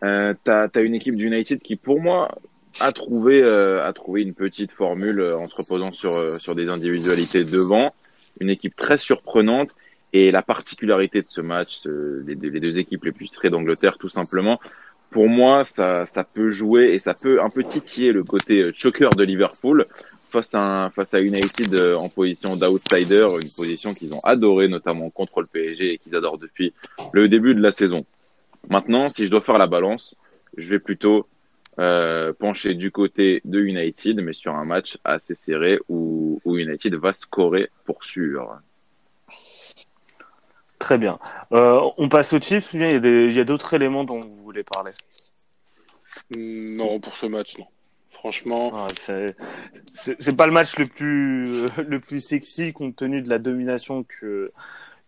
[0.04, 2.36] Euh, t'as as une équipe d'United qui pour moi
[2.80, 6.68] a trouvé euh, a trouvé une petite formule en se reposant sur euh, sur des
[6.70, 7.94] individualités devant,
[8.40, 9.74] une équipe très surprenante.
[10.12, 14.08] Et la particularité de ce match, les, les deux équipes les plus titrées d'Angleterre tout
[14.08, 14.60] simplement,
[15.14, 18.72] pour moi, ça, ça peut jouer et ça peut un peu titiller le côté euh,
[18.74, 19.86] choker de Liverpool
[20.32, 25.10] face à, face à United euh, en position d'outsider, une position qu'ils ont adorée notamment
[25.10, 26.74] contre le PSG et qu'ils adorent depuis
[27.12, 28.04] le début de la saison.
[28.68, 30.16] Maintenant, si je dois faire la balance,
[30.56, 31.26] je vais plutôt
[31.78, 36.94] euh, pencher du côté de United, mais sur un match assez serré où, où United
[36.94, 38.58] va scorer pour sûr.
[40.78, 41.18] Très bien.
[41.52, 42.74] Euh, on passe au Chiefs.
[42.74, 44.92] Il y a d'autres éléments dont vous voulez parler?
[46.36, 47.66] Non, pour ce match, non.
[48.08, 48.86] Franchement, ah,
[49.94, 54.48] c'est pas le match le plus le plus sexy compte tenu de la domination que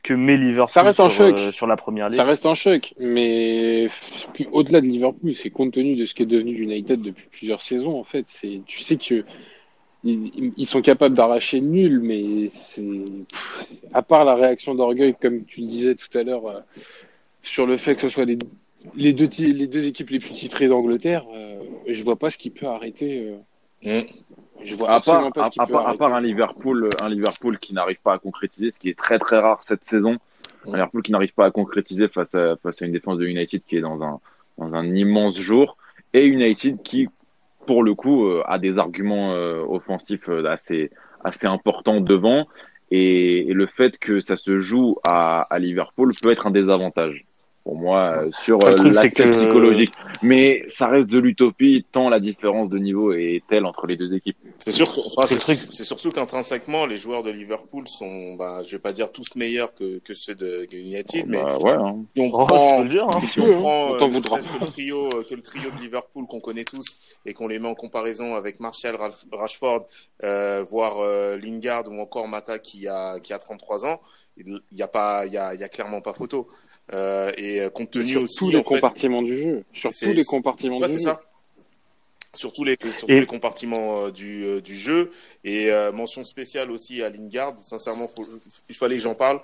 [0.06, 1.34] que met Liverpool ça reste sur, choc.
[1.36, 2.16] Euh, sur la première ligue.
[2.16, 3.88] Ça reste un choc, mais
[4.52, 7.98] au-delà de Liverpool, c'est compte tenu de ce qui est devenu United depuis plusieurs saisons.
[7.98, 9.24] En fait, c'est tu sais que
[10.04, 13.04] ils, sont capables d'arracher nul, mais c'est
[13.92, 16.60] à part la réaction d'orgueil, comme tu le disais tout à l'heure, euh,
[17.42, 18.38] sur le fait que ce soit des
[18.94, 22.50] les deux, les deux équipes les plus titrées d'Angleterre, euh, je vois pas ce qui
[22.50, 23.34] peut arrêter.
[23.84, 24.02] Euh...
[24.66, 27.08] Je vois à part, pas ce qui à, peut part, à part un Liverpool, un
[27.08, 30.18] Liverpool qui n'arrive pas à concrétiser, ce qui est très très rare cette saison.
[30.66, 33.62] Un Liverpool qui n'arrive pas à concrétiser face à, face à une défense de United
[33.64, 34.18] qui est dans un,
[34.58, 35.76] dans un immense jour
[36.12, 37.08] et United qui,
[37.66, 40.90] pour le coup, euh, a des arguments euh, offensifs euh, assez,
[41.22, 42.48] assez importants devant.
[42.90, 47.24] Et, et, le fait que ça se joue à, à Liverpool peut être un désavantage
[47.66, 49.92] pour moi euh, sur euh, l'aspect psychologique.
[50.22, 54.14] Mais ça reste de l'utopie tant la différence de niveau est telle entre les deux
[54.14, 54.36] équipes.
[54.60, 58.92] C'est sûr, enfin, c'est surtout qu'intrinsèquement les joueurs de Liverpool sont, bah, je vais pas
[58.92, 62.04] dire tous meilleurs que, que ceux de United, mais bah, ouais, hein.
[62.14, 63.20] si on oh, prend, dire, hein.
[63.20, 66.98] si on prend euh, que le trio, que le trio de Liverpool qu'on connaît tous
[67.24, 68.96] et qu'on les met en comparaison avec Martial,
[69.32, 69.86] Rashford,
[70.22, 74.00] euh, voire euh, Lingard ou encore Mata qui a qui a 33 ans,
[74.36, 76.48] il y a pas, il y a, y a clairement pas photo.
[76.92, 80.24] Euh, et euh, compte tenu sur aussi tous les compartiments du jeu, sur tous les
[80.24, 81.00] compartiments ouais, du jeu.
[81.00, 81.20] Ça.
[82.34, 85.10] Sur tous les, sur tous les compartiments euh, du, euh, du jeu
[85.42, 87.54] et euh, mention spéciale aussi à Lingard.
[87.62, 88.24] Sincèrement, faut,
[88.68, 89.40] il fallait que j'en parle,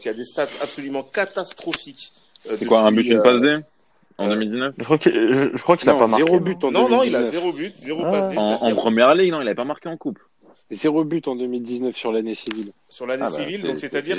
[0.00, 2.10] qui a des stats absolument catastrophiques.
[2.40, 3.56] C'est quoi un but une passe D
[4.18, 6.24] en 2019 Je crois qu'il je, je a pas marqué.
[6.24, 6.90] Zéro but en non 2019.
[6.90, 8.10] non, il a zéro but, zéro Ah.
[8.10, 8.38] passe D.
[8.38, 10.18] en, en première ligue, non, il avait pas marqué en coupe.
[10.72, 12.72] Zéro but en 2019 sur l'année civile.
[12.88, 14.16] sur l'année Ah bah, civile, donc c'est-à-dire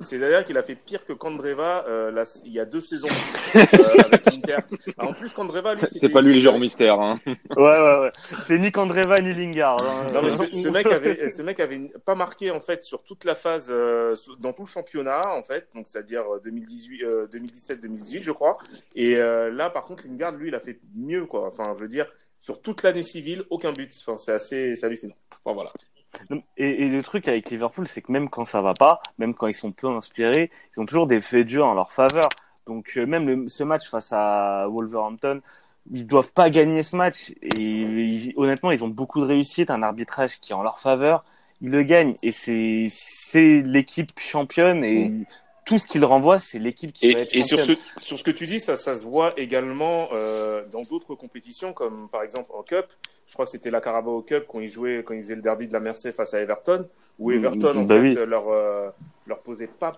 [0.00, 3.08] c'est-à-dire qu'il a fait pire que Kandreva euh, là, il y a deux saisons
[3.56, 3.60] euh,
[4.04, 4.58] avec l'Inter.
[4.98, 7.00] Ah, en plus, Kandreva, lui, C'est pas lui le genre mystère.
[7.00, 7.20] Hein.
[7.26, 8.10] Ouais, ouais, ouais.
[8.44, 9.76] C'est ni Kandreva ni Lingard.
[9.84, 10.06] hein.
[10.14, 13.24] Non mais ce, ce mec avait, ce mec avait pas marqué en fait sur toute
[13.24, 18.22] la phase, euh, dans tout le championnat en fait, donc c'est-à-dire euh, 2018, euh, 2017-2018
[18.22, 18.54] je crois.
[18.94, 21.48] Et euh, là par contre Lingard lui il a fait mieux quoi.
[21.48, 22.06] Enfin je veux dire
[22.42, 23.90] sur toute l'année civile aucun but.
[24.00, 25.14] Enfin c'est assez hallucinant.
[25.44, 25.70] Enfin voilà.
[26.58, 29.46] Et, et le truc avec Liverpool, c'est que même quand ça va pas, même quand
[29.46, 32.28] ils sont peu inspirés, ils ont toujours des faits durs en leur faveur.
[32.66, 35.40] Donc euh, même le, ce match face à Wolverhampton,
[35.90, 37.30] ils doivent pas gagner ce match.
[37.40, 41.24] Et ils- honnêtement, ils ont beaucoup de réussite, un arbitrage qui est en leur faveur.
[41.62, 45.12] Ils le gagnent et c'est c'est l'équipe championne et
[45.64, 48.24] tout ce qu'ils renvoient, c'est l'équipe qui va être Et, et sur ce sur ce
[48.24, 52.50] que tu dis, ça ça se voit également euh, dans d'autres compétitions comme par exemple
[52.54, 52.86] en Cup.
[53.26, 55.68] Je crois que c'était la Carabao Cup quand ils jouaient quand ils faisaient le derby
[55.68, 56.86] de la Merced face à Everton,
[57.18, 58.18] où Everton en Bah fait oui.
[58.26, 58.90] leur euh,
[59.26, 59.92] leur posait pas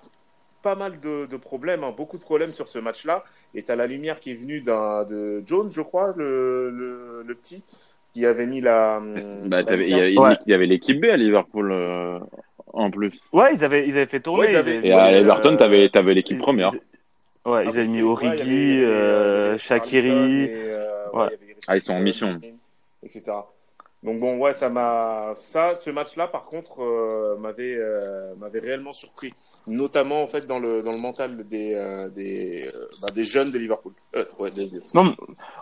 [0.62, 3.22] pas mal de, de problèmes, hein, beaucoup de problèmes sur ce match-là.
[3.54, 7.34] Et t'as la lumière qui est venue d'un de Jones, je crois, le, le, le
[7.34, 7.62] petit,
[8.14, 8.98] qui avait mis la.
[9.44, 10.02] Bah, la t'avais- il y, lumière.
[10.04, 10.36] avait- il Ouais.
[10.46, 12.18] il y avait l'équipe B à Liverpool euh,
[12.76, 13.12] en plus.
[13.32, 14.44] Ouais, ils avaient ils avaient fait tourner.
[14.44, 16.70] Ouais, ils avaient- avaient Et à euh, Everton, t'avais avais l'équipe première.
[16.74, 16.80] ils-
[17.50, 21.28] Ouais, Ah, ils avaient parce mis Origi, euh, et, euh, ouais,
[21.66, 22.40] Ah, ils sont en mission.
[23.02, 23.22] Etc.
[24.02, 28.92] Donc bon, ouais, ça m'a, ça, ce match-là, par contre, euh, m'avait, euh, m'avait réellement
[28.92, 29.32] surpris,
[29.66, 33.50] notamment en fait dans le dans le mental des euh, des euh, bah, des jeunes
[33.50, 33.92] de Liverpool.
[34.16, 35.14] Euh, ouais, des- des- Non,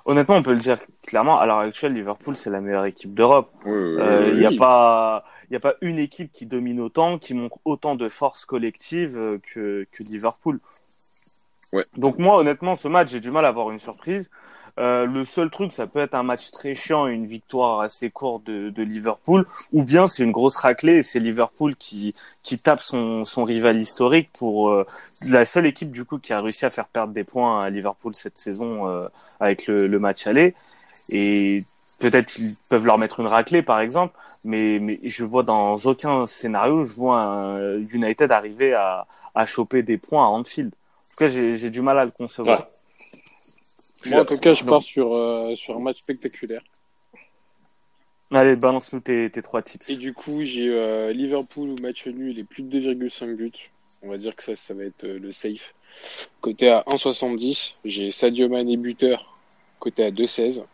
[0.06, 1.38] honnêtement, on peut le dire clairement.
[1.38, 3.50] À l'heure actuelle, Liverpool, c'est la meilleure équipe d'Europe.
[3.64, 4.56] Oui, Il oui, n'y a oui.
[4.56, 8.46] pas, il y a pas une équipe qui domine autant, qui montre autant de force
[8.46, 10.60] collective euh, que que Liverpool.
[11.74, 11.84] Ouais.
[11.98, 14.30] Donc moi, honnêtement, ce match, j'ai du mal à avoir une surprise.
[14.78, 18.08] Euh, le seul truc, ça peut être un match très chiant et une victoire assez
[18.08, 19.44] courte de, de Liverpool,
[19.74, 23.78] ou bien c'est une grosse raclée et c'est Liverpool qui qui tape son son rival
[23.78, 24.86] historique pour euh,
[25.26, 28.14] la seule équipe du coup qui a réussi à faire perdre des points à Liverpool
[28.14, 29.06] cette saison euh,
[29.38, 30.54] avec le, le match aller.
[31.10, 31.64] Et
[32.02, 36.26] peut-être ils peuvent leur mettre une raclée par exemple, mais mais je vois dans aucun
[36.26, 40.72] scénario, je vois un United arriver à à choper des points à Anfield.
[40.74, 42.60] En tout cas, j'ai du mal à le concevoir.
[42.60, 44.10] Ouais.
[44.10, 46.62] Moi, en tout cas, je pars sur, euh, sur un match spectaculaire.
[48.30, 49.90] Allez, balance-nous tes, tes trois tips.
[49.90, 53.52] Et du coup, j'ai euh, Liverpool ou match nul et plus de 2,5 buts.
[54.02, 55.74] On va dire que ça, ça va être euh, le safe.
[56.40, 59.38] Côté à 1,70, j'ai Sadio Mané buteur,
[59.78, 60.64] côté à 2,16.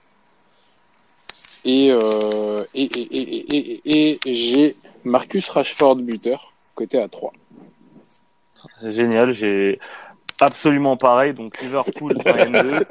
[1.64, 7.32] Et, euh, et, et, et, et, j'ai Marcus Rashford buteur, côté à 3.
[8.84, 9.78] Génial, j'ai
[10.40, 11.34] absolument pareil.
[11.34, 12.84] Donc Liverpool en N2,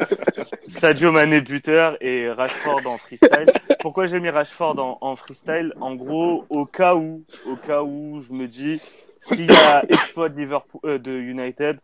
[0.70, 3.52] Sadio Mané buteur et Rashford en freestyle.
[3.80, 5.74] Pourquoi j'ai mis Rashford en, en freestyle?
[5.80, 8.82] En gros, au cas où, au cas où, je me dis
[9.20, 11.80] s'il y a exploit de Liverpool, euh, de United,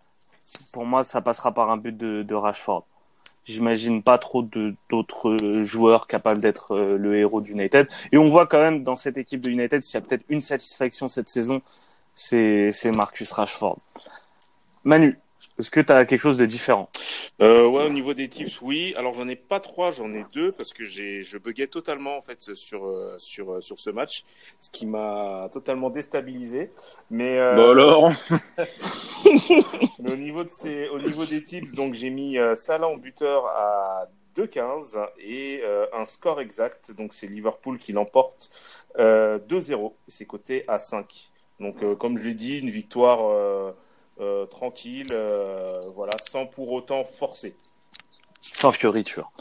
[0.72, 2.86] pour moi, ça passera par un but de, de Rashford.
[3.46, 4.42] J'imagine pas trop
[4.90, 7.88] d'autres joueurs capables d'être euh, le héros d'United.
[8.12, 10.42] Et on voit quand même dans cette équipe de United, s'il y a peut-être une
[10.42, 11.62] satisfaction cette saison,
[12.14, 13.80] c'est Marcus Rashford.
[14.86, 15.18] Manu,
[15.60, 16.90] est-ce que tu as quelque chose de différent?
[17.42, 18.94] Euh, ouais, au niveau des tips, oui.
[18.98, 22.22] Alors j'en ai pas trois, j'en ai deux parce que j'ai, je buguais totalement en
[22.22, 24.24] fait sur euh, sur euh, sur ce match,
[24.60, 26.72] ce qui m'a totalement déstabilisé.
[27.12, 28.12] Mais euh, Bah alors?
[30.00, 33.46] Mais au niveau, de ces, au niveau des tips, donc j'ai mis Salah en buteur
[33.48, 36.92] à 2-15 et un score exact.
[36.92, 38.50] Donc c'est Liverpool qui l'emporte
[38.98, 39.94] 2-0.
[40.08, 41.32] C'est coté à 5.
[41.60, 43.74] Donc comme je l'ai dit, une victoire
[44.50, 45.08] tranquille,
[45.96, 47.56] voilà, sans pour autant forcer.
[48.42, 49.32] Sans fioriture.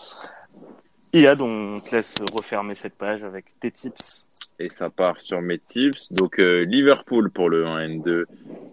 [1.15, 4.27] Ia, on te laisse refermer cette page avec tes tips.
[4.59, 6.11] Et ça part sur mes tips.
[6.13, 8.25] Donc euh, Liverpool pour le 1N2,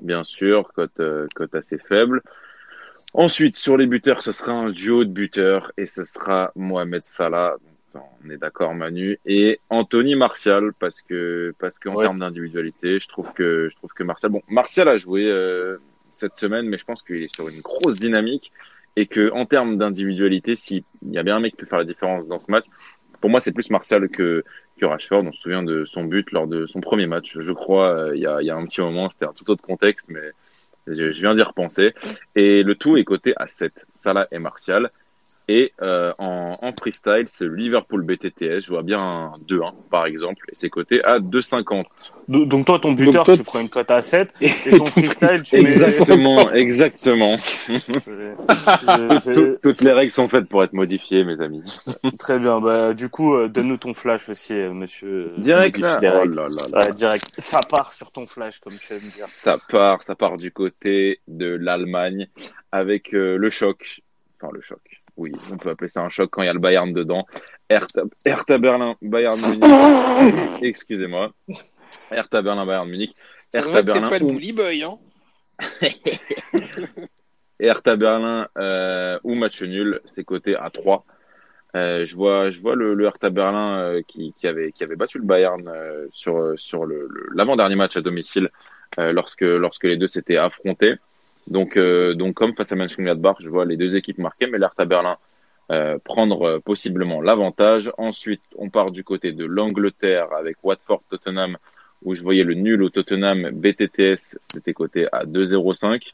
[0.01, 2.21] bien sûr, cote, euh, cote assez faible.
[3.13, 7.57] Ensuite, sur les buteurs, ce sera un duo de buteurs et ce sera Mohamed Salah.
[7.95, 13.31] On est d'accord, Manu, et Anthony Martial parce que parce qu'en termes d'individualité, je trouve
[13.33, 15.77] que je trouve que Martial, bon, Martial a joué euh,
[16.09, 18.51] cette semaine, mais je pense qu'il est sur une grosse dynamique
[18.95, 21.85] et que en termes d'individualité, s'il y a bien un mec qui peut faire la
[21.85, 22.65] différence dans ce match,
[23.21, 24.43] pour moi, c'est plus Martial que,
[24.79, 25.23] que Rashford.
[25.25, 28.21] On se souvient de son but lors de son premier match, je crois, euh, il,
[28.21, 29.09] y a, il y a un petit moment.
[29.09, 30.31] C'était un tout autre contexte, mais
[30.87, 31.93] je, je viens d'y repenser.
[32.35, 33.85] Et le tout est coté à 7.
[33.93, 34.91] Salah et Martial.
[35.51, 38.61] Et euh, en, en, freestyle, c'est Liverpool BTTS.
[38.61, 41.85] Je vois bien un 2-1, par exemple, et c'est coté à 2,50.
[42.27, 46.51] Donc toi, ton buteur, tu prends une cote à 7, et ton freestyle, tu Exactement,
[46.53, 47.37] exactement.
[49.63, 51.63] Toutes les règles sont faites pour être modifiées, mes amis.
[52.19, 52.61] Très bien.
[52.61, 55.31] Bah, du coup, euh, donne-nous ton flash aussi, euh, monsieur.
[55.39, 55.97] Direct, là.
[55.99, 57.25] Oh là là direct.
[57.39, 59.25] Ça part sur ton flash, comme tu aimes dire.
[59.29, 62.27] Ça part, ça part du côté de l'Allemagne,
[62.71, 64.03] avec le choc.
[64.39, 64.88] Enfin, le choc
[65.19, 67.25] oui, on peut appeler ça un choc quand il y a le Bayern dedans.
[67.69, 69.63] Hertha, Berlin, Bayern Munich.
[70.63, 71.31] Excusez-moi.
[72.09, 73.13] Hertha Berlin, Bayern Munich.
[73.53, 74.09] Hertha Berlin.
[74.09, 74.97] pas le boy, hein
[77.59, 81.05] Hertha Berlin euh, ou match nul, c'est coté à 3.
[81.75, 84.95] Euh, je vois, je vois le, le Hertha Berlin euh, qui, qui, avait, qui avait
[84.95, 86.85] battu le Bayern euh, sur, sur
[87.35, 88.49] l'avant-dernier match à domicile
[88.97, 90.95] euh, lorsque, lorsque les deux s'étaient affrontés.
[91.47, 94.85] Donc, euh, donc comme face à Mönchengladbach, je vois les deux équipes marquées, mais l'Hertha
[94.85, 95.17] Berlin
[95.71, 97.91] euh, prendre euh, possiblement l'avantage.
[97.99, 101.57] Ensuite, on part du côté de l'Angleterre avec Watford-Tottenham,
[102.03, 106.13] où je voyais le nul au Tottenham BTTS, c'était coté à 2,05.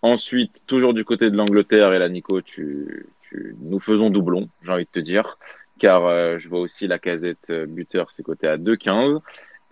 [0.00, 4.72] Ensuite, toujours du côté de l'Angleterre, et là, Nico, tu, tu, nous faisons doublon, j'ai
[4.72, 5.36] envie de te dire,
[5.78, 9.20] car euh, je vois aussi la casette buteur, c'est coté à 2,15.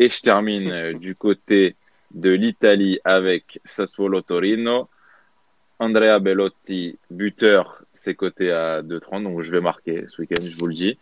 [0.01, 1.77] Et je termine du côté
[2.15, 4.89] de l'Italie avec Sassuolo Torino.
[5.81, 10.69] Andrea Bellotti, buteur, c'est coté à 2,30, donc je vais marquer ce week-end, je vous
[10.69, 10.99] le dis.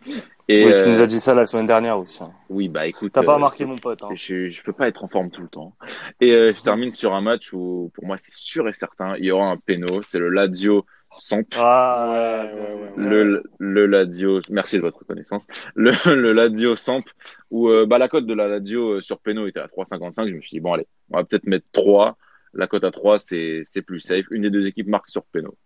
[0.49, 2.21] Et oui, tu nous as dit ça la semaine dernière aussi.
[2.21, 2.31] Hein.
[2.49, 3.13] Oui, bah écoute.
[3.13, 4.03] T'as pas euh, marqué mon pote.
[4.03, 4.09] Hein.
[4.15, 5.75] Je, je peux pas être en forme tout le temps.
[6.19, 9.25] Et euh, je termine sur un match où, pour moi, c'est sûr et certain, il
[9.25, 10.01] y aura un péno.
[10.01, 10.85] C'est le Lazio
[11.19, 11.45] Samp.
[11.57, 15.45] Ah, ouais, ouais, ouais, le, le Lazio, merci de votre reconnaissance.
[15.75, 17.03] Le, le Lazio Samp,
[17.51, 20.27] où euh, bah, la cote de la Lazio sur péno était à 3,55.
[20.27, 22.17] Je me suis dit, bon, allez, on va peut-être mettre 3.
[22.53, 24.25] La cote à 3, c'est plus safe.
[24.31, 25.57] Une des deux équipes marque sur péno.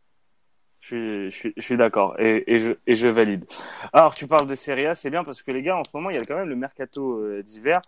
[0.79, 3.45] Je suis, je suis, d'accord et, et, je, et je valide.
[3.91, 6.11] Alors, tu parles de Serie A, c'est bien parce que les gars, en ce moment,
[6.11, 7.81] il y a quand même le mercato euh, d'hiver.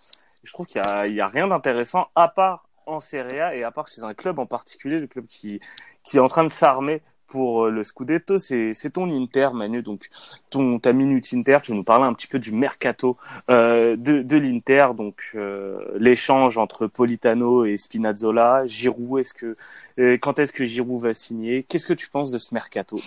[0.44, 3.72] Je trouve qu'il n'y a, a, rien d'intéressant à part en Serie A et à
[3.72, 5.60] part chez un club en particulier, le club qui,
[6.04, 9.82] qui est en train de s'armer pour euh, le Scudetto, c'est ton Inter, Manu.
[9.82, 10.10] Donc,
[10.50, 13.18] ton, ta minute Inter, tu nous parler un petit peu du mercato
[13.50, 14.88] euh, de, de l'Inter.
[14.98, 18.68] Donc, euh, l'échange entre Politano et Spinazzola.
[18.68, 19.56] Giroud, est-ce que,
[20.00, 21.64] euh, quand est-ce que Giroud va signer?
[21.64, 23.00] Qu'est-ce que tu penses de ce mercato?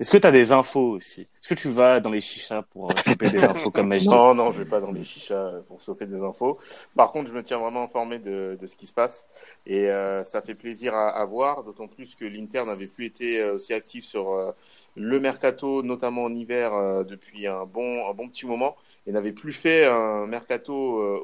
[0.00, 1.22] Est-ce que tu as des infos aussi?
[1.22, 4.34] Est-ce que tu vas dans les chichas pour euh, choper des infos comme Magie Non,
[4.34, 6.56] non, je vais pas dans les chichas pour choper des infos.
[6.96, 9.26] Par contre, je me tiens vraiment informé de, de ce qui se passe
[9.66, 13.40] et euh, ça fait plaisir à, à voir, d'autant plus que l'Inter n'avait plus été
[13.40, 14.52] euh, aussi actif sur euh,
[14.96, 18.76] le mercato, notamment en hiver, depuis un bon, un bon petit moment
[19.06, 20.72] et n'avait plus fait un mercato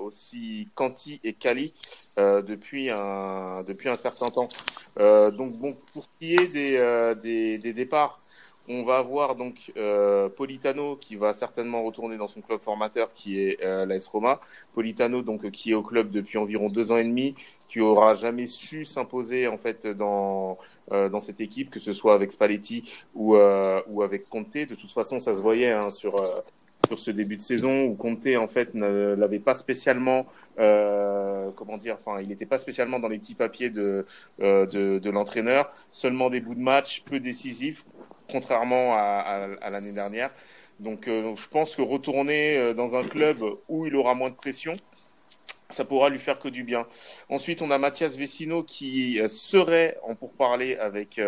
[0.03, 1.73] aussi quanti et quali
[2.17, 4.49] depuis un depuis un certain temps.
[4.99, 8.21] donc bon, pour ce qui est des, des, des départs
[8.69, 13.41] on va avoir donc euh, Politano qui va certainement retourner dans son club formateur qui
[13.41, 14.41] est euh, l'AS Roma.
[14.75, 17.35] Politano donc qui est au club depuis environ deux ans et demi,
[17.69, 20.59] qui aura jamais su s'imposer en fait dans
[20.93, 24.53] euh, dans cette équipe, que ce soit avec Spalletti ou euh, ou avec Conte.
[24.53, 26.41] De toute façon, ça se voyait hein, sur euh,
[26.89, 30.27] sur ce début de saison où Conte en fait ne l'avait pas spécialement
[30.59, 34.07] euh, comment dire enfin il n'était pas spécialement dans les petits papiers de
[34.41, 37.85] euh, de, de l'entraîneur seulement des bouts de match peu décisifs
[38.31, 40.31] contrairement à, l'année dernière.
[40.79, 44.35] Donc, euh, je pense que retourner euh, dans un club où il aura moins de
[44.35, 44.73] pression,
[45.69, 46.87] ça pourra lui faire que du bien.
[47.29, 51.21] Ensuite, on a Mathias Vecino qui euh, serait en pourparler avec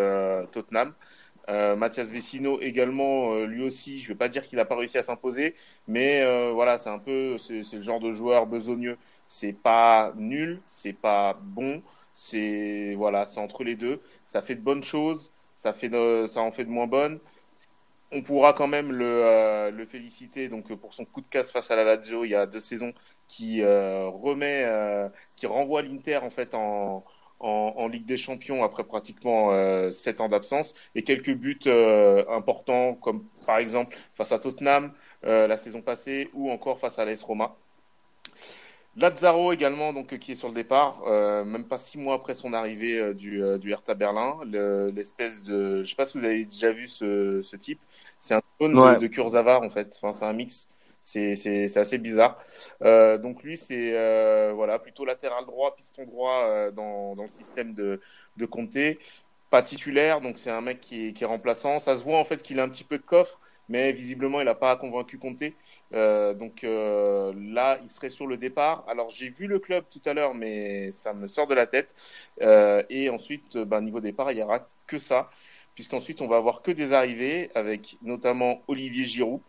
[0.52, 0.94] Tottenham.
[1.48, 4.96] Euh, Mathias Vecino également, lui aussi, je ne vais pas dire qu'il n'a pas réussi
[4.96, 5.54] à s'imposer,
[5.88, 8.96] mais voilà, c'est un peu, c'est le genre de joueur besogneux.
[9.26, 11.82] C'est pas nul, c'est pas bon,
[12.14, 14.00] c'est voilà, c'est entre les deux.
[14.26, 15.32] Ça fait de bonnes choses,
[15.62, 17.18] ça en fait de moins bonnes.
[18.12, 21.76] On pourra quand même le, le féliciter donc pour son coup de casse face à
[21.76, 22.92] la Lazio il y a deux saisons
[23.28, 24.66] qui remet,
[25.36, 27.04] qui renvoie l'Inter en fait en,
[27.42, 32.94] en, Ligue des Champions après pratiquement euh, sept ans d'absence et quelques buts euh, importants
[32.94, 34.92] comme par exemple face à Tottenham
[35.24, 37.56] euh, la saison passée ou encore face à l'AS Roma.
[38.96, 41.00] Lazzaro également donc qui est sur le départ,
[41.44, 44.38] même pas six mois après son arrivée du, du Hertha Berlin,
[44.94, 47.80] l'espèce de, je sais pas si vous avez déjà vu ce, ce type,
[48.18, 50.68] c'est un clone de, de Kurzawa en fait, enfin c'est un mix
[51.02, 52.38] c'est assez bizarre.
[52.82, 57.28] Euh, donc lui, c'est euh, voilà, plutôt latéral droit, piston droit euh, dans, dans, le
[57.28, 58.00] système de,
[58.36, 58.98] de Comté.
[59.50, 61.78] Pas titulaire, donc c'est un mec qui est, qui est, remplaçant.
[61.78, 64.44] Ça se voit en fait qu'il a un petit peu de coffre, mais visiblement il
[64.44, 65.54] n'a pas convaincu Comté.
[65.92, 68.84] donc là, il serait sur le départ.
[68.88, 71.94] Alors j'ai vu le club tout à l'heure, mais ça me sort de la tête.
[72.40, 75.30] et ensuite, ben, niveau départ, il n'y aura que ça,
[75.74, 79.40] puisqu'ensuite on va avoir que des arrivées, avec notamment Olivier Giroud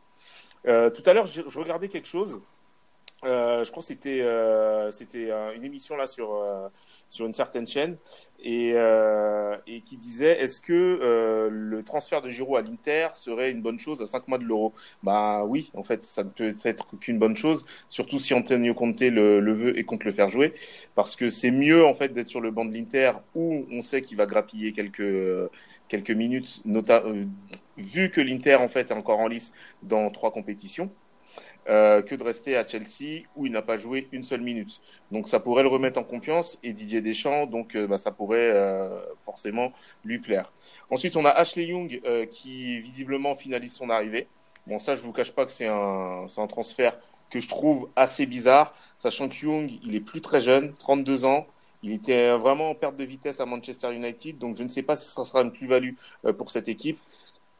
[0.68, 2.41] euh, tout à l'heure, je, regardais quelque chose.
[3.26, 6.38] Euh, je crois que c'était euh, c'était une émission là sur
[7.09, 7.97] sur une certaine chaîne.
[8.39, 8.71] Et
[9.67, 14.01] et qui disait est-ce que le transfert de Giroud à l'Inter serait une bonne chose
[14.01, 14.74] à 5 mois de l'Euro?
[15.03, 19.01] Bah oui, en fait, ça ne peut être qu'une bonne chose, surtout si Antonio Conte
[19.01, 20.53] le, le veut et compte le faire jouer,
[20.95, 24.01] parce que c'est mieux en fait d'être sur le banc de l'Inter où on sait
[24.01, 25.49] qu'il va grappiller quelques
[25.88, 27.13] quelques minutes, notamment
[27.78, 30.91] vu que l'Inter en fait est encore en lice dans trois compétitions,
[31.70, 34.82] euh, que de rester à Chelsea où il n'a pas joué une seule minute.
[35.11, 38.51] Donc ça pourrait le remettre en confiance et Didier Deschamps, donc euh, bah, ça pourrait
[38.53, 39.72] euh, forcément
[40.03, 40.51] lui plaire.
[40.89, 42.01] Ensuite, on a Ashley Young
[42.32, 44.28] qui visiblement finalise son arrivée.
[44.68, 46.97] Bon, ça, je vous cache pas que c'est un, un transfert
[47.30, 51.47] que je trouve assez bizarre, sachant que Young, il est plus très jeune, 32 ans,
[51.82, 54.95] il était vraiment en perte de vitesse à Manchester United, donc je ne sais pas
[54.95, 55.93] si ce sera une plus-value
[56.38, 56.99] pour cette équipe.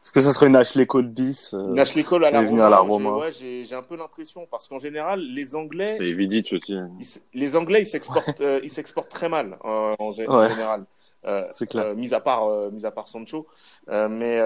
[0.04, 2.66] Est-ce que ça serait une Ashley Cole bis euh, Une Ashley Cole à la Roma,
[2.66, 3.16] à la Roma.
[3.16, 5.96] Ouais, j'ai un peu l'impression parce qu'en général, les Anglais.
[5.98, 6.74] Et Vidic aussi.
[6.74, 6.90] Hein.
[7.32, 10.84] les Anglais, ils s'exportent, euh, ils s'exportent très mal euh, en, général.
[11.24, 11.84] Euh, c'est clair.
[11.86, 13.46] Euh, mis à part, mis à part Sancho,
[13.88, 14.38] mais.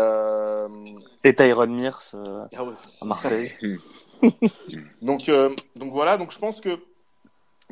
[1.25, 2.75] Et Tyron Mears ah ouais.
[3.01, 3.51] à Marseille.
[5.03, 5.29] donc,
[5.75, 6.19] donc voilà.
[6.19, 6.79] Donc je pense que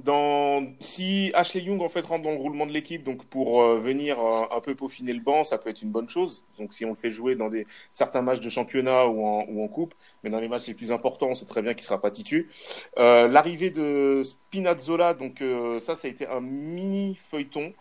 [0.05, 3.79] dans, si Ashley Young en fait rentre dans le roulement de l'équipe, donc pour euh,
[3.81, 6.45] venir euh, un peu peaufiner le banc, ça peut être une bonne chose.
[6.59, 9.65] Donc si on le fait jouer dans des certains matchs de championnat ou en, ou
[9.65, 12.01] en coupe, mais dans les matchs les plus importants, on sait très bien qu'il sera
[12.01, 12.51] pas titu.
[12.99, 17.73] Euh, L'arrivée de Spinazzola, donc euh, ça, ça a été un mini feuilleton.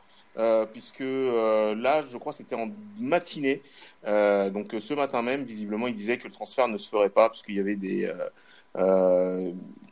[0.74, 3.62] puisque là, je crois, c'était en matinée.
[4.06, 7.42] donc ce matin même, visiblement, il disait que le transfert ne se ferait pas parce
[7.44, 8.30] qu'il y avait des euh,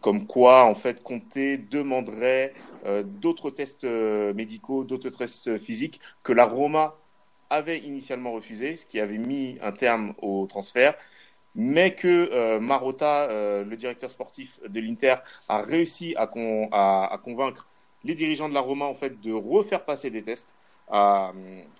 [0.04, 2.54] comme quoi, en fait, Comté demanderait
[2.86, 6.96] euh, d'autres tests euh, médicaux, d'autres tests physiques que la Roma
[7.50, 10.96] avait initialement refusé, ce qui avait mis un terme au transfert,
[11.56, 13.28] mais que Marotta,
[13.64, 15.18] le directeur sportif de l'Inter,
[15.48, 17.68] a réussi à, convaincre
[18.04, 20.56] les dirigeants de la Roma en fait de refaire passer des tests
[20.90, 21.32] à,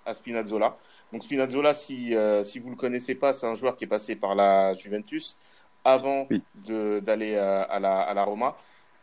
[0.06, 0.78] à Spinazzola.
[1.12, 4.36] Donc Spinazzola, si, si vous le connaissez pas, c'est un joueur qui est passé par
[4.36, 5.38] la Juventus,
[5.84, 6.28] avant
[6.66, 8.56] d'aller à, la, à la Roma.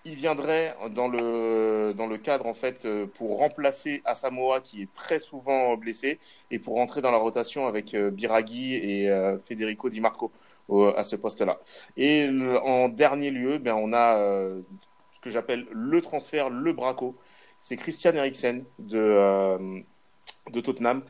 [0.07, 4.93] Il viendrait dans le, dans le cadre, en fait, euh, pour remplacer Asamoah, qui est
[4.95, 6.18] très souvent blessé,
[6.51, 10.33] et pour rentrer dans la rotation avec euh, Biraghi et euh, Federico Di Marco
[10.97, 11.59] à ce poste-là.
[11.97, 12.28] Et
[12.62, 17.16] en dernier lieu, ben, on a ce que j'appelle le transfert, le braco.
[17.61, 19.83] C'est Christian Eriksen de,
[20.53, 21.03] de Tottenham,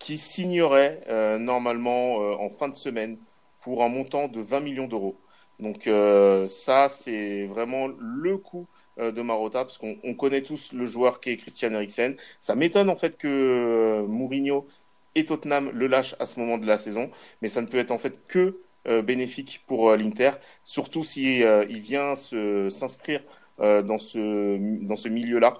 [0.00, 3.16] qui signerait normalement en fin de semaine
[3.64, 5.16] pour un montant de 20 millions d'euros.
[5.58, 8.66] Donc euh, ça, c'est vraiment le coup
[8.98, 12.16] euh, de Marotta, parce qu'on connaît tous le joueur qui est Christian Eriksen.
[12.40, 14.66] Ça m'étonne en fait que euh, Mourinho
[15.14, 17.10] et Tottenham le lâchent à ce moment de la saison,
[17.40, 18.60] mais ça ne peut être en fait que
[19.02, 23.22] bénéfique pour l'Inter, surtout si il vient s'inscrire
[23.58, 25.54] dans ce dans ce milieu-là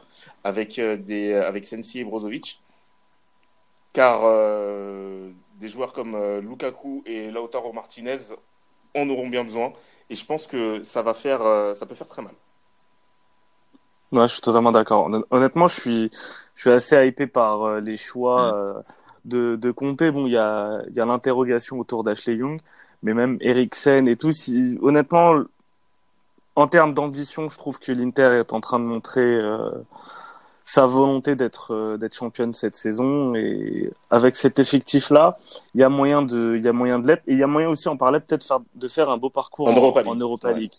[0.44, 2.60] avec des avec Sensi et Brozovic,
[3.94, 4.24] car
[5.54, 8.34] des joueurs comme euh, Lukaku et Lautaro Martinez
[8.94, 9.72] en auront bien besoin.
[10.10, 12.34] Et je pense que ça va faire, euh, ça peut faire très mal.
[14.12, 15.10] Ouais, je suis totalement d'accord.
[15.30, 16.10] Honnêtement, je suis,
[16.54, 19.28] je suis assez hypé par euh, les choix mm.
[19.28, 20.04] de, de Conte.
[20.04, 22.60] Bon, il y a, y a l'interrogation autour d'Ashley Young,
[23.02, 24.30] mais même Eriksen et tout.
[24.30, 25.42] Si, honnêtement,
[26.54, 29.40] en termes d'ambition, je trouve que l'Inter est en train de montrer
[30.64, 33.34] sa volonté d'être euh, d'être championne cette saison.
[33.34, 35.34] Et avec cet effectif là
[35.74, 37.22] il y a moyen de il y a moyen de l'être.
[37.26, 39.74] Et il y a moyen aussi en parlait peut-être de faire un beau parcours en,
[40.16, 40.72] Europa League,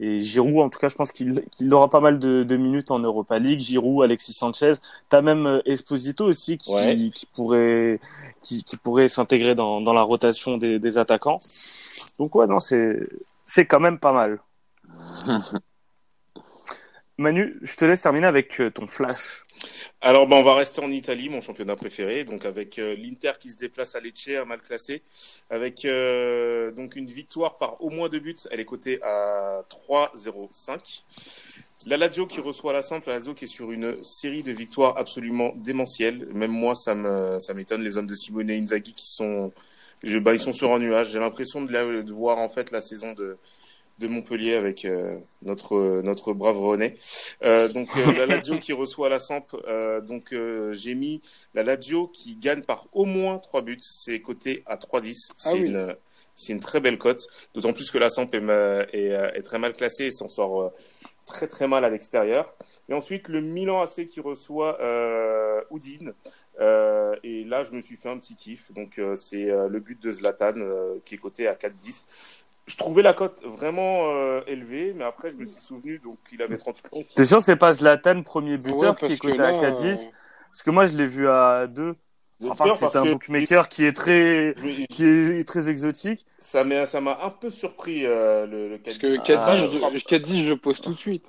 [0.00, 3.00] et Giroud, en tout cas, je pense qu'il aura pas mal de, de, minutes en
[3.00, 3.60] Europa League.
[3.60, 4.74] Giroud, Alexis Sanchez,
[5.08, 7.98] t'as même euh, Esposito aussi qui, qui pourrait
[8.42, 11.38] qui, qui pourrait s'intégrer dans, dans la rotation des, des attaquants.
[12.18, 12.98] Donc ouais, non, c'est
[13.46, 14.40] c'est quand même pas mal.
[17.18, 19.42] Manu, je te laisse terminer avec euh, ton flash.
[20.00, 23.48] Alors, ben, on va rester en Italie, mon championnat préféré, donc avec euh, l'Inter qui
[23.48, 25.02] se déplace à Lecce, un mal classé,
[25.50, 28.36] avec euh, donc une victoire par au moins deux buts.
[28.52, 31.02] Elle est cotée à 3-0-5.
[31.88, 34.96] La Lazio qui reçoit la simple, la Lazio qui est sur une série de victoires
[34.96, 36.28] absolument démentielles.
[36.32, 37.82] Même moi, ça me ça m'étonne.
[37.82, 39.52] Les hommes de Simone Inzaghi qui sont,
[40.04, 41.10] je, bah, ils sont sur un nuage.
[41.10, 43.38] J'ai l'impression de, de voir en fait la saison de
[43.98, 46.96] de Montpellier avec euh, notre notre brave René.
[47.44, 49.46] Euh, donc euh, la Lazio qui reçoit la Samp.
[50.02, 50.34] donc
[50.72, 51.20] j'ai mis
[51.54, 53.78] la Lazio qui gagne par au moins trois buts.
[53.80, 55.14] C'est coté à 3-10.
[55.30, 55.96] Ah c'est une
[56.34, 57.26] c'est une très belle cote.
[57.54, 58.42] D'autant plus que la Samp est,
[58.92, 60.72] est, est très mal classée et s'en sort
[61.28, 62.52] très très mal à l'extérieur.
[62.88, 66.14] Et ensuite le Milan AC qui reçoit euh, Udine.
[66.60, 68.72] Euh, et là, je me suis fait un petit kiff.
[68.72, 70.54] Donc, c'est le but de Zlatan
[71.04, 72.04] qui est coté à 4-10
[72.68, 76.42] je trouvais la cote vraiment euh, élevée, mais après, je me suis souvenu, donc il
[76.42, 77.04] avait 30 secondes.
[77.14, 80.10] T'es sûr c'est pas Zlatan, premier buteur, qui est coté à 4-10 euh,
[80.50, 81.94] Parce que moi, je l'ai vu à 2.
[82.48, 84.54] Enfin, c'est un bookmaker qui est très,
[84.90, 86.24] qui est très exotique.
[86.38, 88.82] Ça m'a, ça m'a un peu surpris, euh, le, le 4-10.
[88.84, 91.24] Parce que 4-10, ah, je, je pose tout de suite.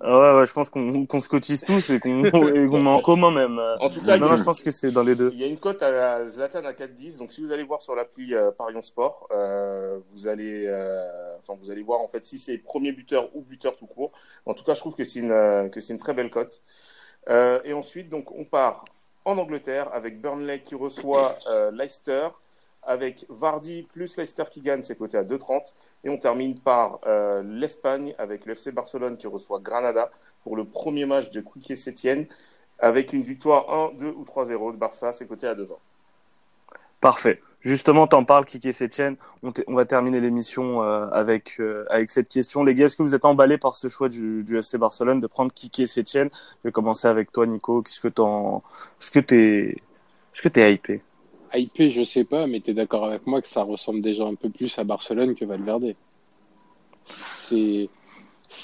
[0.00, 3.30] Ah ouais, ouais, je pense qu'on qu'on se cotise tous et qu'on met en commun
[3.30, 3.58] même.
[3.80, 5.30] En tout cas, non, je pense que c'est dans les deux.
[5.32, 7.94] Il y a une cote à Zlatan à 4-10, donc si vous allez voir sur
[7.94, 12.38] l'appli euh, Parion Sport, euh, vous allez, euh, enfin vous allez voir en fait si
[12.38, 14.12] c'est premier buteur ou buteur tout court.
[14.44, 16.62] En tout cas, je trouve que c'est une euh, que c'est une très belle cote.
[17.28, 18.84] Euh, et ensuite, donc on part
[19.24, 21.38] en Angleterre avec Burnley qui reçoit
[21.72, 22.28] Leicester
[22.86, 25.74] avec Vardy plus Leicester qui gagne, c'est coté à 2,30.
[26.04, 30.10] Et on termine par euh, l'Espagne avec le FC Barcelone qui reçoit Granada
[30.42, 32.26] pour le premier match de Quique Sétienne
[32.78, 35.80] avec une victoire 1, 2 ou 3-0 de Barça, c'est coté à 2 ans.
[37.00, 37.36] Parfait.
[37.60, 39.16] Justement, t'en parles, Kike Sétienne.
[39.42, 42.62] On, va terminer l'émission euh, avec euh, avec cette question.
[42.62, 45.52] Les gars, est-ce que vous êtes emballés par ce choix du, FC Barcelone de prendre
[45.52, 46.30] Kike Sétienne?
[46.32, 47.82] Je vais commencer avec toi, Nico.
[47.82, 48.62] Qu'est-ce que t'en,
[49.00, 51.02] ce hypé?
[51.52, 54.34] Hypé, je sais pas, mais tu es d'accord avec moi que ça ressemble déjà un
[54.34, 55.94] peu plus à Barcelone que Valverde.
[57.06, 57.88] C'est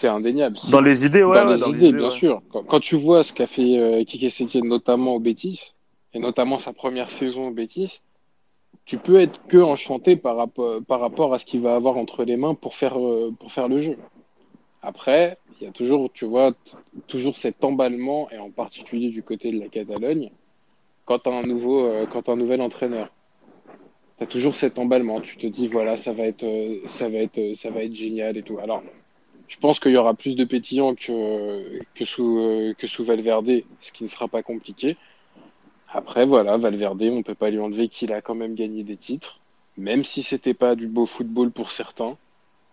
[0.03, 0.57] c'est indéniable.
[0.71, 1.43] Dans les idées, ouais.
[1.43, 2.43] Dans, les, idées, bien sûr.
[2.51, 5.75] Quand, tu vois ce qu'a fait euh, Kike Setien, notamment au Betis,
[6.15, 8.01] et notamment sa première saison au Betis,
[8.85, 12.25] tu peux être que enchanté par rapport, par rapport à ce qu'il va avoir entre
[12.25, 13.97] les mains pour faire, euh, pour faire le jeu.
[14.83, 16.53] Après, il y a toujours, tu vois,
[17.07, 20.31] toujours cet emballement, et en particulier du côté de la Catalogne,
[21.05, 23.11] quand tu un nouveau, euh, nouvel entraîneur.
[24.19, 25.21] Tu as toujours cet emballement.
[25.21, 28.37] Tu te dis, voilà, ça va être, euh, ça va être, euh, ça va génial
[28.37, 28.59] et tout.
[28.59, 28.83] Alors,
[29.49, 33.93] je pense qu'il y aura plus de pétillants que, que sous, que sous Valverde, ce
[33.93, 34.97] qui ne sera pas compliqué.
[35.93, 39.41] Après, voilà, Valverde, on peut pas lui enlever qu'il a quand même gagné des titres,
[39.77, 42.17] même si c'était pas du beau football pour certains.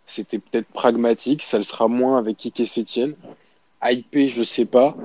[0.07, 3.15] C'était peut-être pragmatique, ça le sera moins avec Kike Sétienne.
[3.81, 4.95] Hypé, je sais pas.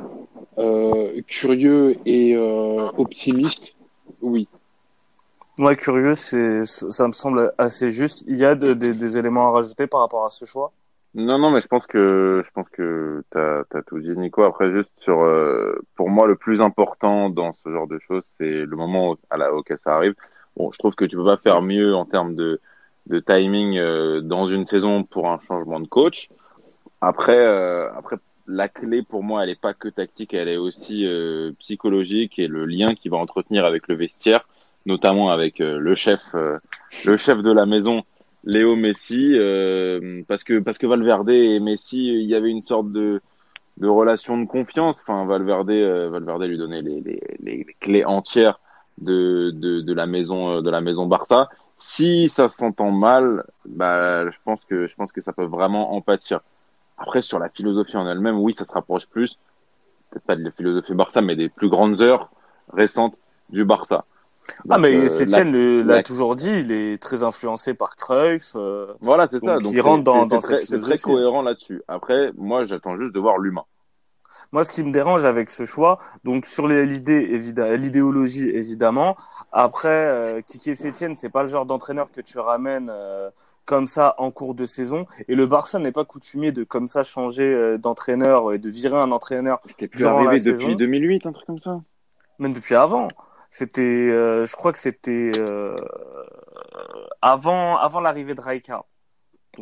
[0.59, 3.75] Euh, curieux et euh, optimiste,
[4.22, 4.49] oui.
[5.57, 8.25] Moi, curieux, c'est, ça me semble assez juste.
[8.27, 10.72] Il y a des éléments à rajouter par rapport à ce choix?
[11.14, 14.43] Non, non, mais je pense que je pense que t'as as tout dit, Nico.
[14.43, 18.45] Après, juste sur, euh, pour moi, le plus important dans ce genre de choses, c'est
[18.45, 20.14] le moment à la, auquel ça arrive.
[20.57, 22.61] Bon, je trouve que tu peux pas faire mieux en termes de,
[23.07, 23.80] de timing
[24.22, 26.30] dans une saison pour un changement de coach.
[27.01, 27.45] Après,
[27.96, 32.38] après la clé pour moi, elle n'est pas que tactique, elle est aussi euh, psychologique
[32.38, 34.46] et le lien qu'il va entretenir avec le vestiaire,
[34.87, 36.58] notamment avec euh, le chef, euh,
[37.04, 38.03] le chef de la maison,
[38.45, 39.33] Léo Messi,
[40.29, 43.22] parce que parce que Valverde et Messi, il y avait une sorte de
[43.79, 45.00] de relation de confiance.
[45.00, 45.71] Enfin, Valverde,
[46.11, 48.61] Valverde lui donnait les, les, les clés entières
[48.99, 51.49] de, de, de la maison de la maison Barça.
[51.79, 56.03] Si ça s'entend mal, bah, je pense que je pense que ça peut vraiment en
[56.03, 56.41] pâtir.
[57.05, 59.39] Après, sur la philosophie en elle-même, oui, ça se rapproche plus,
[60.11, 62.31] peut-être pas de la philosophie Barça, mais des plus grandes heures
[62.72, 63.14] récentes
[63.51, 64.07] du Barça.
[64.71, 68.53] ah, mais euh, l'a toujours dit, il est très influencé par Cruyff.
[68.57, 69.59] Euh, voilà, c'est ça.
[69.59, 71.83] Donc, il rentre dans, dans C'est très cohérent là-dessus.
[71.89, 73.64] Après, moi, j'attends juste de voir l'humain.
[74.53, 77.26] Moi, ce qui me dérange avec ce choix, donc sur l'idée,
[77.76, 79.17] l'idéologie évidemment.
[79.57, 83.31] Après, euh, Kiki Sétienne, c'est pas le genre d'entraîneur que tu ramènes euh,
[83.64, 85.07] comme ça en cours de saison.
[85.29, 88.97] Et le Barça n'est pas coutumier de comme ça changer euh, d'entraîneur et de virer
[88.97, 89.61] un entraîneur.
[89.68, 91.81] C'était plus arrivé depuis 2008, un truc comme ça.
[92.41, 93.07] Même depuis avant.
[93.49, 95.76] C'était, euh, je crois que c'était euh,
[97.22, 98.85] avant avant l'arrivée de Raika.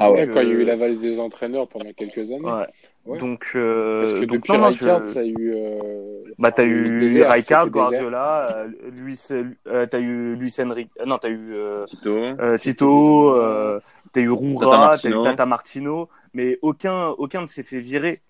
[0.01, 2.51] ah ouais, quand il y a eu la valise des entraîneurs pendant quelques années.
[2.51, 2.66] Ouais.
[3.04, 5.54] Donc, euh, Parce que donc depuis Rijkaard, ça a eu.
[5.54, 6.22] Euh...
[6.38, 8.68] Bah, t'as eu Rijkaard, Guardiola, euh,
[9.00, 9.28] Luis,
[9.66, 13.80] euh, t'as eu Luis Enrique, non, t'as eu euh, Tito, euh, Tito, euh,
[14.12, 18.20] t'as eu Roura, t'as eu Tata Martino, mais aucun, aucun ne s'est fait virer.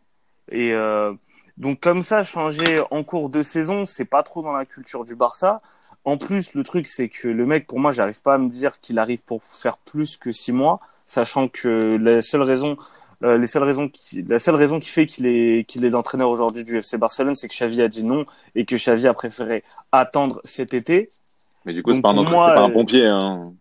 [0.50, 1.12] Et euh,
[1.58, 5.14] donc comme ça, changer en cours de saison, c'est pas trop dans la culture du
[5.14, 5.60] Barça.
[6.04, 8.80] En plus, le truc, c'est que le mec, pour moi, j'arrive pas à me dire
[8.80, 12.76] qu'il arrive pour faire plus que six mois, sachant que la seule raison,
[13.24, 16.30] euh, les seules raisons qui, la seule raison qui fait qu'il est, qu'il est l'entraîneur
[16.30, 19.62] aujourd'hui du FC Barcelone, c'est que Xavi a dit non et que Xavi a préféré
[19.92, 21.10] attendre cet été.
[21.64, 23.52] Mais du coup, c'est pas, un, pas un pompier, hein.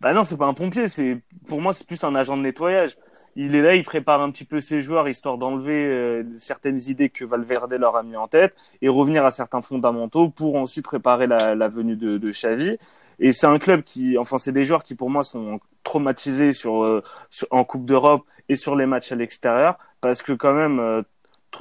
[0.00, 0.86] Bah non, c'est pas un pompier.
[0.88, 2.96] C'est pour moi, c'est plus un agent de nettoyage.
[3.36, 7.08] Il est là, il prépare un petit peu ses joueurs histoire d'enlever euh, certaines idées
[7.08, 11.26] que Valverde leur a mis en tête et revenir à certains fondamentaux pour ensuite préparer
[11.26, 12.76] la, venue de, de Xavi.
[13.18, 16.84] Et c'est un club qui, enfin, c'est des joueurs qui pour moi sont traumatisés sur,
[16.84, 17.02] euh,
[17.50, 21.02] en Coupe d'Europe et sur les matchs à l'extérieur parce que quand même euh,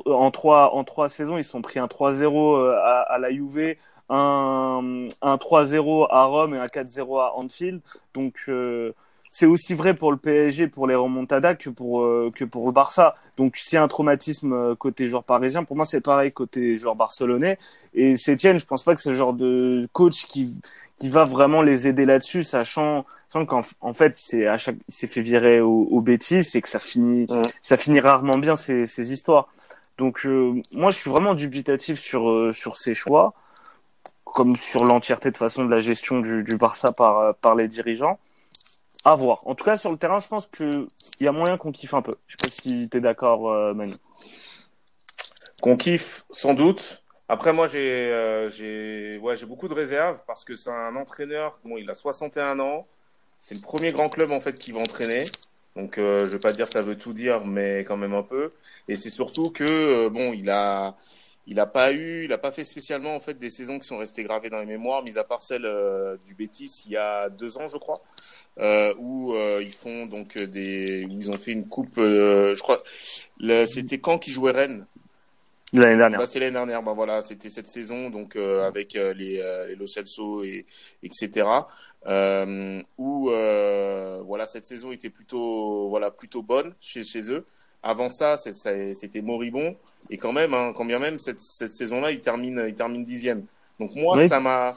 [0.05, 3.76] en trois en trois saisons ils sont pris un 3-0 à, à la Juve
[4.09, 7.81] un, un 3-0 à Rome et un 4-0 à Anfield.
[8.13, 8.91] Donc euh,
[9.30, 12.71] c'est aussi vrai pour le PSG, pour les remontadas que pour euh, que pour le
[12.71, 13.15] Barça.
[13.38, 16.77] Donc s'il y a un traumatisme euh, côté joueur parisien, pour moi c'est pareil côté
[16.77, 17.57] joueur barcelonais.
[17.95, 20.61] Et Sétienne, je pense pas que c'est le genre de coach qui
[20.99, 24.93] qui va vraiment les aider là-dessus, sachant, sachant qu'en en fait c'est à chaque il
[24.93, 27.41] s'est fait virer au, au bêtises et que ça finit Ouais.
[27.63, 29.47] ça finit rarement bien ces ces histoires.
[29.97, 33.34] Donc euh, moi je suis vraiment dubitatif sur euh, sur ces choix
[34.34, 38.19] comme sur l'entièreté de façon de la gestion du, Barça par, par les dirigeants.
[39.05, 39.45] À voir.
[39.45, 40.88] En tout cas, sur le terrain, je pense qu'il
[41.19, 42.15] y a moyen qu'on kiffe un peu.
[42.27, 43.95] Je sais pas si tu es d'accord, euh, Manu.
[45.61, 47.03] Qu'on kiffe, sans doute.
[47.30, 51.57] Après, moi, j'ai euh, j'ai beaucoup de réserves parce que c'est un entraîneur.
[51.65, 52.88] Bon, il a 61 ans.
[53.39, 55.26] C'est le premier grand club en fait qui va entraîner.
[55.76, 58.51] Donc, euh, je vais pas dire ça veut tout dire, mais quand même un peu.
[58.88, 60.95] Et c'est surtout que euh, bon, il a
[61.45, 63.98] il a pas eu, il a pas fait spécialement en fait des saisons qui sont
[63.98, 67.30] restées gravées dans les mémoires, mis à part celle euh, du Betis il y a
[67.30, 68.02] deux ans, je crois,
[68.60, 72.61] euh, où euh, ils font donc des, où ils ont fait une coupe, euh, je
[72.61, 72.82] crois,
[73.65, 74.86] c'était quand qui jouait Rennes?
[75.74, 76.20] L'année dernière.
[76.20, 79.65] bah, c'est l'année dernière, bah voilà, c'était cette saison donc euh, avec euh, les euh,
[79.68, 80.68] les Lo Celso et
[81.02, 81.48] etc.
[82.06, 87.44] Euh, où euh, voilà cette saison était plutôt voilà plutôt bonne chez chez eux.
[87.84, 89.76] Avant ça, c'était moribond
[90.10, 93.45] et quand même, hein, quand bien même cette cette saison-là, il termine il termine dixième.
[93.80, 94.27] Donc moi, Oui.
[94.30, 94.73] ça m'a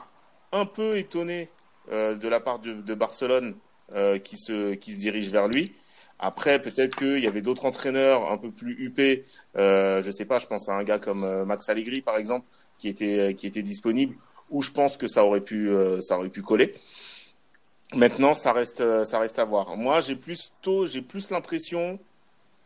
[0.51, 1.49] un peu étonné
[1.91, 3.55] euh, de la part de, de Barcelone
[3.95, 5.73] euh, qui se qui se dirige vers lui.
[6.19, 9.23] Après, peut-être qu'il y avait d'autres entraîneurs un peu plus huppés
[9.57, 12.45] euh, je sais pas, je pense à un gars comme euh, Max Allegri par exemple,
[12.79, 14.15] qui était qui était disponible,
[14.49, 16.73] où je pense que ça aurait pu euh, ça aurait pu coller.
[17.93, 19.77] Maintenant, ça reste euh, ça reste à voir.
[19.77, 21.99] Moi, j'ai plus tôt, j'ai plus l'impression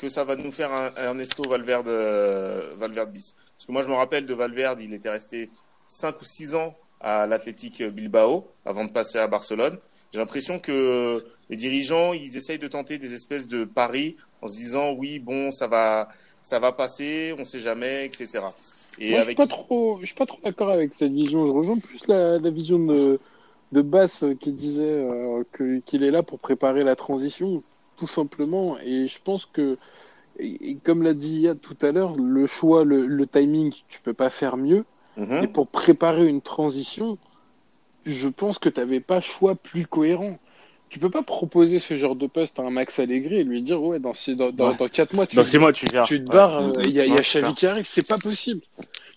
[0.02, 3.36] que ça va nous faire un un Ernesto Valverde euh, Valverde bis.
[3.56, 5.52] Parce que moi, je me rappelle de Valverde, il était resté
[5.86, 9.78] cinq ou six ans à l'Athletic Bilbao avant de passer à Barcelone.
[10.12, 14.56] J'ai l'impression que les dirigeants, ils essayent de tenter des espèces de paris en se
[14.58, 16.10] disant oui, bon, ça va
[16.42, 18.40] ça va passer, on sait jamais, etc.
[19.00, 21.46] Et Moi, je avec suis pas trop, je suis pas trop d'accord avec cette vision.
[21.46, 23.20] Je rejoins plus la, la vision de,
[23.72, 25.44] de Bass qui disait euh,
[25.86, 27.64] qu'il est là pour préparer la transition,
[28.02, 28.80] tout simplement.
[28.84, 29.78] Et je pense que,
[30.40, 34.00] et, et comme l'a dit Yad tout à l'heure, le choix, le, le timing, tu
[34.02, 34.86] peux pas faire mieux.
[35.18, 35.44] Mhm.
[35.44, 37.20] Et pour préparer une transition,
[38.08, 40.40] je pense que tu n'avais pas choix plus cohérent.
[40.90, 43.82] Tu peux pas proposer ce genre de poste à un Max Allegri et lui dire
[43.84, 44.78] ouais dans six- dans, dans, Ouais.
[44.78, 47.06] dans quatre mois tu Dans six mois, tu tu te barres, euh, il y a,
[47.06, 48.62] il y a Ouais, Xavi c'est qui arrive, c'est pas possible.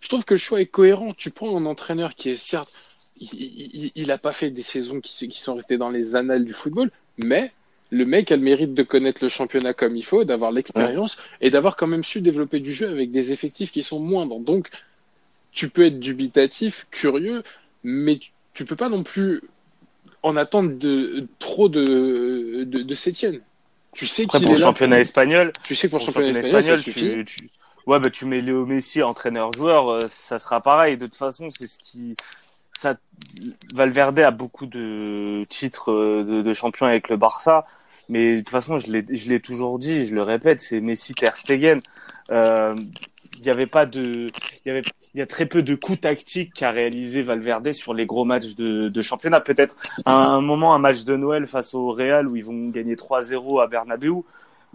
[0.03, 1.15] Je trouve que le choix est cohérent.
[1.17, 2.71] Tu prends un entraîneur qui est certes,
[3.17, 6.45] il, il, il a pas fait des saisons qui, qui sont restées dans les annales
[6.45, 7.51] du football, mais
[7.91, 11.51] le mec a le mérite de connaître le championnat comme il faut, d'avoir l'expérience et
[11.51, 14.41] d'avoir quand même su développer du jeu avec des effectifs qui sont moindres.
[14.41, 14.69] Donc,
[15.53, 17.43] tu peux être dubitatif, curieux,
[17.85, 19.43] mais tu, tu peux pas non plus
[20.23, 23.41] en attendre de, trop de, de, de Sétienne.
[23.93, 24.67] Tu sais qu'il pour est le là.
[24.67, 27.51] championnat espagnol, Tu sais que pour pour le championnat espagnol, tu,
[27.87, 30.97] ouais, bah, tu mets Léo Messi entraîneur-joueur, euh, ça sera pareil.
[30.97, 32.17] De toute façon, c'est ce qui,
[33.75, 37.67] Valverde a beaucoup de titres euh, de, champion avec le Barça.
[38.09, 41.81] Mais de toute façon, je l'ai, toujours dit, je le répète, c'est Messi Ter Stegen.
[42.31, 42.75] Euh,
[43.37, 44.29] Il n'y avait pas de,
[44.67, 44.83] il
[45.15, 49.01] y a très peu de coups tactiques qu'a réalisé Valverde sur les gros matchs de,
[49.01, 49.41] championnat.
[49.41, 49.75] Peut-être
[50.05, 53.63] à un moment un match de Noël face au Real où ils vont gagner 3-0
[53.63, 54.23] à Bernabeu.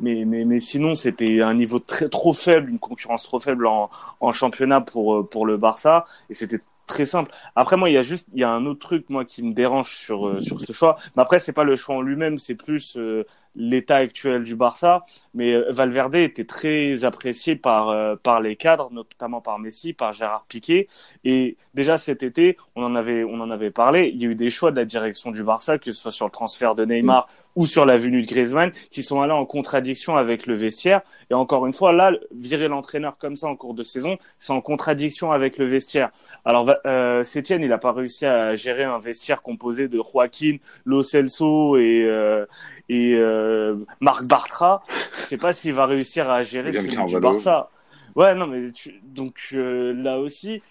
[0.02, 3.90] Mais, sinon, c'était un niveau trop faible, une concurrence trop faible en,
[4.22, 6.06] en championnat pour, euh, pour le Barça.
[6.30, 6.60] Et c'était
[6.90, 7.32] très simple.
[7.56, 9.54] Après, moi, il y a juste, il y a un autre truc, moi, qui me
[9.54, 10.98] dérange sur, euh, sur ce choix.
[11.16, 13.24] Mais après, c'est pas le choix en lui-même, c'est plus euh,
[13.60, 15.06] l'état actuel du Barça.
[15.36, 20.46] Mais euh, Valverde était très apprécié par, par les cadres, notamment par Messi, par Gérard
[20.48, 20.88] Piqué.
[21.24, 24.10] Et déjà cet été, on en avait, on en avait parlé.
[24.14, 26.26] Il y a eu des choix de la direction du Barça, que ce soit sur
[26.26, 30.16] le transfert de Neymar ou sur la venue de Griezmann, qui sont allés en contradiction
[30.16, 31.02] avec le vestiaire.
[31.30, 34.62] Et encore une fois, là, virer l'entraîneur comme ça en cours de saison, c'est en
[34.62, 36.12] contradiction avec le vestiaire.
[36.46, 41.04] Alors, euh, Sétienne, il n'a pas réussi à gérer un vestiaire composé de Joaquin, Lo
[41.04, 42.46] Celso et, euh,
[42.90, 44.84] et euh, Marc Bartra.
[45.18, 47.70] Je sais pas s'il va réussir à gérer celui du Barça.
[48.16, 48.72] Ouais, non, mais
[49.04, 50.62] donc euh, là aussi,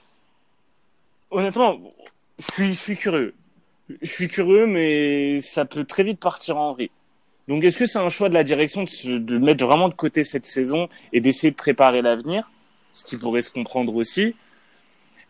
[1.30, 1.78] honnêtement,
[2.38, 3.34] je suis, je suis curieux
[4.02, 6.90] je suis curieux, mais ça peut très vite partir en vrille.
[7.46, 10.44] Donc, est-ce que c'est un choix de la direction de, mettre vraiment de côté cette
[10.44, 12.50] saison et d'essayer de préparer l'avenir,
[12.92, 14.34] ce qui pourrait se comprendre aussi.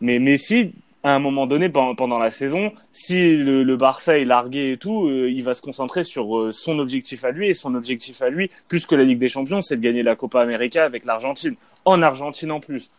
[0.00, 0.72] Mais Messi,
[1.04, 5.30] à un moment donné pendant la saison, si le, Barça est largué et tout, euh,
[5.30, 8.50] il va se concentrer sur euh, son objectif à lui et son objectif à lui,
[8.66, 11.54] plus que la Ligue des Champions, c'est de gagner la Copa América avec l'Argentine,
[11.84, 12.90] en Argentine en plus.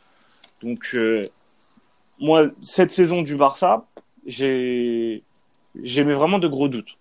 [0.62, 1.24] Donc euh,
[2.20, 3.86] moi, cette saison du Barça,
[4.26, 5.24] j'ai
[5.84, 6.98] j'aimais vraiment de gros doutes.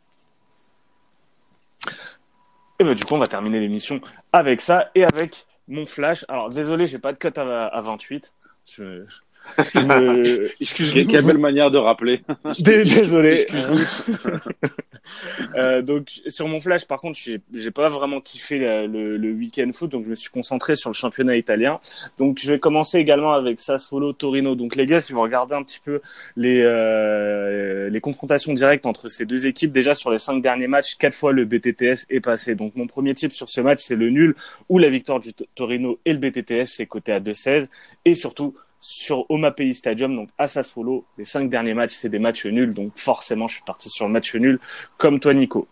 [2.80, 4.00] Et ben, du coup, on va terminer l'émission
[4.32, 6.24] avec ça et avec mon flash.
[6.28, 8.32] Alors, désolé, j'ai pas de cote à, à 28.
[8.66, 9.04] Je,
[10.60, 11.04] Excuse-moi.
[11.08, 12.22] Quelle belle manière de rappeler.
[12.58, 13.46] Désolé.
[15.56, 19.90] euh, donc sur mon flash, par contre, j'ai pas vraiment kiffé le, le, week-end foot,
[19.90, 21.80] donc je me suis concentré sur le championnat italien.
[22.18, 24.54] Donc je vais commencer également avec Sassuolo Torino.
[24.54, 26.00] Donc les gars, si vous regardez un petit peu
[26.36, 30.96] les euh, les confrontations directes entre ces deux équipes, déjà sur les cinq derniers matchs,
[30.96, 32.54] quatre fois le BTTS est passé.
[32.54, 34.34] Donc mon premier type sur ce match, c'est le nul
[34.68, 37.68] ou la victoire du Torino et le BTTS, c'est coté à 2-16
[38.04, 41.04] et surtout sur Omapi Stadium, donc à Sassuolo.
[41.16, 44.12] Les cinq derniers matchs, c'est des matchs nuls, donc forcément, je suis parti sur le
[44.12, 44.60] match nul,
[44.96, 45.68] comme toi, Nico.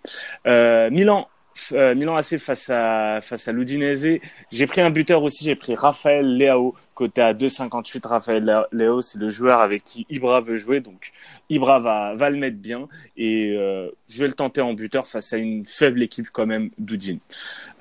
[0.46, 1.28] Euh, Milan,
[1.72, 4.20] euh, Milan AC face à face à l'Udinese.
[4.50, 8.06] J'ai pris un buteur aussi, j'ai pris Raphaël Leao, côté à 2,58.
[8.06, 11.12] Raphaël Leao, c'est le joueur avec qui Ibra veut jouer, donc
[11.48, 15.32] Ibra va, va le mettre bien et euh, je vais le tenter en buteur face
[15.32, 17.18] à une faible équipe quand même d'Udine.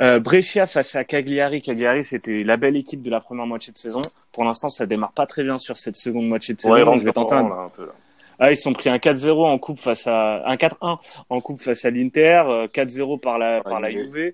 [0.02, 1.62] Euh, Brescia face à Cagliari.
[1.62, 4.02] Cagliari, c'était la belle équipe de la première moitié de saison.
[4.32, 6.86] Pour l'instant, ça démarre pas très bien sur cette seconde moitié de saison.
[6.86, 7.46] donc je vais tenter un...
[7.46, 7.94] un peu, là.
[8.40, 11.00] Ah, ils sont pris un 4-0 en coupe face à un 4-1
[11.30, 14.34] en coupe face à l'Inter, 4-0 euh, par la par la Juve.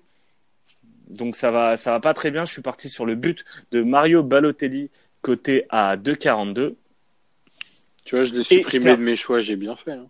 [1.08, 2.44] Donc ça va ça va pas très bien.
[2.44, 6.74] Je suis parti sur le but de Mario Balotelli côté à 2,42.
[8.04, 9.92] Tu vois, je l'ai supprimé de mes choix, j'ai bien fait.
[9.92, 10.08] Hein.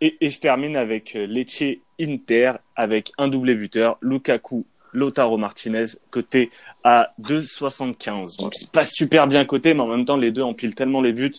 [0.00, 1.64] Et, et, je termine avec euh, Lecce
[2.00, 6.50] Inter avec un doublé buteur, Lukaku, Lotaro Martinez, côté
[6.84, 8.38] à 2,75.
[8.38, 11.12] Donc c'est pas super bien coté, mais en même temps les deux empilent tellement les
[11.12, 11.34] buts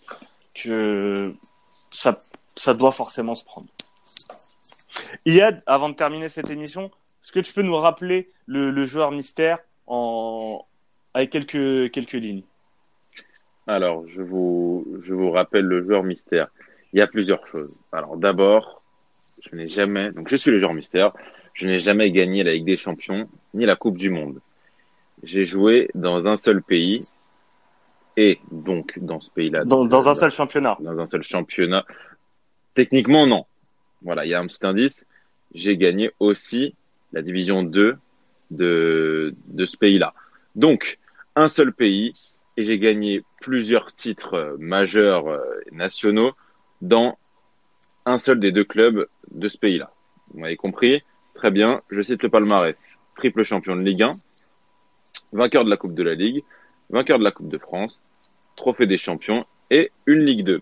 [0.53, 1.33] que
[1.91, 2.17] ça,
[2.55, 3.67] ça doit forcément se prendre.
[5.25, 6.91] Yad, avant de terminer cette émission,
[7.23, 10.65] est-ce que tu peux nous rappeler le, le joueur mystère en...
[11.13, 12.43] avec quelques, quelques lignes?
[13.67, 16.47] Alors, je vous, je vous rappelle le joueur mystère.
[16.91, 17.79] Il y a plusieurs choses.
[17.91, 18.81] Alors, d'abord,
[19.43, 21.11] je n'ai jamais, donc je suis le joueur mystère,
[21.53, 24.41] je n'ai jamais gagné la Ligue des Champions ni la Coupe du Monde.
[25.23, 27.05] J'ai joué dans un seul pays
[28.19, 29.63] et donc dans ce pays-là.
[29.63, 30.77] Dans, dans un seul championnat.
[30.81, 31.85] Dans un seul championnat.
[32.73, 33.45] Techniquement, non.
[34.01, 35.05] Voilà, il y a un petit indice.
[35.53, 36.75] J'ai gagné aussi
[37.13, 37.95] la division 2
[38.51, 40.13] de, de ce pays-là.
[40.55, 40.99] Donc,
[41.37, 42.11] un seul pays
[42.57, 45.39] et j'ai gagné plusieurs titres euh, majeurs euh,
[45.71, 46.33] nationaux
[46.81, 47.17] dans
[48.05, 49.93] un seul des deux clubs de ce pays-là.
[50.33, 51.03] Vous m'avez compris?
[51.35, 52.97] Très bien, je cite le palmarès.
[53.15, 54.11] Triple champion de Ligue 1,
[55.31, 56.43] vainqueur de la Coupe de la Ligue,
[56.89, 58.01] vainqueur de la Coupe de France,
[58.59, 60.61] trophée des champions et une Ligue 2.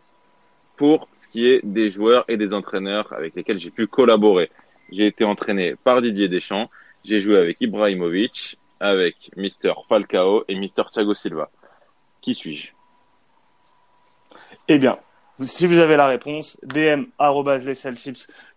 [0.78, 4.50] Pour ce qui est des joueurs et des entraîneurs avec lesquels j'ai pu collaborer.
[4.92, 6.70] J'ai été entraîné par Didier Deschamps,
[7.04, 11.50] j'ai joué avec Ibrahimovic, avec Mister Falcao et Mister Thiago Silva.
[12.22, 12.70] Qui suis-je?
[14.68, 14.98] Eh bien,
[15.44, 17.06] si vous avez la réponse, DM
[17.66, 17.74] les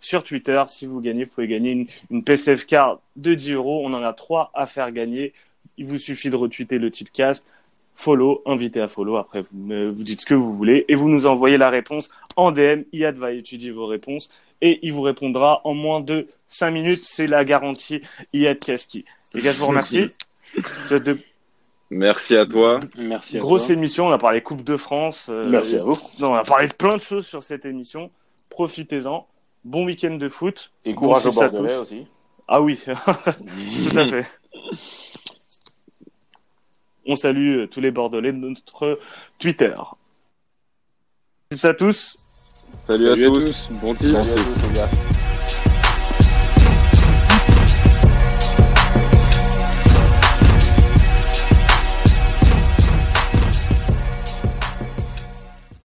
[0.01, 0.62] sur Twitter.
[0.67, 3.83] Si vous gagnez, vous pouvez gagner une, PCF card de 10 euros.
[3.85, 5.33] On en a trois à faire gagner.
[5.79, 7.47] Il vous suffit de retweeter le cast
[8.01, 9.17] follow, invité à follow.
[9.17, 12.51] Après, vous, vous dites ce que vous voulez et vous nous envoyez la réponse en
[12.51, 12.83] DM.
[12.93, 14.31] Iad va étudier vos réponses
[14.63, 17.01] et il vous répondra en moins de 5 minutes.
[17.03, 18.01] C'est la garantie
[18.33, 19.05] Iad Kaski.
[19.35, 20.07] Les gars, je vous remercie.
[21.91, 22.81] Merci à toi.
[22.97, 24.07] Merci à Grosse émission.
[24.09, 25.29] On a parlé Coupe de France.
[25.29, 25.99] Euh, Merci à vous.
[26.21, 28.11] Non, on a parlé de plein de choses sur cette émission.
[28.49, 29.27] Profitez-en.
[29.65, 30.73] Bon week-end de foot.
[30.85, 32.07] Et courage au Bordelais aussi.
[32.49, 34.27] Ah oui, tout à fait.
[37.11, 39.01] On salue tous les Bordelais de notre
[39.41, 39.74] Twitter.
[41.65, 42.15] à tous.
[42.87, 43.66] Salut, Salut à, à tous.
[43.69, 43.73] tous.
[43.81, 44.20] Bon tir.